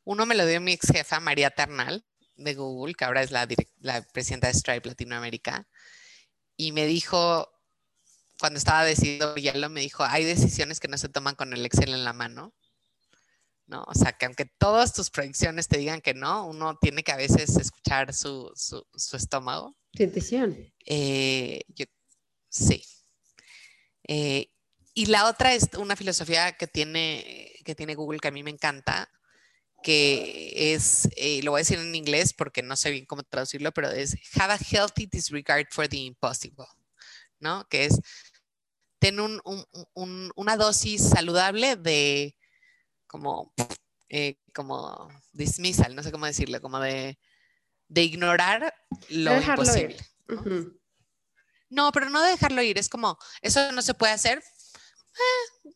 uno 0.04 0.24
me 0.24 0.34
lo 0.34 0.46
dio 0.46 0.60
mi 0.60 0.72
ex 0.72 0.88
jefa, 0.90 1.20
María 1.20 1.50
Ternal 1.50 2.04
de 2.40 2.54
Google, 2.54 2.94
que 2.94 3.04
ahora 3.04 3.22
es 3.22 3.30
la, 3.30 3.46
la 3.80 4.02
presidenta 4.02 4.48
de 4.48 4.54
Stripe 4.54 4.88
Latinoamérica, 4.88 5.66
y 6.56 6.72
me 6.72 6.86
dijo, 6.86 7.48
cuando 8.38 8.58
estaba 8.58 8.84
decidido 8.84 9.34
me 9.70 9.80
dijo, 9.80 10.04
hay 10.04 10.24
decisiones 10.24 10.80
que 10.80 10.88
no 10.88 10.98
se 10.98 11.08
toman 11.08 11.34
con 11.34 11.52
el 11.52 11.64
Excel 11.64 11.94
en 11.94 12.04
la 12.04 12.12
mano. 12.12 12.54
¿no? 13.66 13.84
O 13.86 13.94
sea, 13.94 14.12
que 14.12 14.26
aunque 14.26 14.46
todas 14.58 14.92
tus 14.92 15.10
predicciones 15.10 15.68
te 15.68 15.78
digan 15.78 16.00
que 16.00 16.12
no, 16.12 16.46
uno 16.46 16.76
tiene 16.80 17.04
que 17.04 17.12
a 17.12 17.16
veces 17.16 17.56
escuchar 17.56 18.12
su, 18.12 18.50
su, 18.56 18.84
su 18.94 19.16
estómago. 19.16 19.76
Tu 19.92 20.02
intuición. 20.02 20.56
Eh, 20.84 21.62
sí. 22.48 22.82
Eh, 24.08 24.50
y 24.92 25.06
la 25.06 25.28
otra 25.28 25.54
es 25.54 25.68
una 25.78 25.94
filosofía 25.94 26.52
que 26.56 26.66
tiene, 26.66 27.54
que 27.64 27.76
tiene 27.76 27.94
Google 27.94 28.18
que 28.18 28.28
a 28.28 28.32
mí 28.32 28.42
me 28.42 28.50
encanta, 28.50 29.08
que 29.82 30.74
es, 30.74 31.08
eh, 31.16 31.40
lo 31.42 31.52
voy 31.52 31.58
a 31.58 31.62
decir 31.62 31.78
en 31.78 31.94
inglés 31.94 32.32
porque 32.32 32.62
no 32.62 32.76
sé 32.76 32.90
bien 32.90 33.06
cómo 33.06 33.22
traducirlo, 33.22 33.72
pero 33.72 33.90
es 33.90 34.16
have 34.38 34.52
a 34.52 34.58
healthy 34.58 35.06
disregard 35.06 35.66
for 35.70 35.88
the 35.88 35.96
impossible, 35.96 36.66
¿no? 37.38 37.66
Que 37.68 37.86
es 37.86 38.00
tener 38.98 39.20
un, 39.20 39.40
un, 39.94 40.32
una 40.36 40.56
dosis 40.56 41.08
saludable 41.08 41.76
de 41.76 42.36
como 43.06 43.52
eh, 44.12 44.40
como 44.52 45.08
dismissal, 45.32 45.94
no 45.94 46.02
sé 46.02 46.10
cómo 46.10 46.26
decirlo, 46.26 46.60
como 46.60 46.80
de, 46.80 47.16
de 47.86 48.02
ignorar 48.02 48.74
lo 49.08 49.40
imposible. 49.40 49.96
¿no? 51.68 51.92
pero 51.92 52.10
no 52.10 52.20
de 52.20 52.32
dejarlo 52.32 52.60
ir, 52.62 52.76
es 52.76 52.88
como, 52.88 53.16
eso 53.40 53.70
no 53.70 53.82
se 53.82 53.94
puede 53.94 54.12
hacer. 54.12 54.42
Eh, 55.14 55.70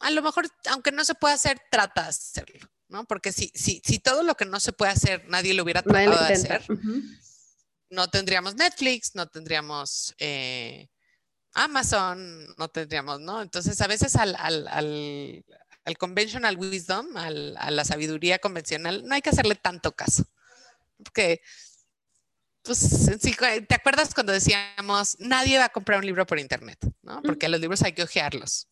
a 0.00 0.10
lo 0.10 0.20
mejor, 0.20 0.46
aunque 0.68 0.92
no 0.92 1.02
se 1.04 1.14
pueda 1.14 1.32
hacer, 1.32 1.58
trata 1.70 2.02
de 2.02 2.08
hacerlo, 2.08 2.68
¿no? 2.88 3.04
Porque 3.04 3.32
si, 3.32 3.50
si, 3.54 3.82
si 3.84 3.98
todo 3.98 4.22
lo 4.22 4.36
que 4.36 4.44
no 4.44 4.60
se 4.60 4.72
puede 4.72 4.92
hacer 4.92 5.24
nadie 5.28 5.54
lo 5.54 5.62
hubiera 5.62 5.82
tratado 5.82 6.24
de 6.24 6.34
hacer, 6.34 6.64
no 7.90 8.10
tendríamos 8.10 8.54
Netflix, 8.54 9.14
no 9.14 9.28
tendríamos 9.28 10.14
eh, 10.18 10.88
Amazon, 11.52 12.54
no 12.56 12.68
tendríamos, 12.68 13.20
¿no? 13.20 13.42
Entonces, 13.42 13.80
a 13.80 13.86
veces 13.86 14.16
al, 14.16 14.36
al, 14.38 14.68
al, 14.68 15.44
al 15.84 15.98
conventional 15.98 16.58
wisdom, 16.58 17.16
a 17.16 17.30
la 17.30 17.84
sabiduría 17.84 18.38
convencional, 18.38 19.04
no 19.06 19.14
hay 19.14 19.22
que 19.22 19.30
hacerle 19.30 19.54
tanto 19.54 19.92
caso. 19.92 20.24
Porque, 20.98 21.40
pues, 22.62 23.10
¿te 23.68 23.74
acuerdas 23.74 24.12
cuando 24.12 24.32
decíamos, 24.32 25.16
nadie 25.18 25.58
va 25.58 25.66
a 25.66 25.72
comprar 25.72 26.00
un 26.00 26.06
libro 26.06 26.26
por 26.26 26.38
internet, 26.38 26.78
¿no? 27.02 27.22
Porque 27.22 27.48
los 27.48 27.60
libros 27.60 27.82
hay 27.82 27.92
que 27.92 28.02
ojearlos. 28.02 28.68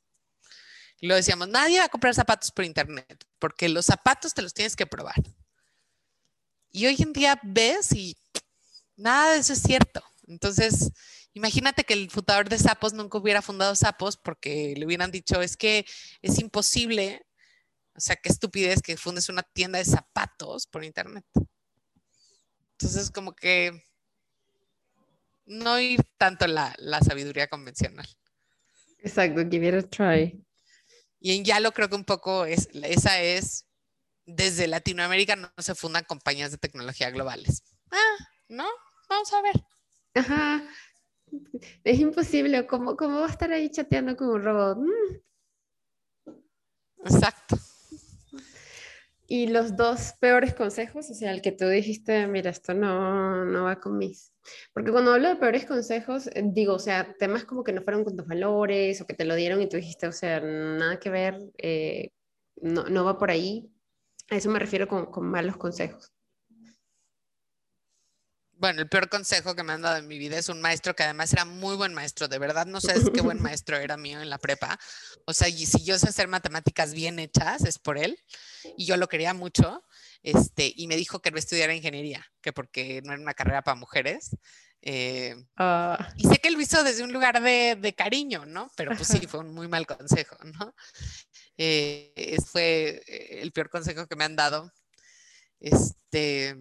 Y 1.00 1.06
lo 1.06 1.14
decíamos, 1.14 1.48
nadie 1.48 1.78
va 1.78 1.86
a 1.86 1.88
comprar 1.88 2.14
zapatos 2.14 2.50
por 2.50 2.64
internet, 2.64 3.24
porque 3.44 3.68
los 3.68 3.84
zapatos 3.84 4.32
te 4.32 4.40
los 4.40 4.54
tienes 4.54 4.74
que 4.74 4.86
probar. 4.86 5.16
Y 6.72 6.86
hoy 6.86 6.96
en 6.98 7.12
día 7.12 7.38
ves 7.42 7.92
y 7.92 8.16
nada 8.96 9.32
de 9.32 9.40
eso 9.40 9.52
es 9.52 9.60
cierto. 9.60 10.02
Entonces, 10.26 10.90
imagínate 11.34 11.84
que 11.84 11.92
el 11.92 12.10
fundador 12.10 12.48
de 12.48 12.58
Sapos 12.58 12.94
nunca 12.94 13.18
hubiera 13.18 13.42
fundado 13.42 13.74
Sapos 13.74 14.16
porque 14.16 14.72
le 14.78 14.86
hubieran 14.86 15.10
dicho, 15.10 15.42
es 15.42 15.58
que 15.58 15.84
es 16.22 16.38
imposible, 16.38 17.26
o 17.94 18.00
sea, 18.00 18.16
qué 18.16 18.30
estupidez 18.30 18.80
que 18.80 18.96
fundes 18.96 19.28
una 19.28 19.42
tienda 19.42 19.78
de 19.78 19.84
zapatos 19.84 20.66
por 20.66 20.82
internet. 20.82 21.26
Entonces, 22.78 23.10
como 23.10 23.36
que 23.36 23.84
no 25.44 25.78
ir 25.78 26.02
tanto 26.16 26.46
la, 26.46 26.74
la 26.78 27.02
sabiduría 27.02 27.48
convencional. 27.48 28.08
Exacto, 29.00 29.42
give 29.50 29.68
it 29.68 29.74
a 29.74 29.82
try. 29.82 30.42
Y 31.24 31.34
en 31.34 31.42
Yalo 31.42 31.72
creo 31.72 31.88
que 31.88 31.94
un 31.94 32.04
poco 32.04 32.44
es, 32.44 32.68
esa 32.74 33.18
es, 33.18 33.66
desde 34.26 34.66
Latinoamérica 34.66 35.36
no 35.36 35.50
se 35.56 35.74
fundan 35.74 36.04
compañías 36.04 36.50
de 36.50 36.58
tecnología 36.58 37.10
globales. 37.10 37.62
Ah, 37.90 38.16
¿no? 38.50 38.66
Vamos 39.08 39.32
a 39.32 39.40
ver. 39.40 39.64
Ajá. 40.16 40.62
Es 41.82 41.98
imposible. 41.98 42.66
¿Cómo, 42.66 42.94
cómo 42.94 43.20
va 43.20 43.26
a 43.26 43.30
estar 43.30 43.50
ahí 43.50 43.70
chateando 43.70 44.18
con 44.18 44.28
un 44.28 44.44
robot? 44.44 44.78
Mm. 44.80 46.32
Exacto. 47.06 47.56
Y 49.26 49.46
los 49.46 49.76
dos 49.76 50.14
peores 50.20 50.54
consejos, 50.54 51.10
o 51.10 51.14
sea, 51.14 51.32
el 51.32 51.40
que 51.40 51.52
tú 51.52 51.66
dijiste, 51.66 52.26
mira, 52.26 52.50
esto 52.50 52.74
no, 52.74 53.44
no 53.44 53.64
va 53.64 53.80
con 53.80 53.96
mis... 53.96 54.32
Porque 54.74 54.92
cuando 54.92 55.12
hablo 55.12 55.28
de 55.28 55.36
peores 55.36 55.64
consejos, 55.64 56.26
eh, 56.28 56.42
digo, 56.44 56.74
o 56.74 56.78
sea, 56.78 57.14
temas 57.18 57.44
como 57.44 57.64
que 57.64 57.72
no 57.72 57.82
fueron 57.82 58.04
con 58.04 58.16
tus 58.16 58.26
valores 58.26 59.00
o 59.00 59.06
que 59.06 59.14
te 59.14 59.24
lo 59.24 59.34
dieron 59.34 59.62
y 59.62 59.68
tú 59.68 59.78
dijiste, 59.78 60.06
o 60.06 60.12
sea, 60.12 60.40
nada 60.40 60.98
que 61.00 61.10
ver, 61.10 61.38
eh, 61.58 62.10
no, 62.56 62.84
no, 62.84 63.04
va 63.04 63.18
por 63.18 63.30
ahí. 63.30 63.70
A 64.30 64.36
eso 64.36 64.50
me 64.50 64.58
refiero 64.58 64.88
con, 64.88 65.06
con 65.06 65.26
malos 65.26 65.56
consejos. 65.56 66.13
Bueno, 68.56 68.80
el 68.80 68.88
peor 68.88 69.08
consejo 69.08 69.54
que 69.54 69.62
me 69.62 69.72
han 69.72 69.82
dado 69.82 69.96
en 69.96 70.06
mi 70.06 70.18
vida 70.18 70.38
es 70.38 70.48
un 70.48 70.60
maestro 70.60 70.94
que 70.94 71.02
además 71.02 71.32
era 71.32 71.44
muy 71.44 71.76
buen 71.76 71.92
maestro, 71.92 72.28
de 72.28 72.38
verdad 72.38 72.66
no 72.66 72.80
sé 72.80 72.94
qué 73.12 73.20
buen 73.20 73.42
maestro 73.42 73.76
era 73.76 73.96
mío 73.96 74.20
en 74.20 74.30
la 74.30 74.38
prepa. 74.38 74.78
O 75.26 75.32
sea, 75.32 75.48
y 75.48 75.66
si 75.66 75.84
yo 75.84 75.98
sé 75.98 76.08
hacer 76.08 76.28
matemáticas 76.28 76.94
bien 76.94 77.18
hechas, 77.18 77.64
es 77.64 77.78
por 77.78 77.98
él. 77.98 78.18
Y 78.76 78.86
yo 78.86 78.96
lo 78.96 79.08
quería 79.08 79.34
mucho. 79.34 79.84
Este, 80.22 80.72
y 80.74 80.86
me 80.86 80.96
dijo 80.96 81.20
que 81.20 81.30
no 81.30 81.38
estudiara 81.38 81.74
ingeniería, 81.74 82.26
que 82.40 82.52
porque 82.52 83.02
no 83.04 83.12
era 83.12 83.20
una 83.20 83.34
carrera 83.34 83.62
para 83.62 83.74
mujeres. 83.74 84.30
Eh, 84.80 85.34
ah. 85.56 86.12
Y 86.16 86.26
sé 86.26 86.38
que 86.38 86.50
lo 86.50 86.60
hizo 86.60 86.82
desde 86.84 87.02
un 87.02 87.12
lugar 87.12 87.42
de, 87.42 87.94
cariño, 87.96 88.46
¿no? 88.46 88.70
Pero 88.76 88.94
pues 88.96 89.08
sí, 89.08 89.26
fue 89.26 89.40
un 89.40 89.52
muy 89.52 89.68
mal 89.68 89.86
consejo, 89.86 90.36
¿no? 90.44 90.74
Eh, 91.56 92.36
fue 92.46 93.02
el 93.42 93.52
peor 93.52 93.68
consejo 93.68 94.06
que 94.06 94.16
me 94.16 94.24
han 94.24 94.36
dado. 94.36 94.72
Este, 95.60 96.56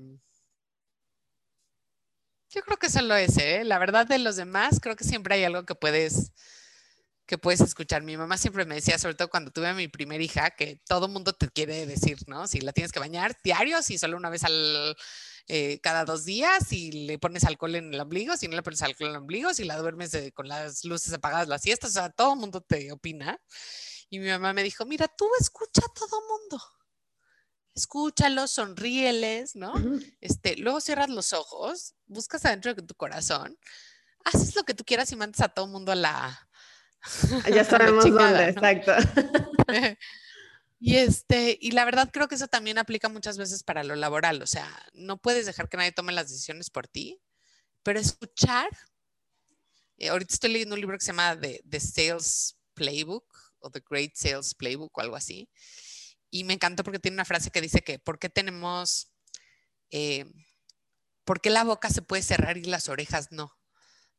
yo 2.53 2.61
creo 2.61 2.77
que 2.77 2.89
solo 2.89 3.15
ese, 3.15 3.57
¿eh? 3.57 3.63
La 3.63 3.79
verdad 3.79 4.05
de 4.05 4.19
los 4.19 4.35
demás, 4.35 4.79
creo 4.81 4.95
que 4.95 5.03
siempre 5.03 5.35
hay 5.35 5.43
algo 5.43 5.65
que 5.65 5.75
puedes 5.75 6.31
que 7.25 7.37
puedes 7.37 7.61
escuchar. 7.61 8.03
Mi 8.03 8.17
mamá 8.17 8.37
siempre 8.37 8.65
me 8.65 8.75
decía, 8.75 8.99
sobre 8.99 9.15
todo 9.15 9.29
cuando 9.29 9.51
tuve 9.51 9.67
a 9.69 9.73
mi 9.73 9.87
primera 9.87 10.21
hija, 10.23 10.51
que 10.51 10.79
todo 10.85 11.07
mundo 11.07 11.33
te 11.33 11.49
quiere 11.49 11.85
decir, 11.85 12.17
¿no? 12.27 12.47
Si 12.47 12.59
la 12.61 12.73
tienes 12.73 12.91
que 12.91 12.99
bañar 12.99 13.37
diario, 13.43 13.81
si 13.81 13.97
solo 13.97 14.17
una 14.17 14.29
vez 14.29 14.43
al 14.43 14.95
eh, 15.47 15.79
cada 15.81 16.05
dos 16.05 16.25
días, 16.25 16.67
si 16.67 16.91
le 16.91 17.17
pones 17.19 17.45
alcohol 17.45 17.75
en 17.75 17.93
el 17.93 17.99
ombligo, 17.99 18.35
si 18.37 18.47
no 18.47 18.55
le 18.55 18.63
pones 18.63 18.81
alcohol 18.81 19.07
en 19.09 19.15
el 19.15 19.21
ombligo, 19.21 19.53
si 19.53 19.63
la 19.63 19.77
duermes 19.77 20.11
con 20.33 20.47
las 20.47 20.83
luces 20.85 21.13
apagadas 21.13 21.47
las 21.47 21.61
siestas, 21.61 21.91
o 21.91 21.93
sea, 21.93 22.09
todo 22.09 22.35
mundo 22.35 22.61
te 22.61 22.91
opina. 22.91 23.39
Y 24.09 24.19
mi 24.19 24.27
mamá 24.29 24.53
me 24.53 24.63
dijo, 24.63 24.85
mira, 24.85 25.07
tú 25.07 25.27
escucha 25.39 25.81
a 25.85 25.93
todo 25.93 26.21
mundo 26.27 26.61
escúchalos, 27.75 28.51
sonríeles, 28.51 29.55
¿no? 29.55 29.73
este, 30.21 30.57
luego 30.57 30.81
cierras 30.81 31.09
los 31.09 31.33
ojos, 31.33 31.95
buscas 32.05 32.45
adentro 32.45 32.73
de 32.73 32.83
tu 32.83 32.95
corazón, 32.95 33.57
haces 34.25 34.55
lo 34.55 34.63
que 34.63 34.73
tú 34.73 34.83
quieras 34.83 35.11
y 35.11 35.15
mandas 35.15 35.41
a 35.41 35.49
todo 35.49 35.65
el 35.65 35.71
mundo 35.71 35.91
a 35.91 35.95
la... 35.95 36.49
Ya 37.51 37.63
sabemos 37.65 38.05
dónde, 38.05 38.49
exacto. 38.49 38.93
y, 40.79 40.95
este, 40.95 41.57
y 41.59 41.71
la 41.71 41.85
verdad 41.85 42.09
creo 42.13 42.27
que 42.27 42.35
eso 42.35 42.47
también 42.47 42.77
aplica 42.77 43.09
muchas 43.09 43.37
veces 43.37 43.63
para 43.63 43.83
lo 43.83 43.95
laboral, 43.95 44.41
o 44.41 44.47
sea, 44.47 44.69
no 44.93 45.17
puedes 45.17 45.45
dejar 45.45 45.67
que 45.67 45.77
nadie 45.77 45.91
tome 45.91 46.13
las 46.13 46.29
decisiones 46.29 46.69
por 46.69 46.87
ti, 46.87 47.19
pero 47.81 47.99
escuchar, 47.99 48.69
eh, 49.97 50.09
ahorita 50.09 50.33
estoy 50.33 50.51
leyendo 50.51 50.75
un 50.75 50.81
libro 50.81 50.97
que 50.97 51.03
se 51.03 51.11
llama 51.11 51.37
The 51.39 51.79
Sales 51.79 52.57
Playbook 52.73 53.25
o 53.59 53.69
The 53.69 53.83
Great 53.89 54.15
Sales 54.15 54.53
Playbook 54.53 54.97
o 54.97 55.01
algo 55.01 55.15
así, 55.15 55.49
y 56.33 56.45
me 56.45 56.53
encantó 56.53 56.83
porque 56.83 56.97
tiene 56.97 57.13
una 57.13 57.25
frase 57.25 57.51
que 57.51 57.61
dice 57.61 57.81
que, 57.81 57.99
¿por 57.99 58.17
qué 58.17 58.27
tenemos, 58.27 59.13
eh, 59.91 60.25
por 61.25 61.39
qué 61.41 61.51
la 61.51 61.63
boca 61.63 61.91
se 61.91 62.01
puede 62.01 62.23
cerrar 62.23 62.57
y 62.57 62.63
las 62.63 62.89
orejas 62.89 63.31
no? 63.31 63.55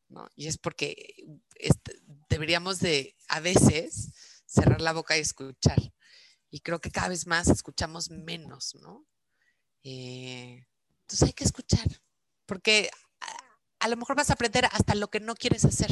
¿No? 0.09 0.29
Y 0.37 0.47
es 0.47 0.57
porque 0.57 1.27
este, 1.57 2.01
deberíamos 2.29 2.79
de, 2.79 3.17
a 3.27 3.41
veces, 3.41 4.13
cerrar 4.47 4.81
la 4.81 4.93
boca 4.93 5.19
y 5.19 5.23
escuchar. 5.23 5.93
Y 6.51 6.61
creo 6.61 6.81
que 6.81 6.93
cada 6.93 7.09
vez 7.09 7.27
más 7.27 7.49
escuchamos 7.49 8.11
menos, 8.11 8.77
¿no? 8.77 9.05
Eh, 9.83 10.65
entonces 11.01 11.27
hay 11.27 11.33
que 11.33 11.43
escuchar, 11.43 12.01
porque 12.47 12.91
a, 13.81 13.89
lo 13.89 13.97
mejor 13.97 14.15
vas 14.15 14.31
a 14.31 14.35
aprender 14.35 14.67
hasta 14.67 14.95
lo 14.95 15.09
que 15.09 15.19
no 15.19 15.35
quieres 15.35 15.65
hacer, 15.65 15.91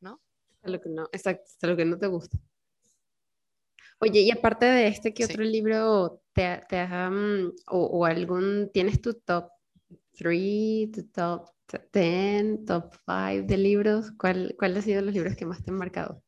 ¿no? 0.00 0.18
Lo 0.62 0.80
que 0.80 0.88
no, 0.88 1.10
exacto, 1.12 1.44
hasta 1.46 1.66
lo 1.66 1.76
que 1.76 1.84
no 1.84 1.98
te 1.98 2.06
gusta. 2.06 2.38
Oye, 4.04 4.22
y 4.22 4.32
aparte 4.32 4.66
de 4.66 4.88
este, 4.88 5.14
¿qué 5.14 5.26
otro 5.26 5.44
libro 5.44 6.24
te, 6.32 6.60
te 6.68 6.84
mm, 6.84 7.52
o, 7.68 8.04
algún, 8.04 8.68
tienes 8.74 9.00
tu 9.00 9.14
top 9.14 9.48
3, 10.14 10.90
tu 10.90 11.06
top 11.06 11.48
10, 11.92 12.64
top 12.66 12.92
5 13.06 13.46
de 13.46 13.56
libros? 13.56 14.10
¿Cuál, 14.18 14.56
¿Cuál 14.58 14.76
ha 14.76 14.82
sido 14.82 15.02
los 15.02 15.14
libros 15.14 15.36
que 15.36 15.46
más 15.46 15.62
te 15.62 15.70
han 15.70 15.76
marcado? 15.76 16.20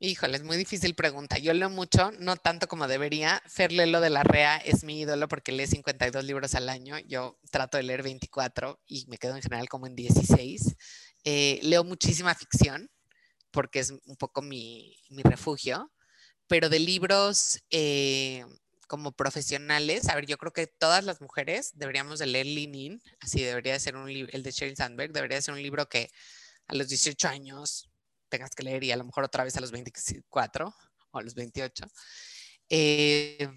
Híjole, 0.00 0.38
es 0.38 0.42
muy 0.42 0.56
difícil 0.56 0.96
pregunta. 0.96 1.38
Yo 1.38 1.54
leo 1.54 1.70
mucho, 1.70 2.10
no 2.18 2.34
tanto 2.34 2.66
como 2.66 2.88
debería. 2.88 3.40
Fer 3.46 3.70
Lelo 3.70 4.00
de 4.00 4.10
la 4.10 4.24
REA 4.24 4.56
es 4.56 4.82
mi 4.82 4.98
ídolo 4.98 5.28
porque 5.28 5.52
lee 5.52 5.68
52 5.68 6.24
libros 6.24 6.56
al 6.56 6.68
año. 6.68 6.98
Yo 7.06 7.38
trato 7.52 7.76
de 7.76 7.84
leer 7.84 8.02
24 8.02 8.80
y 8.88 9.06
me 9.06 9.18
quedo 9.18 9.36
en 9.36 9.42
general 9.42 9.68
como 9.68 9.86
en 9.86 9.94
16. 9.94 10.74
Eh, 11.22 11.60
leo 11.62 11.84
muchísima 11.84 12.34
ficción 12.34 12.90
porque 13.52 13.78
es 13.78 13.92
un 13.92 14.16
poco 14.16 14.42
mi, 14.42 14.96
mi 15.10 15.22
refugio 15.22 15.92
pero 16.48 16.68
de 16.68 16.78
libros 16.78 17.62
eh, 17.70 18.44
como 18.88 19.12
profesionales, 19.12 20.08
a 20.08 20.14
ver, 20.14 20.26
yo 20.26 20.38
creo 20.38 20.52
que 20.52 20.66
todas 20.66 21.04
las 21.04 21.20
mujeres 21.20 21.72
deberíamos 21.74 22.18
de 22.18 22.26
leer 22.26 22.46
Lean 22.46 22.74
In, 22.74 23.02
así 23.20 23.42
debería 23.42 23.74
de 23.74 23.80
ser 23.80 23.96
un 23.96 24.12
libro, 24.12 24.32
el 24.32 24.42
de 24.42 24.50
Sheryl 24.50 24.76
Sandberg, 24.76 25.12
debería 25.12 25.40
ser 25.42 25.54
un 25.54 25.62
libro 25.62 25.88
que 25.88 26.10
a 26.66 26.74
los 26.74 26.88
18 26.88 27.28
años 27.28 27.90
tengas 28.28 28.50
que 28.54 28.62
leer 28.62 28.84
y 28.84 28.92
a 28.92 28.96
lo 28.96 29.04
mejor 29.04 29.24
otra 29.24 29.44
vez 29.44 29.56
a 29.56 29.60
los 29.60 29.70
24 29.70 30.74
o 31.10 31.18
a 31.18 31.22
los 31.22 31.34
28. 31.34 31.86
Eh, 32.70 33.48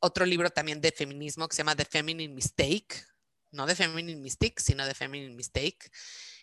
otro 0.00 0.24
libro 0.24 0.50
también 0.50 0.80
de 0.80 0.92
feminismo 0.92 1.48
que 1.48 1.56
se 1.56 1.60
llama 1.60 1.76
The 1.76 1.84
Feminine 1.84 2.34
Mistake, 2.34 3.04
no 3.52 3.66
The 3.66 3.74
Feminine 3.74 4.20
Mistake, 4.20 4.54
sino 4.58 4.86
The 4.86 4.94
Feminine 4.94 5.34
Mistake, 5.34 5.90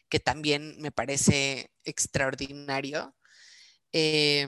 que 0.10 0.20
también 0.20 0.80
me 0.80 0.92
parece 0.92 1.72
extraordinario. 1.84 3.16
Eh, 3.92 4.48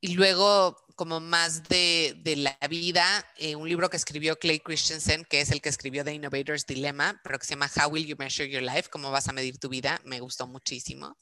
y 0.00 0.14
luego, 0.14 0.76
como 0.96 1.20
más 1.20 1.64
de, 1.64 2.14
de 2.22 2.36
la 2.36 2.58
vida, 2.68 3.24
eh, 3.36 3.54
un 3.56 3.68
libro 3.68 3.90
que 3.90 3.96
escribió 3.96 4.38
Clay 4.38 4.60
Christensen, 4.60 5.24
que 5.24 5.40
es 5.40 5.50
el 5.50 5.60
que 5.60 5.68
escribió 5.68 6.04
The 6.04 6.14
Innovator's 6.14 6.66
Dilemma, 6.66 7.20
pero 7.22 7.38
que 7.38 7.46
se 7.46 7.54
llama 7.54 7.70
How 7.74 7.90
Will 7.90 8.06
You 8.06 8.16
Measure 8.18 8.48
Your 8.48 8.62
Life? 8.62 8.88
¿Cómo 8.90 9.10
vas 9.10 9.28
a 9.28 9.32
medir 9.32 9.58
tu 9.58 9.68
vida? 9.68 10.00
Me 10.04 10.20
gustó 10.20 10.46
muchísimo. 10.46 11.18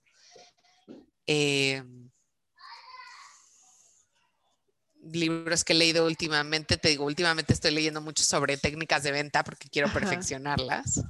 Eh, 1.27 1.83
libros 5.13 5.65
que 5.65 5.73
he 5.73 5.77
leído 5.77 6.07
últimamente, 6.07 6.77
te 6.77 6.89
digo, 6.89 7.05
últimamente 7.05 7.53
estoy 7.53 7.73
leyendo 7.73 8.01
mucho 8.01 8.23
sobre 8.23 8.57
técnicas 8.57 9.03
de 9.03 9.13
venta 9.13 9.43
porque 9.45 9.69
quiero 9.69 9.93
perfeccionarlas. 9.93 11.03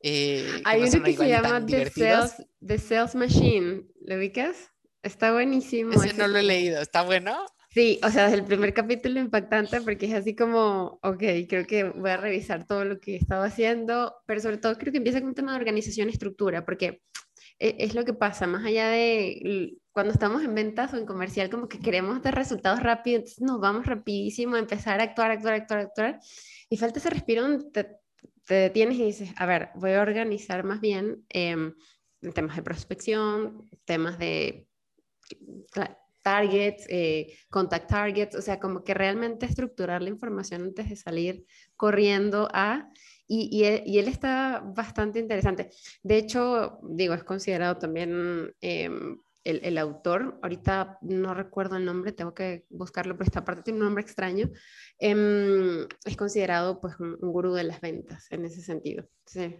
Eh, 0.00 0.62
Hay 0.64 0.82
uno 0.82 1.02
que 1.02 1.16
se 1.16 1.28
llama 1.28 1.64
The 1.64 1.90
Sales, 1.90 2.34
The 2.64 2.78
Sales, 2.78 3.14
Machine, 3.14 3.84
¿lo 4.02 4.16
ubicas? 4.16 4.56
Está 5.04 5.32
buenísimo. 5.32 5.92
Ese 5.92 6.14
no 6.14 6.26
lo 6.28 6.38
he 6.38 6.42
leído, 6.42 6.80
¿está 6.80 7.02
bueno? 7.02 7.36
Sí, 7.68 8.00
o 8.02 8.10
sea, 8.10 8.28
es 8.28 8.32
el 8.32 8.44
primer 8.44 8.72
capítulo 8.72 9.20
impactante 9.20 9.80
porque 9.82 10.06
es 10.06 10.14
así 10.14 10.34
como, 10.34 10.98
ok, 11.02 11.22
creo 11.46 11.66
que 11.66 11.84
voy 11.84 12.10
a 12.10 12.16
revisar 12.16 12.66
todo 12.66 12.84
lo 12.84 13.00
que 13.00 13.14
he 13.14 13.16
estado 13.16 13.42
haciendo, 13.42 14.14
pero 14.26 14.40
sobre 14.40 14.56
todo 14.56 14.78
creo 14.78 14.92
que 14.92 14.98
empieza 14.98 15.20
con 15.20 15.28
un 15.28 15.34
tema 15.34 15.52
de 15.52 15.58
organización 15.58 16.08
y 16.08 16.12
estructura, 16.12 16.64
porque 16.64 17.02
e, 17.58 17.76
es 17.80 17.94
lo 17.94 18.04
que 18.04 18.14
pasa, 18.14 18.46
más 18.46 18.64
allá 18.64 18.88
de 18.88 19.76
cuando 19.92 20.12
estamos 20.12 20.42
en 20.42 20.54
ventas 20.54 20.94
o 20.94 20.96
en 20.96 21.04
comercial, 21.04 21.50
como 21.50 21.68
que 21.68 21.80
queremos 21.80 22.22
dar 22.22 22.34
resultados 22.34 22.80
rápidos, 22.80 23.18
entonces 23.18 23.42
nos 23.42 23.60
vamos 23.60 23.86
rapidísimo 23.86 24.56
a 24.56 24.60
empezar 24.60 25.00
a 25.00 25.04
actuar, 25.04 25.32
actuar, 25.32 25.54
actuar, 25.54 25.80
actuar, 25.80 26.20
y 26.70 26.76
falta 26.78 26.98
ese 26.98 27.10
respiro 27.10 27.42
donde 27.42 27.70
te, 27.72 27.98
detienes 28.48 28.96
y 28.98 29.04
dices, 29.04 29.30
a 29.36 29.44
ver, 29.44 29.70
voy 29.74 29.92
a 29.92 30.00
organizar 30.00 30.64
más 30.64 30.80
bien 30.80 31.26
eh, 31.28 31.72
temas 32.34 32.56
de 32.56 32.62
prospección, 32.62 33.68
temas 33.84 34.18
de 34.18 34.68
targets, 36.22 36.86
eh, 36.88 37.36
contact 37.50 37.88
targets, 37.88 38.34
o 38.34 38.42
sea, 38.42 38.58
como 38.58 38.82
que 38.82 38.94
realmente 38.94 39.44
estructurar 39.44 40.02
la 40.02 40.08
información 40.08 40.62
antes 40.62 40.88
de 40.88 40.96
salir 40.96 41.44
corriendo 41.76 42.48
a 42.52 42.88
y, 43.26 43.64
él, 43.64 44.08
está 44.08 44.62
bastante 44.64 45.18
interesante. 45.18 45.70
De 46.02 46.18
hecho, 46.18 46.78
digo, 46.82 47.14
es 47.14 47.24
considerado 47.24 47.78
también 47.78 48.54
em, 48.60 49.18
el, 49.44 49.78
autor, 49.78 50.38
ahorita 50.42 50.98
no 51.02 51.34
recuerdo 51.34 51.76
el 51.76 51.84
nombre, 51.84 52.12
tengo 52.12 52.34
que 52.34 52.64
buscarlo, 52.70 53.14
pero 53.16 53.26
esta 53.26 53.44
parte 53.44 53.62
tiene 53.62 53.78
un 53.80 53.86
nombre 53.86 54.02
extraño, 54.02 54.50
em, 54.98 55.86
es 56.04 56.16
considerado 56.16 56.80
pues 56.80 56.98
un, 56.98 57.16
gurú 57.20 57.54
de 57.54 57.64
las 57.64 57.80
ventas 57.80 58.26
en 58.30 58.44
ese 58.44 58.62
sentido. 58.62 59.06
Sí. 59.26 59.56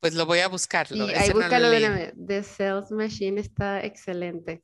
Pues 0.00 0.14
lo 0.14 0.26
voy 0.26 0.40
a 0.40 0.48
buscar. 0.48 0.86
Y 0.90 1.00
ahí 1.00 1.30
búscalo 1.30 1.70
de 1.70 1.78
una 1.78 2.12
The 2.26 2.42
Sales 2.42 2.90
Machine 2.90 3.40
está 3.40 3.84
excelente. 3.84 4.62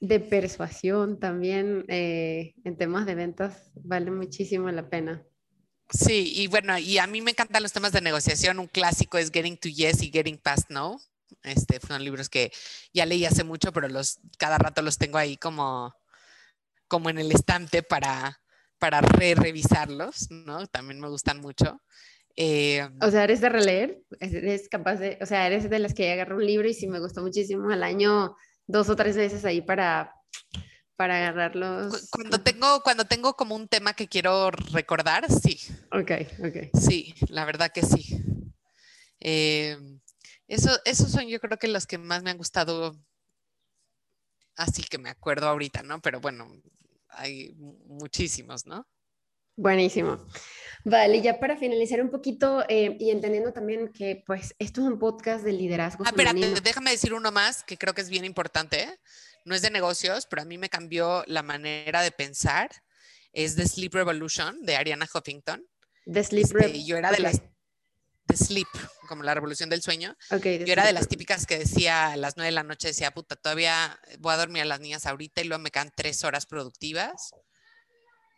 De 0.00 0.18
persuasión 0.18 1.20
también 1.20 1.84
eh, 1.88 2.54
en 2.64 2.76
temas 2.76 3.06
de 3.06 3.14
ventas 3.14 3.70
vale 3.74 4.10
muchísimo 4.10 4.70
la 4.70 4.88
pena. 4.88 5.24
Sí, 5.92 6.32
y 6.34 6.46
bueno, 6.46 6.78
y 6.78 6.98
a 6.98 7.06
mí 7.06 7.20
me 7.20 7.32
encantan 7.32 7.62
los 7.62 7.72
temas 7.72 7.92
de 7.92 8.00
negociación. 8.00 8.58
Un 8.58 8.68
clásico 8.68 9.18
es 9.18 9.30
Getting 9.30 9.58
to 9.58 9.68
Yes 9.68 10.02
y 10.02 10.10
Getting 10.10 10.38
Past 10.38 10.70
No. 10.70 10.98
Este, 11.42 11.80
fueron 11.80 12.04
libros 12.04 12.28
que 12.28 12.52
ya 12.92 13.06
leí 13.06 13.24
hace 13.24 13.44
mucho, 13.44 13.72
pero 13.72 13.88
los, 13.88 14.20
cada 14.38 14.58
rato 14.58 14.82
los 14.82 14.98
tengo 14.98 15.18
ahí 15.18 15.36
como, 15.36 15.94
como 16.88 17.10
en 17.10 17.18
el 17.18 17.30
estante 17.32 17.82
para, 17.82 18.40
para 18.78 19.00
re 19.00 19.34
revisarlos, 19.34 20.30
¿no? 20.30 20.66
También 20.66 21.00
me 21.00 21.08
gustan 21.08 21.40
mucho. 21.40 21.80
Eh, 22.36 22.88
o 23.00 23.10
sea, 23.10 23.24
¿eres 23.24 23.40
de 23.40 23.48
releer? 23.48 24.02
¿Eres 24.20 24.68
capaz 24.68 24.96
de, 24.96 25.18
o 25.20 25.26
sea, 25.26 25.46
eres 25.46 25.68
de 25.68 25.78
las 25.78 25.94
que 25.94 26.12
agarro 26.12 26.36
un 26.36 26.46
libro 26.46 26.68
y 26.68 26.74
si 26.74 26.86
me 26.86 27.00
gustó 27.00 27.22
muchísimo 27.22 27.70
al 27.70 27.82
año, 27.82 28.36
dos 28.70 28.88
o 28.88 28.96
tres 28.96 29.16
veces 29.16 29.44
ahí 29.44 29.60
para 29.60 30.14
para 30.96 31.16
agarrarlos. 31.16 32.10
Cuando 32.10 32.42
tengo, 32.42 32.82
cuando 32.82 33.06
tengo 33.06 33.34
como 33.34 33.54
un 33.54 33.68
tema 33.68 33.94
que 33.94 34.06
quiero 34.06 34.50
recordar, 34.50 35.24
sí. 35.32 35.58
Ok, 35.92 36.10
ok. 36.44 36.78
Sí, 36.78 37.14
la 37.28 37.46
verdad 37.46 37.72
que 37.72 37.82
sí. 37.82 38.22
Eh, 39.18 39.78
eso, 40.46 40.78
esos 40.84 41.10
son 41.10 41.26
yo 41.26 41.40
creo 41.40 41.58
que 41.58 41.68
los 41.68 41.86
que 41.86 41.96
más 41.96 42.22
me 42.22 42.30
han 42.30 42.36
gustado, 42.36 42.98
así 44.56 44.82
que 44.82 44.98
me 44.98 45.08
acuerdo 45.08 45.48
ahorita, 45.48 45.82
¿no? 45.82 46.02
Pero 46.02 46.20
bueno, 46.20 46.52
hay 47.08 47.54
muchísimos, 47.54 48.66
¿no? 48.66 48.86
Buenísimo. 49.60 50.26
Vale, 50.84 51.20
ya 51.20 51.38
para 51.38 51.58
finalizar 51.58 52.00
un 52.00 52.10
poquito 52.10 52.64
eh, 52.66 52.96
y 52.98 53.10
entendiendo 53.10 53.52
también 53.52 53.92
que 53.92 54.22
pues 54.26 54.54
esto 54.58 54.80
es 54.80 54.86
un 54.86 54.98
podcast 54.98 55.44
de 55.44 55.52
liderazgo. 55.52 56.04
Ah, 56.06 56.08
espera, 56.08 56.32
déjame 56.32 56.90
decir 56.90 57.12
uno 57.12 57.30
más 57.30 57.62
que 57.62 57.76
creo 57.76 57.92
que 57.92 58.00
es 58.00 58.08
bien 58.08 58.24
importante. 58.24 58.84
¿eh? 58.84 58.98
no 59.44 59.54
es 59.54 59.60
de 59.62 59.70
negocios, 59.70 60.26
pero 60.28 60.42
a 60.42 60.44
mí 60.46 60.56
me 60.56 60.70
cambió 60.70 61.24
la 61.26 61.42
manera 61.42 62.00
de 62.02 62.10
pensar. 62.10 62.70
Es 63.32 63.54
The 63.56 63.68
Sleep 63.68 63.94
Revolution 63.94 64.62
de 64.62 64.76
Ariana 64.76 65.06
Huffington. 65.12 65.62
The 66.10 66.24
Sleep 66.24 66.44
este, 66.44 66.54
Revolution. 66.54 66.86
Yo 66.86 66.96
era 66.96 67.12
de 67.12 67.20
las 67.20 67.42
The 68.26 68.36
Sleep, 68.36 68.68
como 69.08 69.22
la 69.22 69.34
revolución 69.34 69.68
del 69.68 69.82
sueño. 69.82 70.16
yo 70.30 70.72
era 70.72 70.86
de 70.86 70.92
las 70.92 71.08
típicas 71.08 71.44
que 71.44 71.58
decía 71.58 72.12
a 72.12 72.16
las 72.16 72.36
nueve 72.36 72.46
de 72.46 72.52
la 72.52 72.62
noche, 72.62 72.88
decía, 72.88 73.10
puta, 73.10 73.36
todavía 73.36 74.00
voy 74.20 74.32
a 74.32 74.36
dormir 74.38 74.62
a 74.62 74.64
las 74.64 74.80
niñas 74.80 75.04
ahorita 75.04 75.42
y 75.42 75.44
luego 75.44 75.62
me 75.62 75.70
quedan 75.70 75.92
tres 75.94 76.24
horas 76.24 76.46
productivas. 76.46 77.32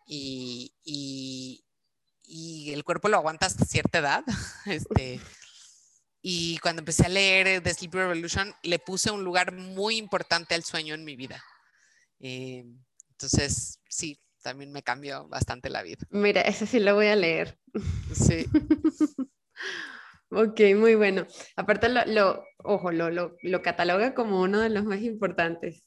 Y, 0.06 0.74
y, 0.84 1.64
y 2.24 2.72
el 2.72 2.84
cuerpo 2.84 3.08
lo 3.08 3.16
aguanta 3.16 3.46
hasta 3.46 3.64
cierta 3.64 3.98
edad. 3.98 4.24
Este, 4.66 5.20
y 6.22 6.58
cuando 6.58 6.80
empecé 6.80 7.06
a 7.06 7.08
leer 7.08 7.60
The 7.62 7.74
Sleep 7.74 7.94
Revolution, 7.94 8.54
le 8.62 8.78
puse 8.78 9.10
un 9.10 9.24
lugar 9.24 9.52
muy 9.52 9.96
importante 9.96 10.54
al 10.54 10.62
sueño 10.62 10.94
en 10.94 11.04
mi 11.04 11.16
vida. 11.16 11.42
Eh, 12.20 12.64
entonces, 13.10 13.80
sí, 13.88 14.20
también 14.40 14.70
me 14.70 14.84
cambió 14.84 15.28
bastante 15.28 15.68
la 15.68 15.82
vida. 15.82 15.98
Mira, 16.10 16.42
ese 16.42 16.66
sí 16.66 16.78
lo 16.78 16.94
voy 16.94 17.08
a 17.08 17.16
leer. 17.16 17.58
Sí. 18.14 18.46
ok, 20.30 20.60
muy 20.76 20.94
bueno. 20.94 21.26
Aparte, 21.56 21.88
lo, 21.88 22.44
ojo, 22.58 22.92
lo, 22.92 23.10
lo, 23.10 23.36
lo, 23.42 23.62
cataloga 23.62 24.14
como 24.14 24.40
uno 24.42 24.60
de 24.60 24.70
los 24.70 24.84
más 24.84 25.00
importantes. 25.00 25.84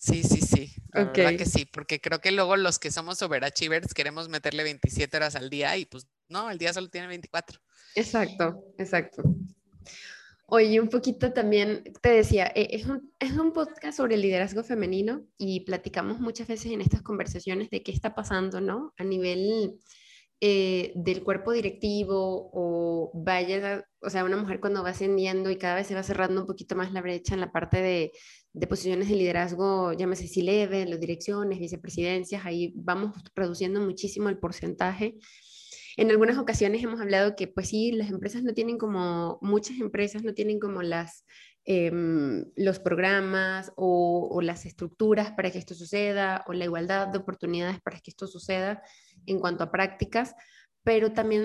Sí, 0.00 0.22
sí, 0.22 0.40
sí. 0.40 0.72
La 0.94 1.12
que 1.12 1.44
sí, 1.44 1.66
porque 1.66 2.00
creo 2.00 2.20
que 2.20 2.32
luego 2.32 2.56
los 2.56 2.78
que 2.78 2.90
somos 2.90 3.20
overachievers 3.20 3.92
queremos 3.92 4.30
meterle 4.30 4.62
27 4.62 5.14
horas 5.14 5.36
al 5.36 5.50
día 5.50 5.76
y 5.76 5.84
pues 5.84 6.08
no, 6.28 6.50
el 6.50 6.56
día 6.56 6.72
solo 6.72 6.88
tiene 6.88 7.06
24. 7.06 7.60
Exacto, 7.94 8.64
exacto. 8.78 9.22
Oye, 10.46 10.80
un 10.80 10.88
poquito 10.88 11.34
también 11.34 11.84
te 12.00 12.08
decía, 12.08 12.50
eh, 12.54 12.68
es 12.70 12.86
un, 12.86 13.12
es 13.18 13.32
un, 13.32 13.52
podcast 13.52 13.98
sobre 13.98 14.14
el 14.14 14.22
liderazgo 14.22 14.64
femenino 14.64 15.22
y 15.36 15.60
platicamos 15.60 16.18
muchas 16.18 16.48
veces 16.48 16.72
en 16.72 16.80
estas 16.80 17.02
conversaciones 17.02 17.68
de 17.68 17.82
qué 17.82 17.92
está 17.92 18.14
pasando, 18.14 18.62
¿no? 18.62 18.94
A 18.96 19.04
nivel 19.04 19.78
eh, 20.40 20.92
del 20.94 21.22
cuerpo 21.22 21.52
directivo 21.52 22.50
o 22.54 23.10
vaya, 23.12 23.86
o 24.00 24.08
sea, 24.08 24.24
una 24.24 24.38
mujer 24.38 24.60
cuando 24.60 24.82
va 24.82 24.90
ascendiendo 24.90 25.50
y 25.50 25.58
cada 25.58 25.74
vez 25.74 25.86
se 25.86 25.94
va 25.94 26.02
cerrando 26.02 26.40
un 26.40 26.46
poquito 26.46 26.74
más 26.74 26.90
la 26.92 27.02
brecha 27.02 27.34
en 27.34 27.40
la 27.40 27.52
parte 27.52 27.82
de, 27.82 28.12
de 28.52 28.66
posiciones 28.66 29.08
de 29.08 29.16
liderazgo, 29.16 29.92
llámese 29.92 30.26
si 30.26 30.42
leve, 30.42 30.86
las 30.86 31.00
direcciones, 31.00 31.58
vicepresidencias, 31.58 32.44
ahí 32.44 32.72
vamos 32.76 33.16
reduciendo 33.34 33.80
muchísimo 33.80 34.28
el 34.28 34.38
porcentaje 34.38 35.18
en 35.96 36.10
algunas 36.10 36.38
ocasiones 36.38 36.82
hemos 36.82 37.00
hablado 37.00 37.36
que 37.36 37.46
pues 37.46 37.68
sí, 37.68 37.92
las 37.92 38.10
empresas 38.10 38.42
no 38.42 38.54
tienen 38.54 38.78
como, 38.78 39.38
muchas 39.42 39.78
empresas 39.80 40.22
no 40.22 40.34
tienen 40.34 40.58
como 40.58 40.82
las, 40.82 41.26
em, 41.64 42.46
los 42.56 42.78
programas 42.78 43.72
o, 43.76 44.40
las 44.42 44.64
estructuras 44.66 45.32
para 45.32 45.50
que 45.50 45.58
esto 45.58 45.74
suceda 45.74 46.44
o 46.46 46.54
la 46.54 46.64
igualdad 46.64 47.08
de 47.08 47.18
oportunidades 47.18 47.80
para 47.82 47.98
que 47.98 48.10
esto 48.10 48.26
suceda 48.26 48.82
en 49.26 49.40
cuanto 49.40 49.64
a 49.64 49.70
prácticas, 49.70 50.34
pero 50.82 51.12
también 51.12 51.44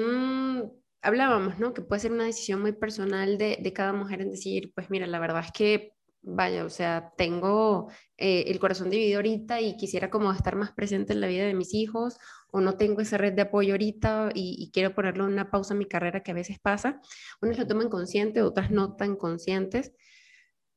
hablábamos, 1.02 1.60
¿no? 1.60 1.74
Que 1.74 1.82
puede 1.82 2.00
ser 2.00 2.14
una 2.14 2.24
decisión 2.24 2.62
muy 2.62 2.72
personal 2.72 3.38
de, 3.38 3.60
de 3.62 3.74
cada 3.74 3.92
mujer 3.94 4.22
en 4.22 4.32
decir, 4.32 4.72
pues 4.74 4.90
mira, 4.90 5.06
la 5.06 5.20
verdad 5.20 5.44
es 5.46 5.52
que 5.52 5.95
vaya, 6.26 6.66
o 6.66 6.70
sea, 6.70 7.14
tengo 7.18 7.90
eh, 8.18 8.46
el 8.48 8.60
corazón 8.60 8.90
dividido 8.90 9.18
ahorita 9.20 9.62
y 9.62 9.78
quisiera 9.78 10.10
como 10.10 10.32
estar 10.32 10.56
más 10.56 10.72
presente 10.74 11.14
en 11.14 11.22
la 11.22 11.28
vida 11.28 11.46
de 11.46 11.54
mis 11.54 11.74
hijos 11.74 12.18
o 12.52 12.62
no 12.62 12.78
tengo 12.78 13.02
esa 13.02 13.18
red 13.18 13.34
de 13.34 13.44
apoyo 13.44 13.74
ahorita 13.74 14.32
y, 14.34 14.72
quiero 14.74 14.96
ponerle 14.96 15.24
una 15.24 15.52
pausa 15.52 15.74
a 15.74 15.78
mi 15.78 15.86
carrera 15.86 16.24
que 16.24 16.32
a 16.32 16.36
veces 16.36 16.60
pasa. 16.60 17.02
Unas 17.42 17.58
lo 17.58 17.68
toman 17.68 17.90
consciente, 17.90 18.42
otras 18.42 18.72
no 18.72 18.96
tan 18.96 19.16
conscientes, 19.16 19.94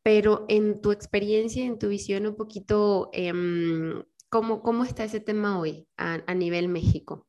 pero 0.03 0.44
en 0.49 0.80
tu 0.80 0.92
experiencia, 0.92 1.64
en 1.64 1.78
tu 1.78 1.88
visión 1.88 2.26
un 2.26 2.36
poquito, 2.36 3.11
em, 3.12 4.03
¿cómo, 4.28 4.62
¿cómo 4.62 4.84
está 4.84 5.05
ese 5.05 5.20
tema 5.20 5.59
hoy 5.59 5.88
a, 5.96 6.22
a 6.26 6.34
nivel 6.34 6.68
México? 6.68 7.27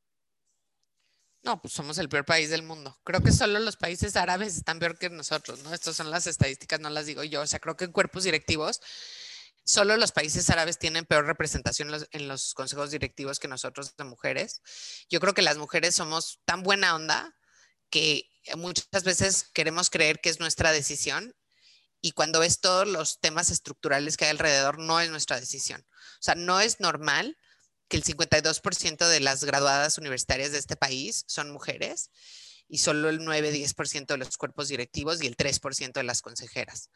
No, 1.41 1.61
pues 1.61 1.73
somos 1.73 1.97
el 1.97 2.09
peor 2.09 2.25
país 2.25 2.49
del 2.49 2.63
mundo. 2.63 2.99
Creo 3.03 3.21
que 3.21 3.31
solo 3.31 3.59
los 3.59 3.77
países 3.77 4.15
árabes 4.15 4.57
están 4.57 4.79
peor 4.79 4.97
que 4.97 5.09
nosotros, 5.09 5.63
¿no? 5.63 5.73
Estas 5.73 5.95
son 5.95 6.11
las 6.11 6.27
estadísticas, 6.27 6.79
no 6.79 6.89
las 6.89 7.05
digo 7.05 7.23
yo. 7.23 7.41
O 7.41 7.47
sea, 7.47 7.59
creo 7.59 7.77
que 7.77 7.85
en 7.85 7.93
cuerpos 7.93 8.25
directivos, 8.25 8.81
solo 9.63 9.95
los 9.97 10.11
países 10.11 10.49
árabes 10.49 10.77
tienen 10.79 11.05
peor 11.05 11.25
representación 11.25 11.91
en 12.11 12.27
los, 12.27 12.53
consejos 12.53 12.91
directivos 12.91 13.39
que 13.39 13.47
nosotros 13.47 13.95
de 13.95 14.03
mujeres. 14.03 14.61
Yo 15.09 15.19
creo 15.19 15.33
que 15.33 15.41
las 15.41 15.57
mujeres 15.57 15.95
somos 15.95 16.39
tan 16.43 16.61
buena 16.61 16.95
onda 16.95 17.35
que 17.89 18.29
muchas 18.55 19.03
veces 19.03 19.49
queremos 19.53 19.89
creer 19.89 20.19
que 20.21 20.29
es 20.29 20.39
nuestra 20.39 20.71
decisión 20.71 21.35
y 22.01 22.11
cuando 22.11 22.39
ves 22.39 22.59
todos 22.59 22.87
los 22.87 23.19
temas 23.19 23.49
estructurales 23.49 24.17
que 24.17 24.25
hay 24.25 24.31
alrededor, 24.31 24.79
no 24.79 24.99
es 24.99 25.09
nuestra 25.09 25.39
decisión. 25.39 25.85
O 25.91 26.21
sea, 26.21 26.35
no 26.35 26.59
es 26.59 26.79
normal 26.79 27.37
que 27.89 27.97
el 27.97 28.03
52% 28.03 29.07
de 29.07 29.19
las 29.19 29.43
graduadas 29.43 29.97
universitarias 29.97 30.51
de 30.51 30.59
este 30.59 30.77
país 30.77 31.25
son 31.27 31.51
mujeres 31.51 32.11
y 32.69 32.77
solo 32.77 33.09
el 33.09 33.19
9-10% 33.21 34.05
de 34.05 34.17
los 34.17 34.37
cuerpos 34.37 34.67
directivos 34.67 35.21
y 35.21 35.27
el 35.27 35.35
3% 35.35 35.93
de 35.93 36.03
las 36.03 36.21
consejeras. 36.21 36.91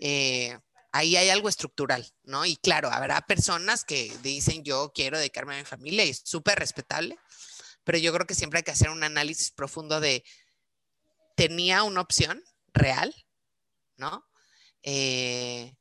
Eh, 0.00 0.58
ahí 0.90 1.16
hay 1.16 1.30
algo 1.30 1.48
estructural, 1.48 2.12
¿no? 2.24 2.44
Y 2.44 2.56
claro, 2.56 2.90
habrá 2.90 3.20
personas 3.22 3.84
que 3.84 4.12
dicen 4.22 4.64
yo 4.64 4.92
quiero 4.92 5.16
dedicarme 5.16 5.54
a 5.54 5.58
mi 5.58 5.64
familia 5.64 6.04
y 6.04 6.10
es 6.10 6.22
súper 6.24 6.58
respetable, 6.58 7.18
pero 7.84 7.98
yo 7.98 8.12
creo 8.12 8.26
que 8.26 8.34
siempre 8.34 8.58
hay 8.58 8.64
que 8.64 8.72
hacer 8.72 8.90
un 8.90 9.04
análisis 9.04 9.52
profundo 9.52 10.00
de, 10.00 10.24
¿tenía 11.36 11.84
una 11.84 12.00
opción 12.00 12.42
real? 12.74 13.14
¿No? 13.96 14.26
Eh, 14.82 15.72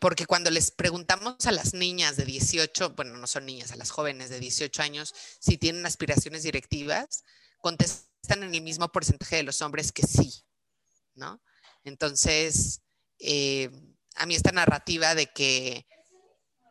porque 0.00 0.26
cuando 0.26 0.50
les 0.50 0.70
preguntamos 0.70 1.46
a 1.46 1.52
las 1.52 1.74
niñas 1.74 2.16
de 2.16 2.24
18, 2.24 2.94
bueno, 2.96 3.16
no 3.16 3.26
son 3.26 3.46
niñas, 3.46 3.70
a 3.70 3.76
las 3.76 3.90
jóvenes 3.90 4.30
de 4.30 4.40
18 4.40 4.82
años, 4.82 5.14
si 5.38 5.58
tienen 5.58 5.84
aspiraciones 5.86 6.42
directivas, 6.42 7.22
contestan 7.58 8.42
en 8.42 8.54
el 8.54 8.62
mismo 8.62 8.88
porcentaje 8.88 9.36
de 9.36 9.42
los 9.42 9.60
hombres 9.60 9.92
que 9.92 10.02
sí, 10.02 10.42
¿no? 11.14 11.40
Entonces, 11.84 12.80
eh, 13.18 13.70
a 14.16 14.26
mí 14.26 14.34
esta 14.34 14.52
narrativa 14.52 15.14
de 15.14 15.26
que 15.26 15.86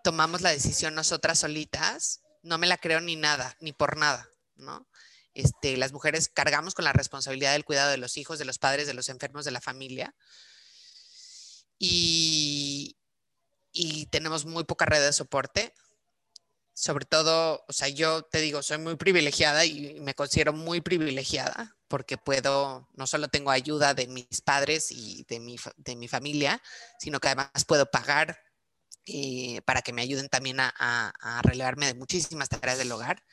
tomamos 0.04 0.42
la 0.42 0.50
decisión 0.50 0.96
nosotras 0.96 1.40
solitas, 1.40 2.22
no 2.42 2.58
me 2.58 2.68
la 2.68 2.78
creo 2.78 3.00
ni 3.00 3.16
nada, 3.16 3.56
ni 3.60 3.74
por 3.74 3.96
nada, 3.96 4.28
¿no? 4.56 4.88
Este, 5.36 5.78
las 5.78 5.94
mujeres 5.94 6.30
cargamos 6.30 6.74
con 6.74 6.84
la 6.84 6.94
responsabilidad 6.94 7.54
del 7.54 7.66
cuidado 7.66 7.92
de 7.92 7.98
los 7.98 8.18
hijos, 8.18 8.40
de 8.40 8.46
los 8.46 8.58
padres, 8.58 8.88
de 8.88 8.96
los 8.96 9.10
enfermos, 9.10 9.46
de 9.46 9.52
la 9.52 9.62
familia. 9.62 10.16
Y, 11.78 12.29
y 13.72 14.08
tenemos 14.08 14.46
muy 14.46 14.64
poca 14.64 14.86
red 14.86 15.04
de 15.04 15.14
soporte. 15.14 15.74
Sobre 16.74 17.06
todo, 17.06 17.66
o 17.68 17.74
sea, 17.74 17.90
yo 17.90 18.22
te 18.24 18.40
digo, 18.40 18.64
soy 18.64 18.78
muy 18.78 18.96
privilegiada 18.96 19.66
y 19.66 20.00
me 20.00 20.14
considero 20.14 20.54
muy 20.54 20.80
privilegiada 20.82 21.76
porque 21.90 22.18
puedo, 22.18 22.88
no 22.94 23.08
solo 23.08 23.28
tengo 23.28 23.52
ayuda 23.52 23.94
de 23.94 24.08
mis 24.08 24.42
padres 24.42 24.92
y 24.92 25.26
de 25.28 25.40
mi, 25.40 25.58
de 25.78 25.96
mi 25.96 26.08
familia, 26.08 26.62
sino 27.00 27.20
que 27.20 27.28
además 27.28 27.66
puedo 27.68 27.90
pagar 27.90 28.40
eh, 29.08 29.62
para 29.66 29.82
que 29.82 29.92
me 29.92 30.04
ayuden 30.04 30.30
también 30.30 30.60
a, 30.60 30.72
a, 30.78 31.42
relevarme 31.42 31.88
de 31.88 31.96
muchísimas 31.96 32.48
tareas 32.48 32.78
del 32.78 32.92
hogar. 32.92 33.24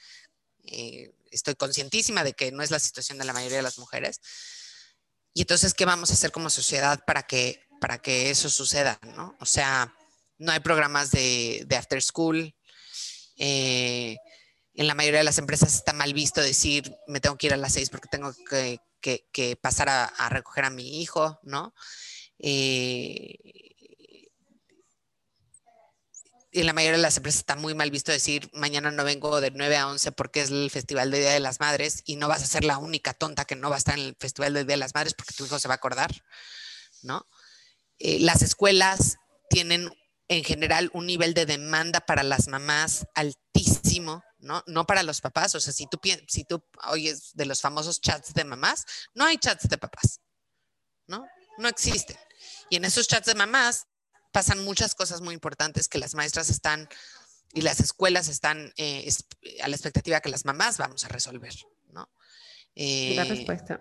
Eh, 0.64 1.12
estoy 1.30 1.54
conscientísima 1.54 2.24
de 2.24 2.32
que 2.32 2.50
no 2.50 2.62
es 2.62 2.70
la 2.70 2.78
situación 2.78 3.18
de 3.18 3.24
la 3.26 3.34
mayoría 3.34 3.58
de 3.58 3.62
las 3.62 3.78
mujeres. 3.78 4.20
Y 5.34 5.42
entonces, 5.42 5.74
¿qué 5.74 5.84
vamos 5.84 6.10
a 6.10 6.14
hacer 6.14 6.32
como 6.32 6.48
sociedad 6.48 7.04
para 7.06 7.24
que, 7.24 7.60
para 7.78 7.98
que 7.98 8.30
eso 8.30 8.48
suceda? 8.48 8.98
¿no? 9.02 9.36
O 9.38 9.44
sea, 9.44 9.94
no 10.38 10.52
hay 10.52 10.60
programas 10.60 11.10
de, 11.10 11.66
after 11.76 12.02
school. 12.02 12.54
Eh, 13.38 14.16
en 14.74 14.86
la 14.86 14.94
mayoría 14.94 15.20
de 15.20 15.24
las 15.24 15.38
empresas 15.38 15.74
está 15.74 15.92
mal 15.92 16.12
visto 16.12 16.40
decir, 16.40 16.94
me 17.06 17.20
tengo 17.20 17.36
que 17.36 17.46
ir 17.46 17.54
a 17.54 17.56
las 17.56 17.72
seis 17.72 17.90
porque 17.90 18.08
tengo 18.08 18.32
que, 18.48 19.58
pasar 19.60 19.88
a, 19.88 20.28
recoger 20.28 20.64
a 20.64 20.70
mi 20.70 21.00
hijo, 21.00 21.38
¿no? 21.42 21.74
Eh, 22.38 23.38
en 26.60 26.66
la 26.66 26.72
mayoría 26.72 26.96
de 26.96 27.02
las 27.02 27.16
empresas 27.16 27.40
está 27.40 27.56
muy 27.56 27.74
mal 27.74 27.90
visto 27.90 28.12
decir, 28.12 28.50
mañana 28.52 28.90
no 28.90 29.04
vengo 29.04 29.40
de 29.40 29.50
9 29.50 29.76
a 29.76 29.88
11 29.88 30.12
porque 30.12 30.40
es 30.40 30.50
el 30.50 30.70
Festival 30.70 31.10
de 31.10 31.20
Día 31.20 31.32
de 31.32 31.40
las 31.40 31.60
Madres 31.60 32.02
y 32.06 32.16
no 32.16 32.28
vas 32.28 32.42
a 32.42 32.46
ser 32.46 32.64
la 32.64 32.78
única 32.78 33.12
tonta 33.14 33.44
que 33.44 33.56
no 33.56 33.68
va 33.68 33.76
a 33.76 33.78
estar 33.78 33.98
en 33.98 34.06
el 34.06 34.16
Festival 34.18 34.54
del 34.54 34.66
Día 34.66 34.74
de 34.74 34.80
las 34.80 34.94
Madres 34.94 35.14
porque 35.14 35.34
tu 35.34 35.44
hijo 35.44 35.58
se 35.58 35.68
va 35.68 35.74
a 35.74 35.76
acordar, 35.76 36.10
¿no? 37.02 37.26
Eh, 37.98 38.20
las 38.20 38.42
escuelas 38.42 39.16
tienen 39.50 39.90
en 40.28 40.44
general 40.44 40.90
un 40.92 41.06
nivel 41.06 41.34
de 41.34 41.46
demanda 41.46 42.00
para 42.00 42.22
las 42.22 42.48
mamás 42.48 43.06
altísimo, 43.14 44.24
¿no? 44.38 44.62
No 44.66 44.86
para 44.86 45.02
los 45.02 45.20
papás. 45.20 45.54
O 45.54 45.60
sea, 45.60 45.72
si 45.72 45.86
tú, 45.86 46.00
si 46.26 46.44
tú 46.44 46.64
oyes 46.88 47.30
de 47.34 47.46
los 47.46 47.60
famosos 47.60 48.00
chats 48.00 48.34
de 48.34 48.44
mamás, 48.44 48.84
no 49.14 49.24
hay 49.24 49.38
chats 49.38 49.68
de 49.68 49.78
papás, 49.78 50.20
¿no? 51.06 51.26
No 51.58 51.68
existen. 51.68 52.16
Y 52.70 52.76
en 52.76 52.84
esos 52.84 53.06
chats 53.06 53.26
de 53.26 53.34
mamás 53.34 53.86
pasan 54.32 54.64
muchas 54.64 54.94
cosas 54.94 55.20
muy 55.20 55.34
importantes 55.34 55.88
que 55.88 55.98
las 55.98 56.14
maestras 56.14 56.50
están 56.50 56.88
y 57.54 57.62
las 57.62 57.80
escuelas 57.80 58.28
están 58.28 58.72
eh, 58.76 59.08
a 59.62 59.68
la 59.68 59.76
expectativa 59.76 60.20
que 60.20 60.28
las 60.28 60.44
mamás 60.44 60.76
vamos 60.76 61.04
a 61.04 61.08
resolver, 61.08 61.54
¿no? 61.88 62.10
la 62.74 63.22
eh, 63.22 63.24
respuesta. 63.28 63.80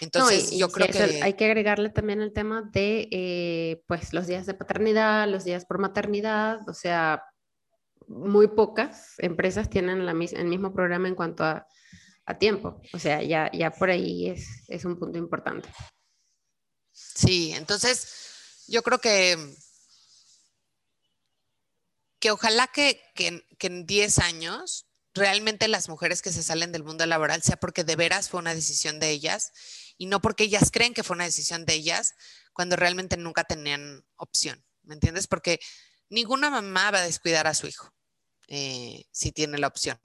Entonces, 0.00 0.52
yo 0.56 0.70
creo 0.70 0.88
que... 0.88 1.22
Hay 1.22 1.34
que 1.34 1.46
agregarle 1.46 1.90
también 1.90 2.20
el 2.20 2.32
tema 2.32 2.62
de, 2.72 3.08
eh, 3.10 3.82
pues, 3.86 4.12
los 4.12 4.26
días 4.26 4.46
de 4.46 4.54
paternidad, 4.54 5.28
los 5.28 5.44
días 5.44 5.64
por 5.64 5.78
maternidad, 5.78 6.68
o 6.68 6.74
sea, 6.74 7.22
muy 8.06 8.48
pocas 8.48 9.14
empresas 9.18 9.68
tienen 9.68 10.06
la, 10.06 10.12
el 10.12 10.46
mismo 10.46 10.72
programa 10.72 11.08
en 11.08 11.14
cuanto 11.14 11.44
a, 11.44 11.66
a 12.24 12.38
tiempo, 12.38 12.80
o 12.92 12.98
sea, 12.98 13.22
ya, 13.22 13.50
ya 13.52 13.70
por 13.70 13.90
ahí 13.90 14.28
es, 14.28 14.46
es 14.68 14.84
un 14.84 14.98
punto 14.98 15.18
importante. 15.18 15.68
Sí, 16.92 17.52
entonces, 17.52 18.64
yo 18.68 18.82
creo 18.82 18.98
que 18.98 19.36
que 22.20 22.30
ojalá 22.30 22.68
que, 22.68 23.02
que, 23.14 23.46
que 23.58 23.66
en 23.66 23.86
10 23.86 24.18
años 24.18 24.86
realmente 25.14 25.68
las 25.68 25.88
mujeres 25.88 26.22
que 26.22 26.32
se 26.32 26.42
salen 26.42 26.72
del 26.72 26.84
mundo 26.84 27.04
laboral 27.06 27.42
sea 27.42 27.56
porque 27.56 27.84
de 27.84 27.96
veras 27.96 28.28
fue 28.28 28.40
una 28.40 28.54
decisión 28.54 29.00
de 29.00 29.10
ellas 29.10 29.52
y 29.96 30.06
no 30.06 30.20
porque 30.20 30.44
ellas 30.44 30.70
creen 30.70 30.94
que 30.94 31.02
fue 31.02 31.14
una 31.14 31.24
decisión 31.24 31.64
de 31.64 31.74
ellas 31.74 32.14
cuando 32.52 32.76
realmente 32.76 33.16
nunca 33.16 33.44
tenían 33.44 34.04
opción, 34.16 34.64
¿me 34.82 34.94
entiendes? 34.94 35.26
Porque 35.26 35.60
ninguna 36.08 36.50
mamá 36.50 36.90
va 36.90 36.98
a 36.98 37.04
descuidar 37.04 37.46
a 37.46 37.54
su 37.54 37.66
hijo 37.66 37.92
eh, 38.48 39.04
si 39.10 39.32
tiene 39.32 39.58
la 39.58 39.66
opción, 39.66 40.00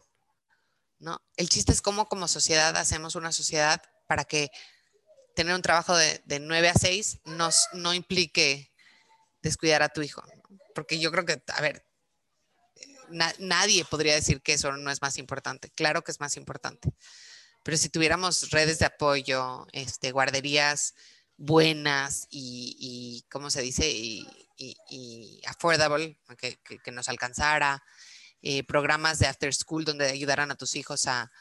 ¿no? 1.00 1.22
El 1.36 1.50
chiste 1.50 1.72
es 1.72 1.82
cómo 1.82 2.08
como 2.08 2.28
sociedad 2.28 2.76
hacemos 2.78 3.16
una 3.16 3.32
sociedad 3.32 3.82
para 4.08 4.26
que 4.26 4.50
tener 5.36 5.54
un 5.54 5.62
trabajo 5.62 5.96
de, 5.96 6.22
de 6.26 6.40
9 6.40 6.70
a 6.70 6.74
6 6.74 7.22
nos, 7.26 7.68
no 7.74 7.94
implique 7.94 8.72
descuidar 9.42 9.84
a 9.84 9.90
tu 9.90 10.02
hijo, 10.02 10.24
porque 10.74 11.00
yo 11.00 11.12
creo 11.12 11.26
que, 11.26 11.42
a 11.48 11.62
ver, 11.62 11.86
nadie 13.10 13.86
podría 13.86 14.16
decir 14.16 14.42
que 14.42 14.54
eso 14.54 14.72
no 14.72 14.92
es 14.92 15.02
más 15.02 15.18
importante. 15.18 15.70
Claro 15.70 16.04
que 16.04 16.12
es 16.12 16.20
más 16.20 16.38
importante. 16.38 16.94
Pero 17.64 17.78
si 17.78 17.90
tuviéramos 17.90 18.52
redes 18.52 18.80
de 18.80 18.86
apoyo, 18.86 19.66
este, 19.72 20.12
guarderías 20.12 20.94
buenas 21.38 22.28
y, 22.30 23.26
¿cómo 23.32 23.50
se 23.50 23.62
dice? 23.62 23.90
Y, 23.90 25.42
affordable, 25.48 26.18
que, 26.38 26.92
nos 26.92 27.10
alcanzara, 27.10 27.84
eh, 28.42 28.64
programas 28.64 29.20
de 29.20 29.28
after 29.28 29.54
school 29.54 29.84
donde 29.84 30.06
ayudaran 30.06 30.52
a 30.52 30.56
tus 30.56 30.76
hijos 30.76 31.08
a, 31.08 31.32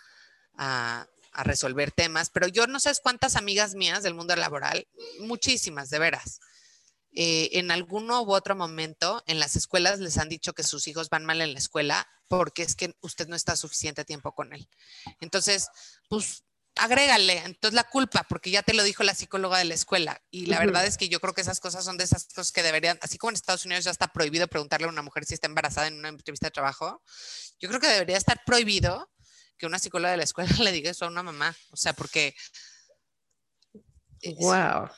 a, 0.56 1.06
resolver 1.42 1.92
temas. 1.92 2.30
Pero 2.30 2.48
yo 2.48 2.66
no 2.66 2.80
sé 2.80 2.92
cuántas 3.02 3.36
amigas 3.36 3.74
mías 3.74 4.02
del 4.02 4.14
mundo 4.14 4.34
laboral, 4.34 4.88
muchísimas, 5.20 5.90
de 5.90 5.98
veras, 5.98 6.40
eh, 7.14 7.50
en 7.58 7.70
alguno 7.70 8.22
u 8.22 8.34
otro 8.34 8.56
momento 8.56 9.22
en 9.26 9.38
las 9.38 9.54
escuelas 9.54 10.00
les 10.00 10.18
han 10.18 10.28
dicho 10.28 10.52
que 10.52 10.64
sus 10.64 10.88
hijos 10.88 11.10
van 11.10 11.24
mal 11.24 11.40
en 11.40 11.52
la 11.52 11.58
escuela 11.60 12.08
porque 12.26 12.62
es 12.62 12.74
que 12.74 12.96
usted 13.02 13.28
no 13.28 13.36
está 13.36 13.54
suficiente 13.54 14.04
tiempo 14.04 14.34
con 14.34 14.52
él. 14.52 14.68
Entonces, 15.20 15.68
pues 16.08 16.42
agrégale, 16.76 17.38
entonces 17.44 17.74
la 17.74 17.84
culpa, 17.84 18.26
porque 18.28 18.50
ya 18.50 18.64
te 18.64 18.74
lo 18.74 18.82
dijo 18.82 19.04
la 19.04 19.14
psicóloga 19.14 19.58
de 19.58 19.64
la 19.64 19.74
escuela. 19.74 20.20
Y 20.30 20.46
la 20.46 20.58
verdad 20.58 20.84
es 20.84 20.96
que 20.96 21.08
yo 21.08 21.20
creo 21.20 21.32
que 21.34 21.42
esas 21.42 21.60
cosas 21.60 21.84
son 21.84 21.96
de 21.98 22.02
esas 22.02 22.24
cosas 22.26 22.50
que 22.50 22.64
deberían, 22.64 22.98
así 23.00 23.16
como 23.16 23.30
en 23.30 23.36
Estados 23.36 23.64
Unidos 23.64 23.84
ya 23.84 23.92
está 23.92 24.08
prohibido 24.08 24.48
preguntarle 24.48 24.88
a 24.88 24.90
una 24.90 25.02
mujer 25.02 25.24
si 25.24 25.34
está 25.34 25.46
embarazada 25.46 25.86
en 25.86 25.98
una 25.98 26.08
entrevista 26.08 26.48
de 26.48 26.50
trabajo, 26.50 27.00
yo 27.60 27.68
creo 27.68 27.80
que 27.80 27.86
debería 27.86 28.16
estar 28.16 28.42
prohibido 28.44 29.08
que 29.56 29.66
una 29.66 29.78
psicóloga 29.78 30.10
de 30.10 30.16
la 30.16 30.24
escuela 30.24 30.50
le 30.58 30.72
diga 30.72 30.90
eso 30.90 31.04
a 31.04 31.08
una 31.08 31.22
mamá. 31.22 31.54
O 31.70 31.76
sea, 31.76 31.92
porque... 31.92 32.34
Wow 34.38 34.90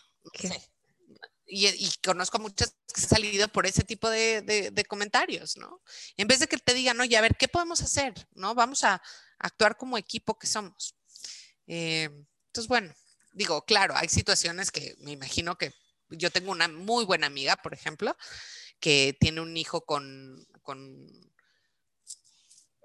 y, 1.47 1.93
conozco 2.05 2.39
muchas 2.39 2.71
que 2.93 3.01
han 3.01 3.09
salido 3.09 3.49
por 3.49 3.67
ese 3.67 3.85
tipo 3.85 4.11
de, 4.11 4.87
comentarios, 4.89 5.57
¿no? 5.57 5.81
En 6.17 6.27
vez 6.27 6.41
de 6.41 6.49
que 6.49 6.59
te 6.59 6.75
digan, 6.75 7.01
oye, 7.01 7.17
a 7.17 7.21
ver, 7.21 7.37
¿qué 7.37 7.49
podemos 7.49 7.81
hacer? 7.83 8.15
¿No? 8.33 8.55
Vamos 8.55 8.85
a 8.85 9.01
actuar 9.39 9.77
como 9.77 9.99
equipo 9.99 10.39
que 10.39 10.47
somos. 10.47 10.95
Eh, 11.67 12.11
entonces, 12.49 12.69
bueno, 12.69 12.95
digo, 13.33 13.65
claro, 13.65 13.95
hay 13.97 14.09
situaciones 14.09 14.71
que 14.71 14.97
me 14.99 15.13
imagino 15.13 15.57
que 15.57 15.73
yo 16.09 16.31
tengo 16.31 16.53
una 16.53 16.69
muy 16.69 17.05
buena 17.05 17.27
amiga, 17.27 17.57
por 17.57 17.75
ejemplo, 17.75 18.17
que 18.81 19.17
tiene 19.21 19.41
un 19.41 19.57
hijo 19.57 19.85
con, 19.85 20.47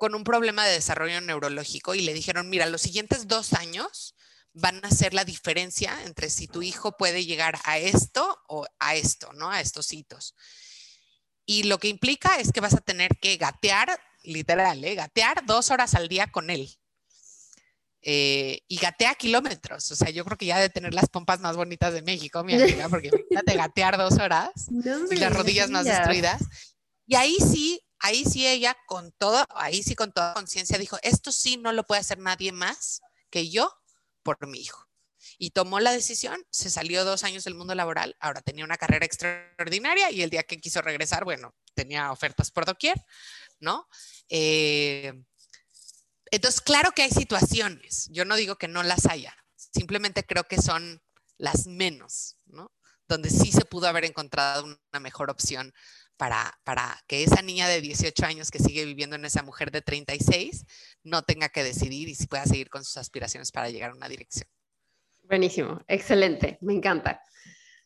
con 0.02 0.16
un 0.16 0.24
problema 0.24 0.66
de 0.66 0.74
desarrollo 0.74 1.22
neurológico 1.22 1.96
y 1.96 2.02
le 2.02 2.14
dijeron, 2.14 2.50
mira, 2.50 2.66
los 2.66 2.82
siguientes 2.82 3.28
dos 3.28 3.54
años 3.54 4.16
van 4.54 4.84
a 4.84 4.90
hacer 4.90 5.14
la 5.14 5.24
diferencia 5.24 5.98
entre 6.06 6.30
si 6.30 6.48
tu 6.48 6.62
hijo 6.62 6.98
puede 6.98 7.26
llegar 7.26 7.60
a 7.64 7.78
esto 7.78 8.38
o 8.48 8.66
a 8.80 8.96
esto, 8.96 9.32
¿no? 9.34 9.50
A 9.50 9.62
estos 9.62 9.94
hitos. 9.94 10.36
Y 11.46 11.64
lo 11.64 11.80
que 11.80 11.88
implica 11.88 12.38
es 12.38 12.52
que 12.52 12.62
vas 12.62 12.74
a 12.74 12.82
tener 12.82 13.18
que 13.20 13.38
gatear, 13.38 14.00
literal, 14.24 14.84
¿eh? 14.84 14.96
gatear 14.96 15.46
dos 15.46 15.72
horas 15.72 15.96
al 15.96 16.08
día 16.08 16.28
con 16.28 16.50
él. 16.50 16.70
Eh, 18.04 18.64
y 18.68 18.78
gatea 18.78 19.14
kilómetros. 19.14 19.92
O 19.92 19.96
sea, 19.96 20.10
yo 20.10 20.26
creo 20.26 20.38
que 20.38 20.48
ya 20.48 20.60
de 20.60 20.70
tener 20.70 20.94
las 20.94 21.08
pompas 21.08 21.40
más 21.40 21.56
bonitas 21.56 21.94
de 21.94 22.02
México, 22.02 22.44
mi 22.44 22.56
amiga, 22.56 22.90
porque 22.90 23.10
imagínate 23.14 23.56
gatear 23.56 23.98
dos 23.98 24.14
horas 24.14 24.52
y 25.12 25.16
las 25.16 25.34
rodillas 25.34 25.70
más 25.70 25.86
destruidas. 25.86 26.42
Y 27.06 27.16
ahí 27.16 27.38
sí, 27.40 27.86
ahí 28.00 28.26
sí 28.26 28.48
ella 28.48 28.76
con 28.88 29.12
todo, 29.12 29.46
ahí 29.56 29.84
sí 29.84 29.96
con 29.96 30.12
toda 30.12 30.34
conciencia 30.34 30.80
dijo, 30.80 30.98
esto 31.04 31.32
sí 31.32 31.58
no 31.58 31.74
lo 31.74 31.86
puede 31.86 32.02
hacer 32.02 32.18
nadie 32.18 32.52
más 32.52 33.02
que 33.30 33.50
yo 33.50 33.72
por 34.24 34.48
mi 34.48 34.60
hijo. 34.60 34.88
y 35.38 35.52
tomó 35.52 35.80
la 35.80 35.92
decisión, 35.92 36.44
se 36.50 36.70
salió 36.72 37.06
dos 37.06 37.24
años 37.24 37.44
del 37.44 37.54
mundo 37.54 37.76
laboral, 37.76 38.16
ahora 38.20 38.42
tenía 38.42 38.66
una 38.66 38.78
carrera 38.78 39.06
extraordinaria 39.06 40.10
y 40.12 40.24
el 40.24 40.32
día 40.32 40.44
que 40.44 40.60
quiso 40.60 40.82
regresar, 40.82 41.24
bueno, 41.26 41.56
tenía 41.76 42.12
ofertas 42.12 42.50
por 42.52 42.66
doquier, 42.66 43.04
¿no? 43.60 43.88
Eh, 44.30 45.14
entonces, 46.32 46.62
claro 46.62 46.92
que 46.92 47.04
hay 47.04 47.12
situaciones, 47.12 48.08
yo 48.12 48.26
no 48.26 48.36
digo 48.36 48.56
que 48.56 48.68
no 48.68 48.82
las 48.82 49.06
haya, 49.06 49.36
simplemente 49.56 50.26
creo 50.26 50.46
que 50.46 50.62
son 50.62 51.02
las 51.38 51.68
menos, 51.68 52.38
¿no? 52.46 52.72
Donde 53.08 53.30
sí 53.30 53.52
se 53.52 53.66
pudo 53.66 53.88
haber 53.88 54.06
encontrado 54.06 54.64
una 54.64 55.00
mejor 55.00 55.30
opción 55.30 55.74
para, 56.22 56.54
para, 56.64 57.00
que 57.08 57.24
esa 57.24 57.42
niña 57.42 57.68
de 57.68 57.82
18 57.82 58.28
años 58.28 58.52
que 58.52 58.60
sigue 58.60 58.86
viviendo 58.86 59.16
en 59.16 59.26
esa 59.26 59.42
mujer 59.42 59.72
de 59.72 59.82
36 59.82 60.68
no 61.04 61.24
tenga 61.24 61.50
que 61.50 61.64
decidir 61.64 62.10
y 62.10 62.14
si 62.14 62.28
pueda 62.28 62.46
seguir 62.46 62.70
con 62.70 62.84
sus 62.84 62.98
aspiraciones 62.98 63.52
para 63.52 63.72
llegar 63.72 63.90
a 63.90 63.96
una 63.96 64.08
dirección. 64.08 64.48
Buenísimo, 65.24 65.82
excelente, 65.88 66.60
me 66.62 66.74
encanta. 66.74 67.24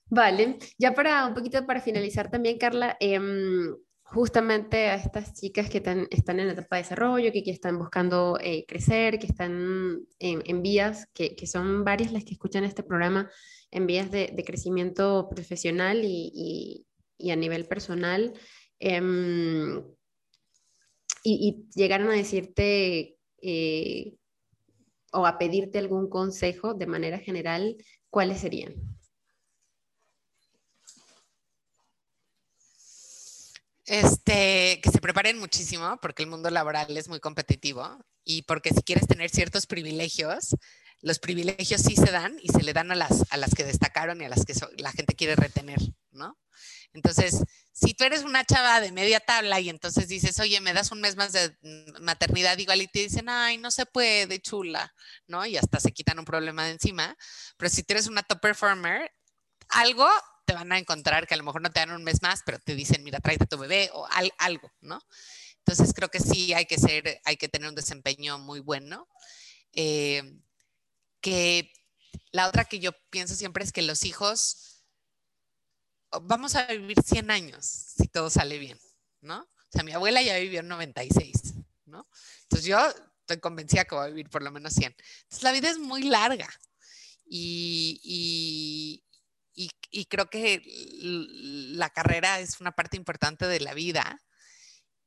Vale, 0.07 0.59
ya 0.77 0.93
para 0.93 1.25
un 1.27 1.33
poquito 1.33 1.65
para 1.65 1.79
finalizar 1.79 2.29
también, 2.29 2.57
Carla, 2.57 2.97
em, 2.99 3.73
justamente 4.03 4.89
a 4.89 4.95
estas 4.95 5.33
chicas 5.33 5.69
que 5.69 5.77
están, 5.77 6.05
están 6.11 6.41
en 6.41 6.49
etapa 6.49 6.75
de 6.75 6.81
desarrollo, 6.81 7.31
que, 7.31 7.41
que 7.41 7.51
están 7.51 7.79
buscando 7.79 8.37
eh, 8.41 8.65
crecer, 8.67 9.17
que 9.17 9.27
están 9.27 10.01
en, 10.19 10.61
vías, 10.61 11.07
que, 11.13 11.37
que, 11.37 11.47
son 11.47 11.85
varias 11.85 12.11
las 12.11 12.25
que 12.25 12.33
escuchan 12.33 12.65
este 12.65 12.83
programa 12.83 13.31
en 13.71 13.87
vías 13.87 14.11
de, 14.11 14.33
de 14.35 14.43
crecimiento 14.43 15.29
profesional 15.29 16.01
y 16.03 16.85
a 17.19 17.35
nivel 17.35 17.65
personal, 17.65 18.33
em, 18.79 19.83
y, 21.23 21.65
llegaron 21.75 22.09
a 22.09 22.13
decirte 22.13 23.17
eh, 23.41 24.15
o 25.11 25.25
a 25.25 25.37
pedirte 25.37 25.79
algún 25.79 26.09
consejo 26.09 26.73
de 26.73 26.87
manera 26.87 27.19
general, 27.19 27.77
¿cuáles 28.09 28.41
serían? 28.41 28.75
Este, 33.85 34.81
que 34.81 34.89
se 34.91 34.99
preparen 34.99 35.37
muchísimo 35.37 35.99
porque 36.01 36.23
el 36.23 36.29
mundo 36.29 36.49
laboral 36.49 36.97
es 36.97 37.07
muy 37.07 37.19
competitivo 37.19 38.03
y 38.23 38.41
porque 38.41 38.71
si 38.71 38.81
quieres 38.81 39.07
tener 39.07 39.29
ciertos 39.29 39.67
privilegios, 39.67 40.55
los 41.01 41.19
privilegios 41.19 41.81
sí 41.81 41.95
se 41.95 42.11
dan 42.11 42.35
y 42.41 42.49
se 42.49 42.63
le 42.63 42.73
dan 42.73 42.91
a 42.91 42.95
las, 42.95 43.31
a 43.31 43.37
las 43.37 43.53
que 43.53 43.63
destacaron 43.63 44.21
y 44.21 44.25
a 44.25 44.29
las 44.29 44.43
que 44.43 44.53
la 44.77 44.91
gente 44.91 45.13
quiere 45.13 45.35
retener, 45.35 45.79
¿no? 46.11 46.35
Entonces, 46.93 47.43
si 47.73 47.93
tú 47.93 48.03
eres 48.03 48.23
una 48.23 48.45
chava 48.45 48.79
de 48.81 48.91
media 48.91 49.19
tabla 49.19 49.59
y 49.59 49.69
entonces 49.69 50.07
dices, 50.07 50.39
oye, 50.39 50.61
me 50.61 50.73
das 50.73 50.91
un 50.91 51.01
mes 51.01 51.15
más 51.15 51.33
de 51.33 51.55
maternidad 51.99 52.57
igual 52.57 52.81
y 52.81 52.87
te 52.87 52.99
dicen, 52.99 53.29
ay, 53.29 53.57
no 53.57 53.71
se 53.71 53.85
puede, 53.85 54.39
chula, 54.39 54.93
¿no? 55.27 55.45
Y 55.45 55.57
hasta 55.57 55.79
se 55.79 55.91
quitan 55.91 56.19
un 56.19 56.25
problema 56.25 56.65
de 56.65 56.71
encima. 56.71 57.15
Pero 57.57 57.69
si 57.69 57.83
tú 57.83 57.93
eres 57.93 58.07
una 58.07 58.23
top 58.23 58.39
performer, 58.39 59.11
algo 59.69 60.09
te 60.45 60.53
van 60.53 60.71
a 60.71 60.77
encontrar 60.77 61.27
que 61.27 61.33
a 61.33 61.37
lo 61.37 61.43
mejor 61.43 61.61
no 61.61 61.71
te 61.71 61.79
dan 61.79 61.91
un 61.91 62.03
mes 62.03 62.21
más, 62.21 62.41
pero 62.45 62.59
te 62.59 62.75
dicen, 62.75 63.03
mira, 63.03 63.19
tráete 63.19 63.45
a 63.45 63.47
tu 63.47 63.57
bebé 63.57 63.89
o 63.93 64.07
algo, 64.37 64.71
¿no? 64.81 65.01
Entonces 65.59 65.93
creo 65.93 66.09
que 66.09 66.19
sí 66.19 66.53
hay 66.53 66.65
que 66.65 66.77
ser, 66.77 67.19
hay 67.25 67.37
que 67.37 67.49
tener 67.49 67.67
un 67.67 67.75
desempeño 67.75 68.37
muy 68.37 68.59
bueno. 68.59 69.07
Eh, 69.73 70.21
que 71.21 71.73
la 72.31 72.47
otra 72.47 72.65
que 72.65 72.79
yo 72.79 72.91
pienso 73.09 73.33
siempre 73.33 73.63
es 73.63 73.71
que 73.71 73.81
los 73.81 74.05
hijos 74.05 74.74
vamos 76.23 76.55
a 76.55 76.65
vivir 76.67 77.01
100 77.01 77.31
años 77.31 77.65
si 77.65 78.07
todo 78.07 78.29
sale 78.29 78.57
bien, 78.57 78.79
¿no? 79.21 79.41
O 79.41 79.67
sea, 79.69 79.83
mi 79.83 79.91
abuela 79.91 80.21
ya 80.21 80.37
vivió 80.37 80.63
96, 80.63 81.55
¿no? 81.85 82.07
Entonces 82.43 82.67
yo 82.67 82.79
estoy 83.19 83.39
convencida 83.39 83.85
que 83.85 83.95
voy 83.95 84.05
a 84.05 84.09
vivir 84.09 84.29
por 84.29 84.43
lo 84.43 84.51
menos 84.51 84.73
100. 84.73 84.95
Entonces 85.23 85.43
la 85.43 85.51
vida 85.51 85.69
es 85.69 85.79
muy 85.79 86.03
larga 86.03 86.47
y, 87.25 87.99
y, 88.03 89.01
creo 90.09 90.29
que 90.29 90.61
la 91.73 91.89
carrera 91.89 92.39
es 92.39 92.61
una 92.61 92.73
parte 92.73 92.95
importante 92.95 93.47
de 93.47 93.59
la 93.59 93.73
vida 93.73 94.21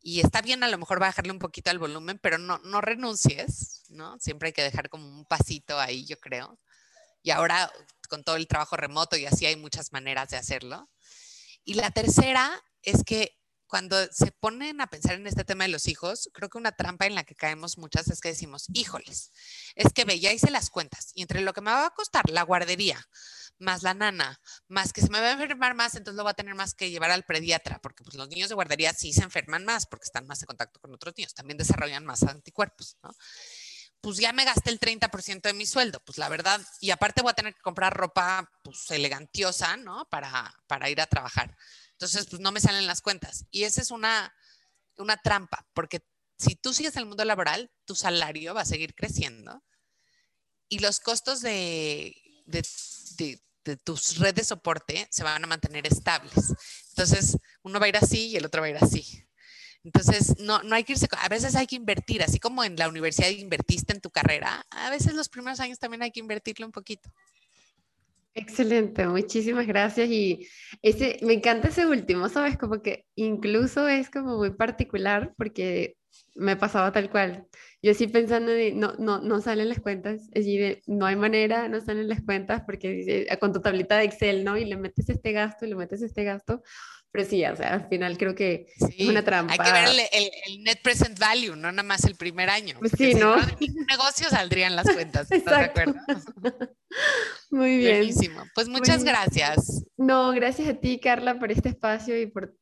y 0.01 0.21
está 0.21 0.43
bien 0.43 0.65
a 0.65 0.69
lo 0.69 0.79
mejor 0.79 0.99
bajarle 0.99 1.31
un 1.31 1.39
poquito 1.39 1.71
al 1.71 1.79
volumen, 1.79 2.19
pero 2.19 2.39
no, 2.39 2.59
no 2.59 2.81
renuncies, 2.81 3.85
¿no? 3.91 4.19
Siempre 4.19 4.49
hay 4.49 4.53
que 4.53 4.63
dejar 4.63 4.89
como 4.89 5.07
un 5.07 5.25
pasito 5.25 5.79
ahí, 5.79 6.05
yo 6.05 6.19
creo. 6.19 6.59
Y 7.23 7.31
ahora 7.31 7.71
con 8.09 8.25
todo 8.25 8.37
el 8.37 8.49
trabajo 8.49 8.77
remoto 8.77 9.17
y 9.17 9.27
así 9.27 9.47
hay 9.47 9.57
muchas 9.57 9.93
maneras 9.93 10.31
de 10.31 10.37
hacerlo. 10.37 10.91
Y 11.65 11.75
la 11.75 11.91
tercera 11.91 12.51
es 12.83 13.05
que 13.05 13.39
cuando 13.69 13.97
se 14.11 14.33
ponen 14.33 14.81
a 14.81 14.89
pensar 14.89 15.15
en 15.15 15.27
este 15.27 15.45
tema 15.45 15.65
de 15.65 15.71
los 15.71 15.87
hijos, 15.87 16.31
creo 16.33 16.49
que 16.49 16.59
una 16.59 16.73
trampa 16.73 17.07
en 17.07 17.15
la 17.15 17.25
que 17.25 17.35
caemos 17.35 17.77
muchas 17.77 18.09
es 18.09 18.21
que 18.21 18.31
decimos, 18.31 18.67
híjoles, 18.73 19.31
es 19.75 19.93
que 19.93 20.05
ve, 20.05 20.19
ya 20.19 20.33
hice 20.33 20.51
las 20.51 20.71
cuentas 20.71 21.13
y 21.15 21.23
entre 21.23 21.43
lo 21.43 21.53
que 21.53 21.61
me 21.61 21.71
va 21.71 21.87
a 21.87 21.91
costar 21.91 22.29
la 22.31 22.43
guardería, 22.43 23.07
más 23.59 23.83
la 23.83 23.93
nana, 23.93 24.41
más 24.69 24.93
que 24.93 25.03
se 25.03 25.11
me 25.11 25.21
va 25.21 25.27
a 25.29 25.33
enfermar 25.33 25.75
más, 25.75 25.95
entonces 25.95 26.17
lo 26.17 26.25
va 26.25 26.31
a 26.31 26.35
tener 26.35 26.55
más 26.55 26.75
que 26.75 26.91
llevar 26.91 27.11
al 27.11 27.25
pediatra, 27.25 27.79
porque 27.83 28.03
pues, 28.05 28.17
los 28.17 28.29
niños 28.29 28.49
de 28.49 28.55
guardería 28.55 28.95
sí 28.95 29.13
se 29.13 29.23
enferman 29.23 29.65
más 29.65 29.87
porque 29.87 30.05
están 30.05 30.27
más 30.27 30.41
en 30.43 30.47
contacto 30.47 30.81
con 30.81 30.95
otros 30.95 31.15
niños, 31.17 31.35
también 31.35 31.59
desarrollan 31.59 32.07
más 32.07 32.23
anticuerpos, 32.23 32.97
¿no? 33.03 33.11
Pues 34.01 34.19
ya 34.19 34.33
me 34.33 34.45
gasté 34.45 34.71
el 34.71 34.79
30% 34.79 35.49
de 35.49 35.55
mi 35.55 35.67
sueldo, 35.67 36.01
pues 36.05 36.19
la 36.19 36.29
verdad, 36.29 36.61
y 36.81 36.91
aparte 36.91 37.23
voy 37.23 37.33
a 37.33 37.35
tener 37.35 37.55
que 37.55 37.61
comprar 37.63 37.95
ropa 37.95 38.49
pues 38.63 38.91
elegantiosa, 38.91 39.77
¿no? 39.77 40.09
Para, 40.09 40.55
para 40.67 40.89
ir 40.89 41.01
a 41.01 41.07
trabajar. 41.07 41.57
Entonces, 41.93 42.27
pues 42.27 42.41
no 42.41 42.53
me 42.53 42.61
salen 42.61 42.87
las 42.87 43.03
cuentas. 43.03 43.45
Y 43.51 43.65
esa 43.65 43.83
es 43.83 43.91
una, 43.91 44.33
una 44.97 45.17
trampa, 45.17 45.67
porque 45.75 46.01
si 46.39 46.55
tú 46.55 46.73
sigues 46.73 46.95
en 46.95 47.01
el 47.01 47.07
mundo 47.07 47.25
laboral, 47.25 47.71
tu 47.85 47.97
salario 47.97 48.55
va 48.55 48.61
a 48.61 48.67
seguir 48.67 48.95
creciendo 48.95 49.65
y 50.69 50.79
los 50.79 51.01
costos 51.01 51.41
de, 51.41 52.15
de, 52.47 52.63
de 53.65 53.77
tus 53.77 54.19
redes 54.19 54.35
de 54.35 54.45
soporte 54.45 55.09
se 55.11 55.25
van 55.25 55.45
a 55.45 55.47
mantener 55.47 55.87
estables. 55.87 56.55
Entonces, 56.91 57.37
uno 57.63 57.81
va 57.81 57.87
a 57.87 57.89
ir 57.89 57.97
así 57.97 58.29
y 58.29 58.37
el 58.37 58.47
otro 58.47 58.61
va 58.61 58.67
a 58.67 58.71
ir 58.71 58.79
así. 58.79 59.28
Entonces, 59.89 60.39
no, 60.39 60.63
no 60.65 60.75
hay 60.75 60.85
que 60.85 60.93
irse, 60.93 61.09
a 61.19 61.29
veces 61.31 61.57
hay 61.57 61.67
que 61.67 61.77
invertir, 61.77 62.23
así 62.23 62.39
como 62.39 62.63
en 62.63 62.77
la 62.77 62.91
universidad 62.91 63.31
invertiste 63.31 63.95
en 63.95 64.03
tu 64.03 64.11
carrera, 64.11 64.67
a 64.71 64.91
veces 64.91 65.15
los 65.15 65.31
primeros 65.31 65.61
años 65.61 65.79
también 65.79 66.03
hay 66.03 66.11
que 66.11 66.21
invertirle 66.21 66.67
un 66.67 66.73
poquito. 66.73 67.09
Excelente, 68.35 69.07
muchísimas 69.07 69.67
gracias. 69.67 70.11
Y 70.11 70.47
ese, 70.83 71.19
me 71.23 71.33
encanta 71.33 71.69
ese 71.69 71.87
último, 71.87 72.29
¿sabes? 72.29 72.59
Como 72.59 72.83
que 72.83 73.07
incluso 73.15 73.89
es 73.89 74.11
como 74.11 74.37
muy 74.37 74.51
particular 74.51 75.33
porque 75.39 75.97
me 76.35 76.55
pasaba 76.57 76.93
tal 76.93 77.11
cual. 77.11 77.47
Yo 77.83 77.95
sí 77.95 78.09
pensando 78.09 78.53
de, 78.53 78.73
no, 78.73 78.93
no, 78.99 79.21
no 79.23 79.41
salen 79.41 79.71
las 79.71 79.81
cuentas, 79.81 80.21
es 80.35 80.45
decir, 80.45 80.83
no 80.87 81.07
hay 81.07 81.17
manera, 81.17 81.69
no 81.69 81.81
salen 81.81 82.09
las 82.09 82.21
cuentas 82.21 82.63
porque 82.67 83.27
con 83.41 83.55
tu 83.55 83.61
tablita 83.61 83.97
de 83.97 84.05
Excel, 84.05 84.45
¿no? 84.45 84.59
Y 84.59 84.67
le 84.67 84.77
metes 84.77 85.09
este 85.09 85.33
gasto 85.33 85.65
y 85.65 85.71
le 85.71 85.77
metes 85.77 86.03
este 86.03 86.25
gasto. 86.25 86.63
Pero 87.11 87.25
sí, 87.25 87.45
o 87.45 87.57
sea, 87.57 87.73
al 87.75 87.89
final 87.89 88.19
creo 88.19 88.35
que 88.35 88.67
es 88.77 89.09
una 89.09 89.25
trampa. 89.25 89.55
Hay 89.55 89.59
que 89.59 89.73
ver 89.73 90.09
el, 90.13 90.63
net 90.63 90.81
present 90.83 91.19
value, 91.19 91.57
no 91.57 91.73
nada 91.73 91.83
más 91.83 92.05
el 92.05 92.17
primer 92.17 92.51
año. 92.51 92.77
Pues 92.79 92.93
sí, 92.97 93.15
¿no? 93.15 93.37
ningún 93.61 93.87
negocio 93.87 94.29
saldrían 94.29 94.77
las 94.77 94.91
cuentas, 94.91 95.31
¿estás 95.31 95.59
de 95.59 95.65
acuerdo? 95.65 95.95
Muy 97.51 97.79
bien. 97.79 97.99
Buenísimo. 97.99 98.43
Pues 98.55 98.69
muchas 98.69 99.05
gracias. 99.05 99.85
No, 99.97 100.33
gracias 100.33 100.69
a 100.69 100.75
ti, 100.75 101.01
Carla, 101.01 101.39
por 101.39 101.51
este 101.51 101.71
espacio 101.71 102.21
y 102.21 102.27
por 102.27 102.55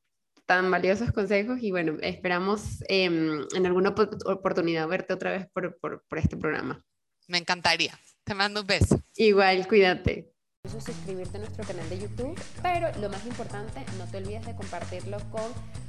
tan 0.47 0.70
valiosos 0.70 1.11
consejos 1.11 1.59
y 1.61 1.72
bueno, 1.72 1.97
esperamos 2.01 2.84
em, 2.88 3.44
en 3.55 3.66
alguna 3.66 3.90
oportunidad 3.90 4.86
verte 4.86 5.12
otra 5.12 5.32
vez 5.32 5.47
por, 5.53 5.76
por, 5.80 6.05
por, 6.09 6.18
este 6.18 6.36
programa. 6.36 6.84
Me 7.26 7.38
encantaría. 7.38 7.99
Te 8.24 8.34
mando 8.34 8.61
un 8.61 8.66
beso. 8.66 9.01
Igual, 9.16 9.66
cuídate. 9.66 10.36
Suscribirte 10.69 11.37
a 11.37 11.41
nuestro 11.41 11.64
canal 11.64 11.89
de 11.89 11.99
YouTube, 11.99 12.39
pero 12.62 12.89
lo 13.01 13.09
más 13.09 13.25
importante, 13.27 13.85
no 13.99 14.05
te 14.07 14.19
olvides 14.19 14.47
de 14.47 14.55
compartirlo 14.55 15.19
con 15.31 15.45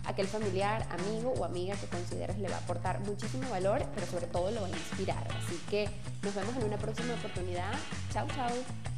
aquel 0.05 0.27
familiar, 0.27 0.87
amigo 0.89 1.33
o 1.37 1.43
amiga 1.43 1.75
que 1.75 1.87
consideres 1.87 2.37
le 2.39 2.49
va 2.49 2.55
a 2.55 2.59
aportar 2.59 2.99
muchísimo 3.01 3.49
valor, 3.49 3.85
pero 3.93 4.07
sobre 4.07 4.27
todo 4.27 4.51
lo 4.51 4.61
va 4.61 4.67
a 4.67 4.71
inspirar. 4.71 5.27
Así 5.31 5.59
que 5.69 5.89
nos 6.23 6.33
vemos 6.33 6.55
en 6.57 6.63
una 6.63 6.77
próxima 6.77 7.13
oportunidad. 7.13 7.73
Chao, 8.11 8.27
chao. 8.35 8.96